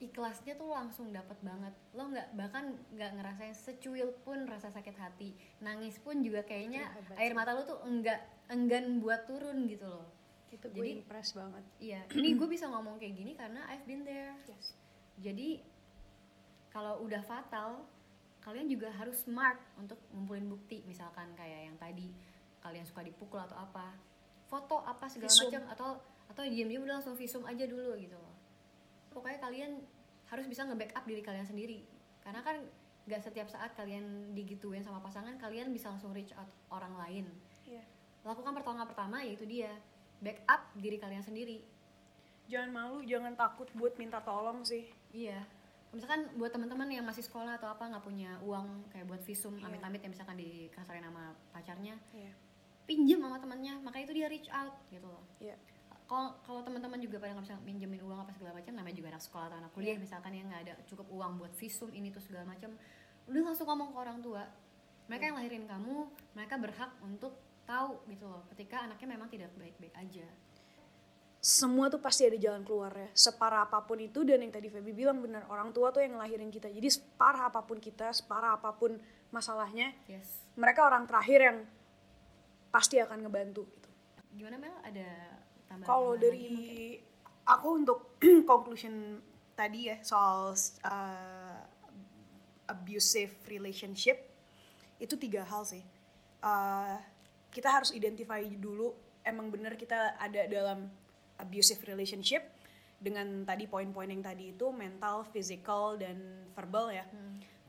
ikhlasnya 0.02 0.58
tuh 0.58 0.74
langsung 0.74 1.14
dapat 1.14 1.38
banget. 1.46 1.70
Lo 1.94 2.10
nggak 2.10 2.34
bahkan 2.34 2.74
nggak 2.90 3.10
ngerasain 3.20 3.54
secuil 3.54 4.10
pun 4.26 4.50
rasa 4.50 4.74
sakit 4.74 4.96
hati. 4.98 5.30
Nangis 5.62 6.02
pun 6.02 6.18
juga 6.26 6.42
kayaknya 6.42 6.90
air 7.14 7.36
mata 7.38 7.54
lo 7.54 7.62
tuh 7.62 7.78
enggak 7.86 8.18
enggan 8.50 8.98
buat 8.98 9.30
turun 9.30 9.70
gitu 9.70 9.86
loh. 9.86 10.08
Itu 10.50 10.66
gue 10.74 10.82
Jadi- 10.82 10.98
impress 11.00 11.32
banget. 11.32 11.64
iya 11.78 12.00
ini 12.12 12.34
gue 12.34 12.48
bisa 12.50 12.66
ngomong 12.66 12.98
kayak 12.98 13.14
gini 13.14 13.32
karena 13.38 13.62
I've 13.70 13.86
been 13.86 14.02
there. 14.02 14.34
Yes. 14.50 14.74
jadi 15.22 15.60
kalau 16.72 17.04
udah 17.04 17.20
fatal 17.22 17.84
kalian 18.40 18.66
juga 18.66 18.90
harus 18.90 19.22
smart 19.22 19.60
untuk 19.78 20.00
ngumpulin 20.10 20.50
bukti. 20.50 20.82
Misalkan 20.82 21.30
kayak 21.38 21.70
yang 21.70 21.76
tadi 21.78 22.10
kalian 22.58 22.82
suka 22.82 23.06
dipukul 23.06 23.38
atau 23.38 23.54
apa 23.54 23.94
foto 24.52 24.84
apa 24.84 25.08
segala 25.08 25.32
macam 25.32 25.62
atau 25.72 25.88
atau 26.28 26.42
diam-diam 26.44 26.84
udah 26.84 27.00
langsung 27.00 27.16
visum 27.16 27.40
aja 27.48 27.64
dulu 27.64 27.96
gitu 27.96 28.12
loh 28.12 28.36
pokoknya 29.08 29.40
kalian 29.40 29.80
harus 30.28 30.44
bisa 30.44 30.68
nge-backup 30.68 31.04
diri 31.08 31.24
kalian 31.24 31.44
sendiri 31.44 31.80
karena 32.20 32.44
kan 32.44 32.60
nggak 33.08 33.20
setiap 33.24 33.48
saat 33.48 33.72
kalian 33.72 34.30
digituin 34.32 34.84
sama 34.84 35.00
pasangan 35.00 35.34
kalian 35.36 35.72
bisa 35.72 35.88
langsung 35.88 36.12
reach 36.12 36.36
out 36.36 36.48
orang 36.68 36.92
lain 37.00 37.26
Iya. 37.64 37.80
lakukan 38.22 38.52
pertolongan 38.52 38.84
pertama 38.84 39.24
yaitu 39.24 39.48
dia 39.48 39.72
backup 40.20 40.68
diri 40.76 41.00
kalian 41.00 41.24
sendiri 41.24 41.64
Jangan 42.50 42.68
malu, 42.68 43.00
jangan 43.06 43.32
takut 43.32 43.64
buat 43.72 43.94
minta 43.96 44.18
tolong 44.20 44.60
sih. 44.60 44.84
Iya. 45.14 45.40
Misalkan 45.88 46.26
buat 46.36 46.52
teman-teman 46.52 46.84
yang 46.90 47.00
masih 47.00 47.24
sekolah 47.24 47.56
atau 47.56 47.70
apa 47.70 47.88
nggak 47.88 48.04
punya 48.04 48.36
uang 48.44 48.92
kayak 48.92 49.08
buat 49.08 49.22
visum 49.24 49.56
Iya. 49.56 49.72
amit-amit 49.72 50.00
ya 50.02 50.10
misalkan 50.10 50.36
dikasarin 50.36 51.00
sama 51.00 51.32
pacarnya, 51.48 51.96
Iya. 52.12 52.32
Pinjem 52.88 53.18
sama 53.22 53.38
temannya, 53.38 53.78
makanya 53.82 54.04
itu 54.10 54.14
dia 54.18 54.26
reach 54.28 54.50
out 54.50 54.74
gitu 54.90 55.06
loh. 55.06 55.22
Iya. 55.38 55.56
Kalau 56.06 56.36
kalau 56.44 56.60
teman-teman 56.60 57.00
juga 57.00 57.16
pada 57.22 57.32
nggak 57.32 57.46
bisa 57.46 57.56
minjemin 57.64 58.00
uang 58.04 58.20
apa 58.20 58.32
segala 58.36 58.58
macam, 58.60 58.72
namanya 58.74 58.96
juga 58.98 59.08
anak 59.16 59.22
sekolah 59.24 59.44
atau 59.48 59.58
anak 59.64 59.72
kuliah 59.72 59.96
Iya. 59.96 60.02
misalkan 60.02 60.32
yang 60.34 60.46
nggak 60.50 60.62
ada 60.68 60.74
cukup 60.84 61.06
uang 61.08 61.32
buat 61.40 61.52
visum 61.56 61.88
ini 61.94 62.12
tuh 62.12 62.20
segala 62.20 62.44
macam, 62.44 62.74
udah 63.30 63.42
langsung 63.42 63.64
ngomong 63.70 63.94
ke 63.94 63.98
orang 63.98 64.18
tua. 64.20 64.44
Mereka 65.08 65.22
yang 65.32 65.36
lahirin 65.40 65.64
kamu, 65.64 65.96
mereka 66.36 66.54
berhak 66.60 66.90
untuk 67.00 67.32
tahu 67.62 68.02
gitu 68.10 68.26
loh 68.26 68.42
ketika 68.52 68.84
anaknya 68.84 69.14
memang 69.14 69.30
tidak 69.30 69.54
baik-baik 69.54 69.94
aja. 69.94 70.26
semua 71.42 71.90
tuh 71.90 71.98
pasti 71.98 72.22
ada 72.22 72.38
jalan 72.38 72.62
keluarnya 72.62 73.10
separah 73.18 73.66
apa 73.66 73.82
pun 73.82 73.98
itu 73.98 74.22
dan 74.22 74.38
yang 74.46 74.54
tadi 74.54 74.70
Feby 74.70 74.94
bilang 74.94 75.18
benar 75.18 75.42
orang 75.50 75.74
tua 75.74 75.90
tuh 75.90 75.98
yang 75.98 76.14
ngelahirin 76.14 76.54
kita 76.54 76.70
jadi 76.70 76.86
separah 76.86 77.50
apa 77.50 77.66
pun 77.66 77.82
kita 77.82 78.14
separah 78.14 78.62
apa 78.62 78.70
pun 78.78 78.94
masalahnya 79.34 79.90
yes 80.06 80.46
mereka 80.54 80.86
orang 80.86 81.02
terakhir 81.02 81.38
yang 81.42 81.58
pasti 82.72 82.96
akan 82.98 83.28
ngebantu 83.28 83.68
gitu. 83.68 83.88
Gimana 84.32 84.56
Mel? 84.56 84.72
Ada 84.80 85.08
tambahan 85.68 85.86
kalau 85.86 86.16
dari 86.16 86.96
aku 87.44 87.68
untuk 87.76 88.16
conclusion 88.50 89.20
tadi 89.52 89.92
ya 89.92 90.00
soal 90.00 90.56
uh, 90.88 91.60
abusive 92.72 93.36
relationship 93.46 94.16
itu 94.96 95.14
tiga 95.20 95.44
hal 95.44 95.68
sih. 95.68 95.84
Uh, 96.40 96.96
kita 97.52 97.68
harus 97.68 97.92
identify 97.92 98.40
dulu 98.40 98.96
emang 99.22 99.52
bener 99.52 99.76
kita 99.76 100.16
ada 100.16 100.48
dalam 100.48 100.88
abusive 101.38 101.84
relationship 101.84 102.42
dengan 103.02 103.42
tadi 103.42 103.66
poin-poin 103.66 104.06
yang 104.06 104.22
tadi 104.22 104.54
itu 104.54 104.70
mental, 104.70 105.26
physical 105.28 105.98
dan 105.98 106.46
verbal 106.54 106.88
ya. 106.94 107.04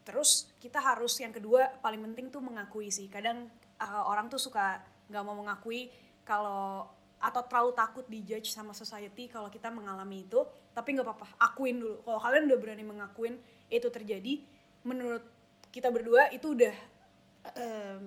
Terus 0.05 0.53
kita 0.61 0.77
harus 0.77 1.17
yang 1.17 1.33
kedua 1.33 1.81
paling 1.81 1.99
penting 2.11 2.29
tuh 2.29 2.39
mengakui 2.39 2.93
sih. 2.93 3.09
Kadang 3.09 3.49
uh, 3.81 4.03
orang 4.05 4.29
tuh 4.29 4.37
suka 4.37 4.92
nggak 5.11 5.23
mau 5.23 5.35
mengakui 5.35 5.91
kalau 6.23 6.87
atau 7.23 7.41
terlalu 7.47 7.71
takut 7.71 8.05
dijudge 8.11 8.51
sama 8.51 8.75
society 8.75 9.31
kalau 9.31 9.47
kita 9.47 9.71
mengalami 9.71 10.27
itu. 10.27 10.43
Tapi 10.75 10.97
nggak 10.97 11.05
apa-apa, 11.05 11.27
akuin 11.39 11.79
dulu. 11.79 12.03
Kalau 12.03 12.19
kalian 12.19 12.49
udah 12.49 12.59
berani 12.59 12.83
mengakuin 12.83 13.37
itu 13.69 13.87
terjadi, 13.87 14.43
menurut 14.83 15.23
kita 15.69 15.87
berdua 15.93 16.33
itu 16.33 16.57
udah 16.57 16.75
um, 17.55 18.01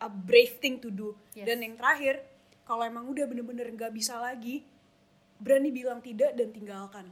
a 0.00 0.08
brave 0.08 0.56
thing 0.62 0.78
to 0.80 0.88
do. 0.88 1.18
Yes. 1.34 1.50
Dan 1.50 1.66
yang 1.66 1.74
terakhir, 1.74 2.22
kalau 2.62 2.86
emang 2.86 3.10
udah 3.10 3.26
bener-bener 3.26 3.68
nggak 3.74 3.92
bisa 3.92 4.16
lagi, 4.16 4.64
berani 5.36 5.74
bilang 5.74 6.00
tidak 6.00 6.32
dan 6.32 6.48
tinggalkan. 6.54 7.06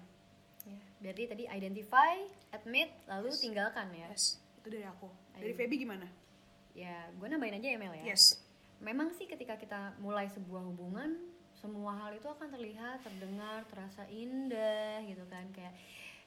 Ya, 0.64 0.80
berarti 1.02 1.22
tadi 1.28 1.44
identify, 1.50 2.24
admit, 2.54 2.88
lalu 3.10 3.34
tinggalkan 3.36 3.90
ya. 3.92 4.08
Yes, 4.08 4.40
itu 4.62 4.68
dari 4.72 4.86
aku. 4.86 5.10
Dari. 5.36 5.52
Feby 5.52 5.76
gimana? 5.76 6.06
Ya, 6.74 7.10
gue 7.14 7.26
nambahin 7.28 7.58
aja 7.58 7.68
ya 7.74 7.78
Mel 7.78 7.94
ya. 7.98 8.14
Yes. 8.14 8.43
Memang 8.80 9.10
sih 9.10 9.24
ketika 9.24 9.54
kita 9.54 9.94
mulai 9.98 10.26
sebuah 10.26 10.62
hubungan, 10.64 11.16
semua 11.54 11.94
hal 11.96 12.12
itu 12.12 12.26
akan 12.26 12.50
terlihat, 12.50 13.00
terdengar, 13.00 13.62
terasa 13.66 14.04
indah 14.08 15.02
gitu 15.04 15.24
kan 15.26 15.46
kayak 15.50 15.74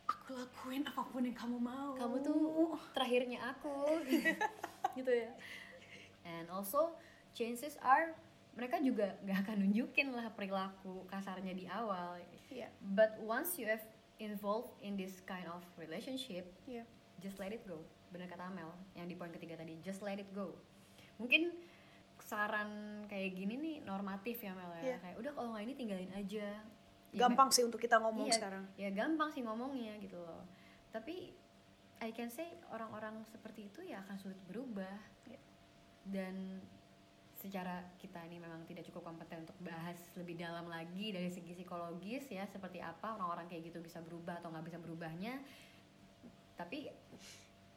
Aku 0.08 0.32
lakuin 0.32 0.88
apa 0.88 1.04
pun 1.04 1.20
yang 1.20 1.36
kamu 1.36 1.60
mau. 1.60 1.91
kamu 2.00 2.24
tuh 2.24 2.39
terakhirnya 2.95 3.43
aku 3.52 4.00
gitu 4.98 5.12
ya. 5.12 5.36
And 6.24 6.48
also 6.48 6.95
chances 7.36 7.76
are 7.84 8.16
mereka 8.56 8.80
juga 8.80 9.20
nggak 9.22 9.38
akan 9.43 9.68
nunjukin 9.68 10.16
lah 10.16 10.32
perilaku 10.32 11.04
kasarnya 11.12 11.52
di 11.52 11.68
awal. 11.68 12.24
Iya. 12.48 12.72
But 12.80 13.20
once 13.20 13.60
you 13.60 13.68
have 13.68 13.84
involved 14.16 14.80
in 14.80 14.95
this 14.95 15.20
kind 15.28 15.43
of 15.45 15.60
relationship, 15.76 16.48
Iya. 16.64 16.88
just 17.20 17.36
let 17.36 17.52
it 17.52 17.68
go 17.68 17.84
bener 18.08 18.32
kata 18.32 18.48
Amel 18.48 18.72
yang 18.95 19.12
di 19.12 19.20
poin 19.20 19.28
ketiga 19.30 19.60
tadi 19.60 19.76
just 19.84 20.00
let 20.00 20.16
it 20.16 20.32
go 20.32 20.56
mungkin 21.20 21.52
saran 22.20 22.70
kayak 23.05 23.34
gini 23.34 23.53
nih 23.55 23.76
normatif 23.82 24.39
ya 24.39 24.51
Mel 24.51 24.72
ya 24.76 24.82
Iya. 24.84 24.97
kayak 24.99 25.15
udah 25.18 25.32
kalau 25.32 25.49
nggak 25.51 25.65
ini 25.65 25.74
tinggalin 25.74 26.11
aja 26.13 26.49
Ya, 27.07 27.24
Gampang 27.24 27.47
sih 27.49 27.63
untuk 27.63 27.80
kita 27.80 27.97
ngomong 27.97 28.28
iya, 28.28 28.36
sekarang. 28.36 28.68
ya 28.76 28.91
gampang 28.91 29.32
sih 29.32 29.39
ngomongnya 29.39 29.95
gitu 29.97 30.20
loh 30.20 30.43
tapi 30.89 31.32
I 31.97 32.11
can 32.11 32.28
say 32.28 32.45
orang-orang 32.68 33.24
seperti 33.26 33.65
itu 33.65 33.80
ya 33.82 34.03
akan 34.03 34.15
sulit 34.18 34.38
berubah 34.45 34.97
Iya. 35.26 35.39
dan 36.05 36.36
secara 37.34 37.86
kita 37.95 38.18
ini 38.24 38.38
memang 38.38 38.65
tidak 38.65 38.84
cukup 38.84 39.07
kompeten 39.07 39.45
untuk 39.45 39.55
bahas 39.61 39.95
lebih 40.13 40.36
dalam 40.36 40.68
lagi 40.68 41.09
dari 41.09 41.30
segi 41.30 41.53
psikologis 41.53 42.28
ya 42.28 42.43
seperti 42.43 42.82
apa 42.82 43.13
orang-orang 43.13 43.45
kayak 43.45 43.70
gitu 43.70 43.80
bisa 43.80 44.01
berubah 44.01 44.41
atau 44.41 44.49
nggak 44.49 44.65
bisa 44.68 44.78
berubahnya 44.78 45.38
tapi 46.55 46.89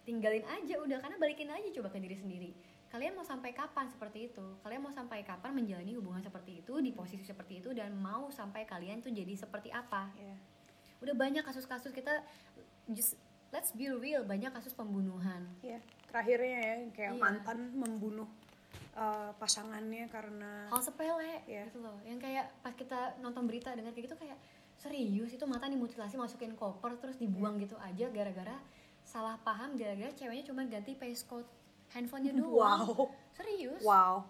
tinggalin 0.02 0.42
aja 0.48 0.80
udah 0.80 0.98
karena 0.98 1.16
balikin 1.16 1.48
aja 1.48 1.68
coba 1.70 1.92
ke 1.92 2.00
diri 2.00 2.16
sendiri 2.16 2.50
kalian 2.90 3.14
mau 3.14 3.22
sampai 3.22 3.54
kapan 3.54 3.86
seperti 3.86 4.26
itu 4.26 4.42
kalian 4.60 4.82
mau 4.82 4.90
sampai 4.90 5.22
kapan 5.22 5.54
menjalani 5.54 5.94
hubungan 5.94 6.18
seperti 6.20 6.58
itu 6.58 6.74
di 6.78 6.90
posisi 6.90 7.22
seperti 7.22 7.62
itu 7.62 7.70
dan 7.70 7.94
mau 7.94 8.26
sampai 8.28 8.66
kalian 8.66 8.98
tuh 8.98 9.10
jadi 9.10 9.30
seperti 9.32 9.70
apa 9.70 10.10
Iya. 10.18 10.36
udah 11.00 11.14
banyak 11.14 11.42
kasus-kasus 11.42 11.94
kita 11.94 12.20
just 12.90 13.14
let's 13.50 13.70
be 13.72 13.86
real 13.88 14.26
banyak 14.26 14.50
kasus 14.50 14.74
pembunuhan 14.74 15.46
Iya. 15.62 15.78
Terakhirnya 16.10 16.58
ya 16.58 16.74
kayak 16.90 17.12
Iya. 17.14 17.22
mantan 17.22 17.58
membunuh 17.72 18.26
uh, 18.98 19.30
pasangannya 19.38 20.10
karena 20.10 20.66
hal 20.66 20.82
sepele 20.82 21.46
Iya. 21.46 21.70
gitu 21.70 21.78
loh 21.78 21.94
yang 22.02 22.18
kayak 22.18 22.50
pas 22.58 22.74
kita 22.74 23.14
nonton 23.18 23.46
berita 23.46 23.70
dengar 23.70 23.94
kayak 23.94 24.10
gitu 24.10 24.18
kayak 24.18 24.34
serius 24.74 25.30
itu 25.30 25.44
mata 25.46 25.70
dimutilasi 25.70 26.18
masukin 26.18 26.58
koper 26.58 26.98
terus 26.98 27.22
dibuang 27.22 27.54
Iya. 27.54 27.70
gitu 27.70 27.76
aja 27.78 28.06
gara-gara 28.10 28.58
salah 29.00 29.38
paham 29.40 29.78
gara-gara 29.78 30.10
ceweknya 30.10 30.42
cuma 30.44 30.66
ganti 30.66 30.98
passcode 30.98 31.46
handphonenya 31.90 32.34
doang 32.40 32.86
wow. 32.86 33.08
serius 33.32 33.82
Wow. 33.82 34.24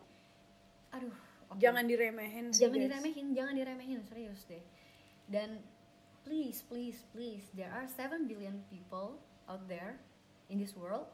aduh 0.91 1.15
oke. 1.49 1.59
Jangan 1.59 1.85
diremehin 1.85 2.51
sih, 2.51 2.63
jangan 2.63 2.77
guys. 2.77 2.85
diremehin 2.91 3.27
jangan 3.33 3.55
diremehin 3.55 4.01
serius 4.03 4.41
deh 4.47 4.63
dan 5.27 5.63
please 6.23 6.63
please 6.63 7.03
please 7.11 7.47
there 7.53 7.71
are 7.71 7.87
7 7.87 8.27
billion 8.27 8.63
people 8.67 9.19
out 9.47 9.63
there 9.67 9.99
in 10.47 10.59
this 10.59 10.75
world 10.75 11.07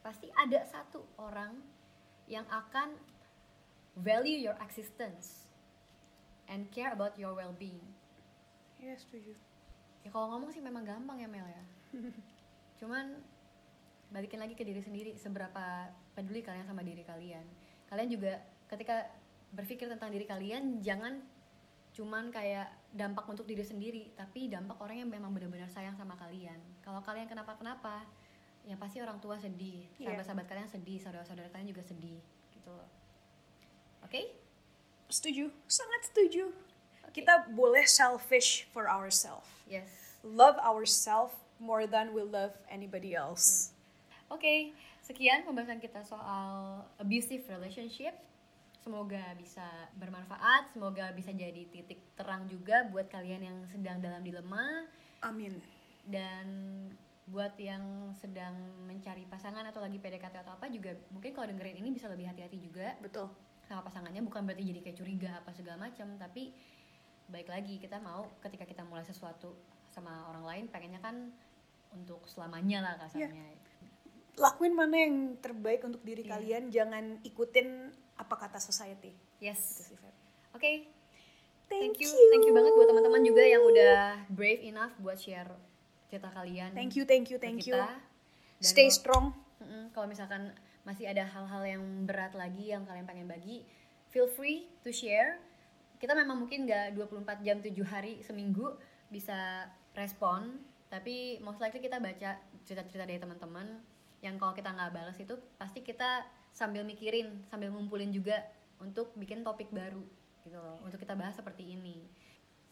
pasti 0.00 0.28
ada 0.34 0.64
satu 0.64 1.00
orang 1.16 1.64
yang 2.24 2.44
akan 2.46 2.92
value 3.94 4.36
your 4.38 4.56
existence 4.60 5.48
and 6.46 6.68
care 6.68 6.92
about 6.92 7.14
your 7.14 7.32
well-being 7.32 7.80
Iya, 8.76 9.00
setuju. 9.00 9.32
ya 10.00 10.12
kalau 10.12 10.28
ngomong 10.30 10.52
sih 10.52 10.60
memang 10.60 10.84
gampang 10.84 11.16
ya 11.16 11.24
Mel 11.24 11.46
ya 11.46 11.64
cuman 12.76 13.16
balikin 14.12 14.40
lagi 14.40 14.52
ke 14.52 14.64
diri 14.64 14.80
sendiri 14.80 15.12
seberapa 15.16 15.88
peduli 16.12 16.42
kalian 16.42 16.66
sama 16.66 16.82
diri 16.82 17.02
kalian 17.02 17.44
kalian 17.88 18.08
juga 18.08 18.40
ketika 18.68 19.06
berpikir 19.54 19.86
tentang 19.86 20.10
diri 20.10 20.26
kalian 20.26 20.82
jangan 20.82 21.22
cuman 21.94 22.34
kayak 22.34 22.66
dampak 22.90 23.22
untuk 23.30 23.46
diri 23.46 23.62
sendiri 23.62 24.10
tapi 24.18 24.50
dampak 24.50 24.74
orang 24.82 25.06
yang 25.06 25.10
memang 25.10 25.30
benar-benar 25.30 25.70
sayang 25.70 25.94
sama 25.94 26.18
kalian 26.18 26.58
kalau 26.82 26.98
kalian 27.00 27.30
kenapa-kenapa 27.30 28.02
ya 28.66 28.74
pasti 28.80 28.98
orang 28.98 29.20
tua 29.22 29.38
sedih 29.38 29.86
Iya. 30.00 30.10
sahabat-sahabat 30.10 30.46
kalian 30.50 30.68
sedih 30.70 30.98
saudara-saudara 30.98 31.52
kalian 31.54 31.70
juga 31.70 31.82
sedih 31.86 32.18
gitu 32.50 32.70
loh 32.70 32.88
oke 34.02 34.42
Setuju. 35.04 35.52
Sangat 35.68 36.10
setuju. 36.10 36.48
Oke. 37.04 37.22
Kita 37.22 37.46
boleh 37.52 37.84
selfish 37.84 38.64
for 38.72 38.88
ourselves. 38.88 39.46
yes 39.68 39.86
Love 40.24 40.56
ourselves 40.64 41.36
more 41.60 41.84
than 41.84 42.16
we 42.16 42.24
love 42.24 42.56
anybody 42.72 43.12
else. 43.12 43.73
Oke, 44.34 44.74
sekian 44.98 45.46
pembahasan 45.46 45.78
kita 45.78 46.02
soal 46.02 46.82
abusive 46.98 47.46
relationship. 47.46 48.18
Semoga 48.82 49.30
bisa 49.38 49.62
bermanfaat, 49.94 50.74
semoga 50.74 51.14
bisa 51.14 51.30
jadi 51.30 51.62
titik 51.70 52.02
terang 52.18 52.50
juga 52.50 52.82
buat 52.90 53.06
kalian 53.06 53.46
yang 53.46 53.58
sedang 53.70 54.02
dalam 54.02 54.26
dilema 54.26 54.90
Amin. 55.22 55.62
dan 56.10 56.44
buat 57.30 57.54
yang 57.56 58.12
sedang 58.18 58.58
mencari 58.84 59.24
pasangan 59.30 59.64
atau 59.70 59.80
lagi 59.80 59.96
PDKT 60.02 60.44
atau 60.44 60.52
apa 60.52 60.68
juga 60.68 60.92
mungkin 61.08 61.32
kalau 61.32 61.48
dengerin 61.48 61.80
ini 61.80 61.94
bisa 61.94 62.10
lebih 62.12 62.28
hati-hati 62.28 62.60
juga 62.60 62.92
Betul. 63.00 63.32
sama 63.64 63.80
pasangannya 63.80 64.20
bukan 64.20 64.44
berarti 64.44 64.68
jadi 64.68 64.84
kayak 64.84 64.98
curiga 65.00 65.30
apa 65.40 65.56
segala 65.56 65.88
macam 65.88 66.20
tapi 66.20 66.52
baik 67.32 67.48
lagi 67.48 67.80
kita 67.80 67.96
mau 68.04 68.28
ketika 68.44 68.68
kita 68.68 68.84
mulai 68.84 69.08
sesuatu 69.08 69.56
sama 69.88 70.28
orang 70.28 70.44
lain 70.44 70.64
pengennya 70.68 71.00
kan 71.00 71.32
untuk 71.96 72.28
selamanya 72.28 72.84
lah 72.84 72.94
kasarnya 73.00 73.64
Lakuin 74.34 74.74
mana 74.74 74.96
yang 74.96 75.38
terbaik 75.38 75.82
untuk 75.82 76.02
diri 76.02 76.22
Iya. 76.22 76.30
kalian, 76.34 76.62
jangan 76.68 77.04
ikutin 77.22 77.68
apa 78.16 78.34
kata 78.36 78.58
society. 78.58 79.14
yes 79.38 79.78
Itu 79.78 79.94
sih, 79.94 79.96
Feb. 79.96 80.14
Oke, 80.52 80.72
Thank, 81.64 81.96
thank 81.96 81.96
you, 81.98 82.08
you. 82.08 82.28
thank 82.30 82.44
you 82.44 82.52
banget 82.52 82.72
buat 82.72 82.86
teman-teman 82.86 83.22
juga 83.22 83.42
yang 83.42 83.62
udah 83.62 83.94
brave 84.28 84.62
enough 84.62 84.94
buat 84.98 85.16
share 85.16 85.48
cerita 86.06 86.30
kalian. 86.30 86.70
Thank 86.72 86.94
you, 86.94 87.02
thank 87.02 87.26
you, 87.28 87.38
thank 87.38 87.58
kita. 87.58 87.74
you. 87.74 87.78
Dan 88.60 88.64
Stay 88.64 88.86
kalau- 88.86 88.94
strong. 88.94 89.26
Kalau 89.90 90.06
misalkan 90.06 90.52
masih 90.82 91.08
ada 91.08 91.24
hal-hal 91.24 91.62
yang 91.64 91.82
berat 92.04 92.34
lagi 92.34 92.68
yang 92.68 92.84
kalian 92.84 93.02
pengen 93.02 93.24
bagi, 93.24 93.64
feel 94.08 94.28
free 94.28 94.68
to 94.80 94.90
share. 94.90 95.40
Kita 95.96 96.12
memang 96.12 96.36
mungkin 96.36 96.68
nggak 96.68 96.92
24 96.92 97.40
jam 97.40 97.58
7 97.58 97.80
hari 97.82 98.20
seminggu 98.20 98.76
bisa 99.08 99.64
respon, 99.92 100.60
tapi 100.86 101.38
most 101.40 101.58
likely 101.58 101.80
kita 101.80 101.96
baca 101.96 102.36
cerita-cerita 102.62 103.04
dari 103.04 103.16
teman-teman 103.16 103.80
yang 104.24 104.40
kalau 104.40 104.56
kita 104.56 104.72
nggak 104.72 104.96
balas 104.96 105.20
itu 105.20 105.36
pasti 105.60 105.84
kita 105.84 106.24
sambil 106.48 106.80
mikirin, 106.80 107.44
sambil 107.52 107.68
ngumpulin 107.68 108.08
juga 108.08 108.40
untuk 108.80 109.12
bikin 109.20 109.44
topik 109.44 109.68
baru 109.68 110.00
gitu 110.48 110.56
loh, 110.56 110.80
untuk 110.80 110.96
kita 110.96 111.12
bahas 111.12 111.36
seperti 111.36 111.76
ini. 111.76 112.08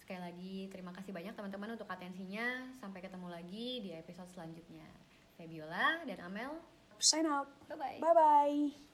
Sekali 0.01 0.19
lagi 0.19 0.55
terima 0.73 0.97
kasih 0.97 1.13
banyak 1.13 1.37
teman-teman 1.37 1.77
untuk 1.77 1.87
atensinya. 1.93 2.73
Sampai 2.81 3.05
ketemu 3.05 3.29
lagi 3.29 3.85
di 3.85 3.93
episode 3.93 4.33
selanjutnya. 4.33 4.89
Febiola 5.37 6.03
dan 6.09 6.19
Amel 6.25 6.57
Sign 7.03 7.27
out. 7.27 7.51
Bye 7.67 7.77
bye. 7.77 7.99
Bye-bye. 7.99 8.92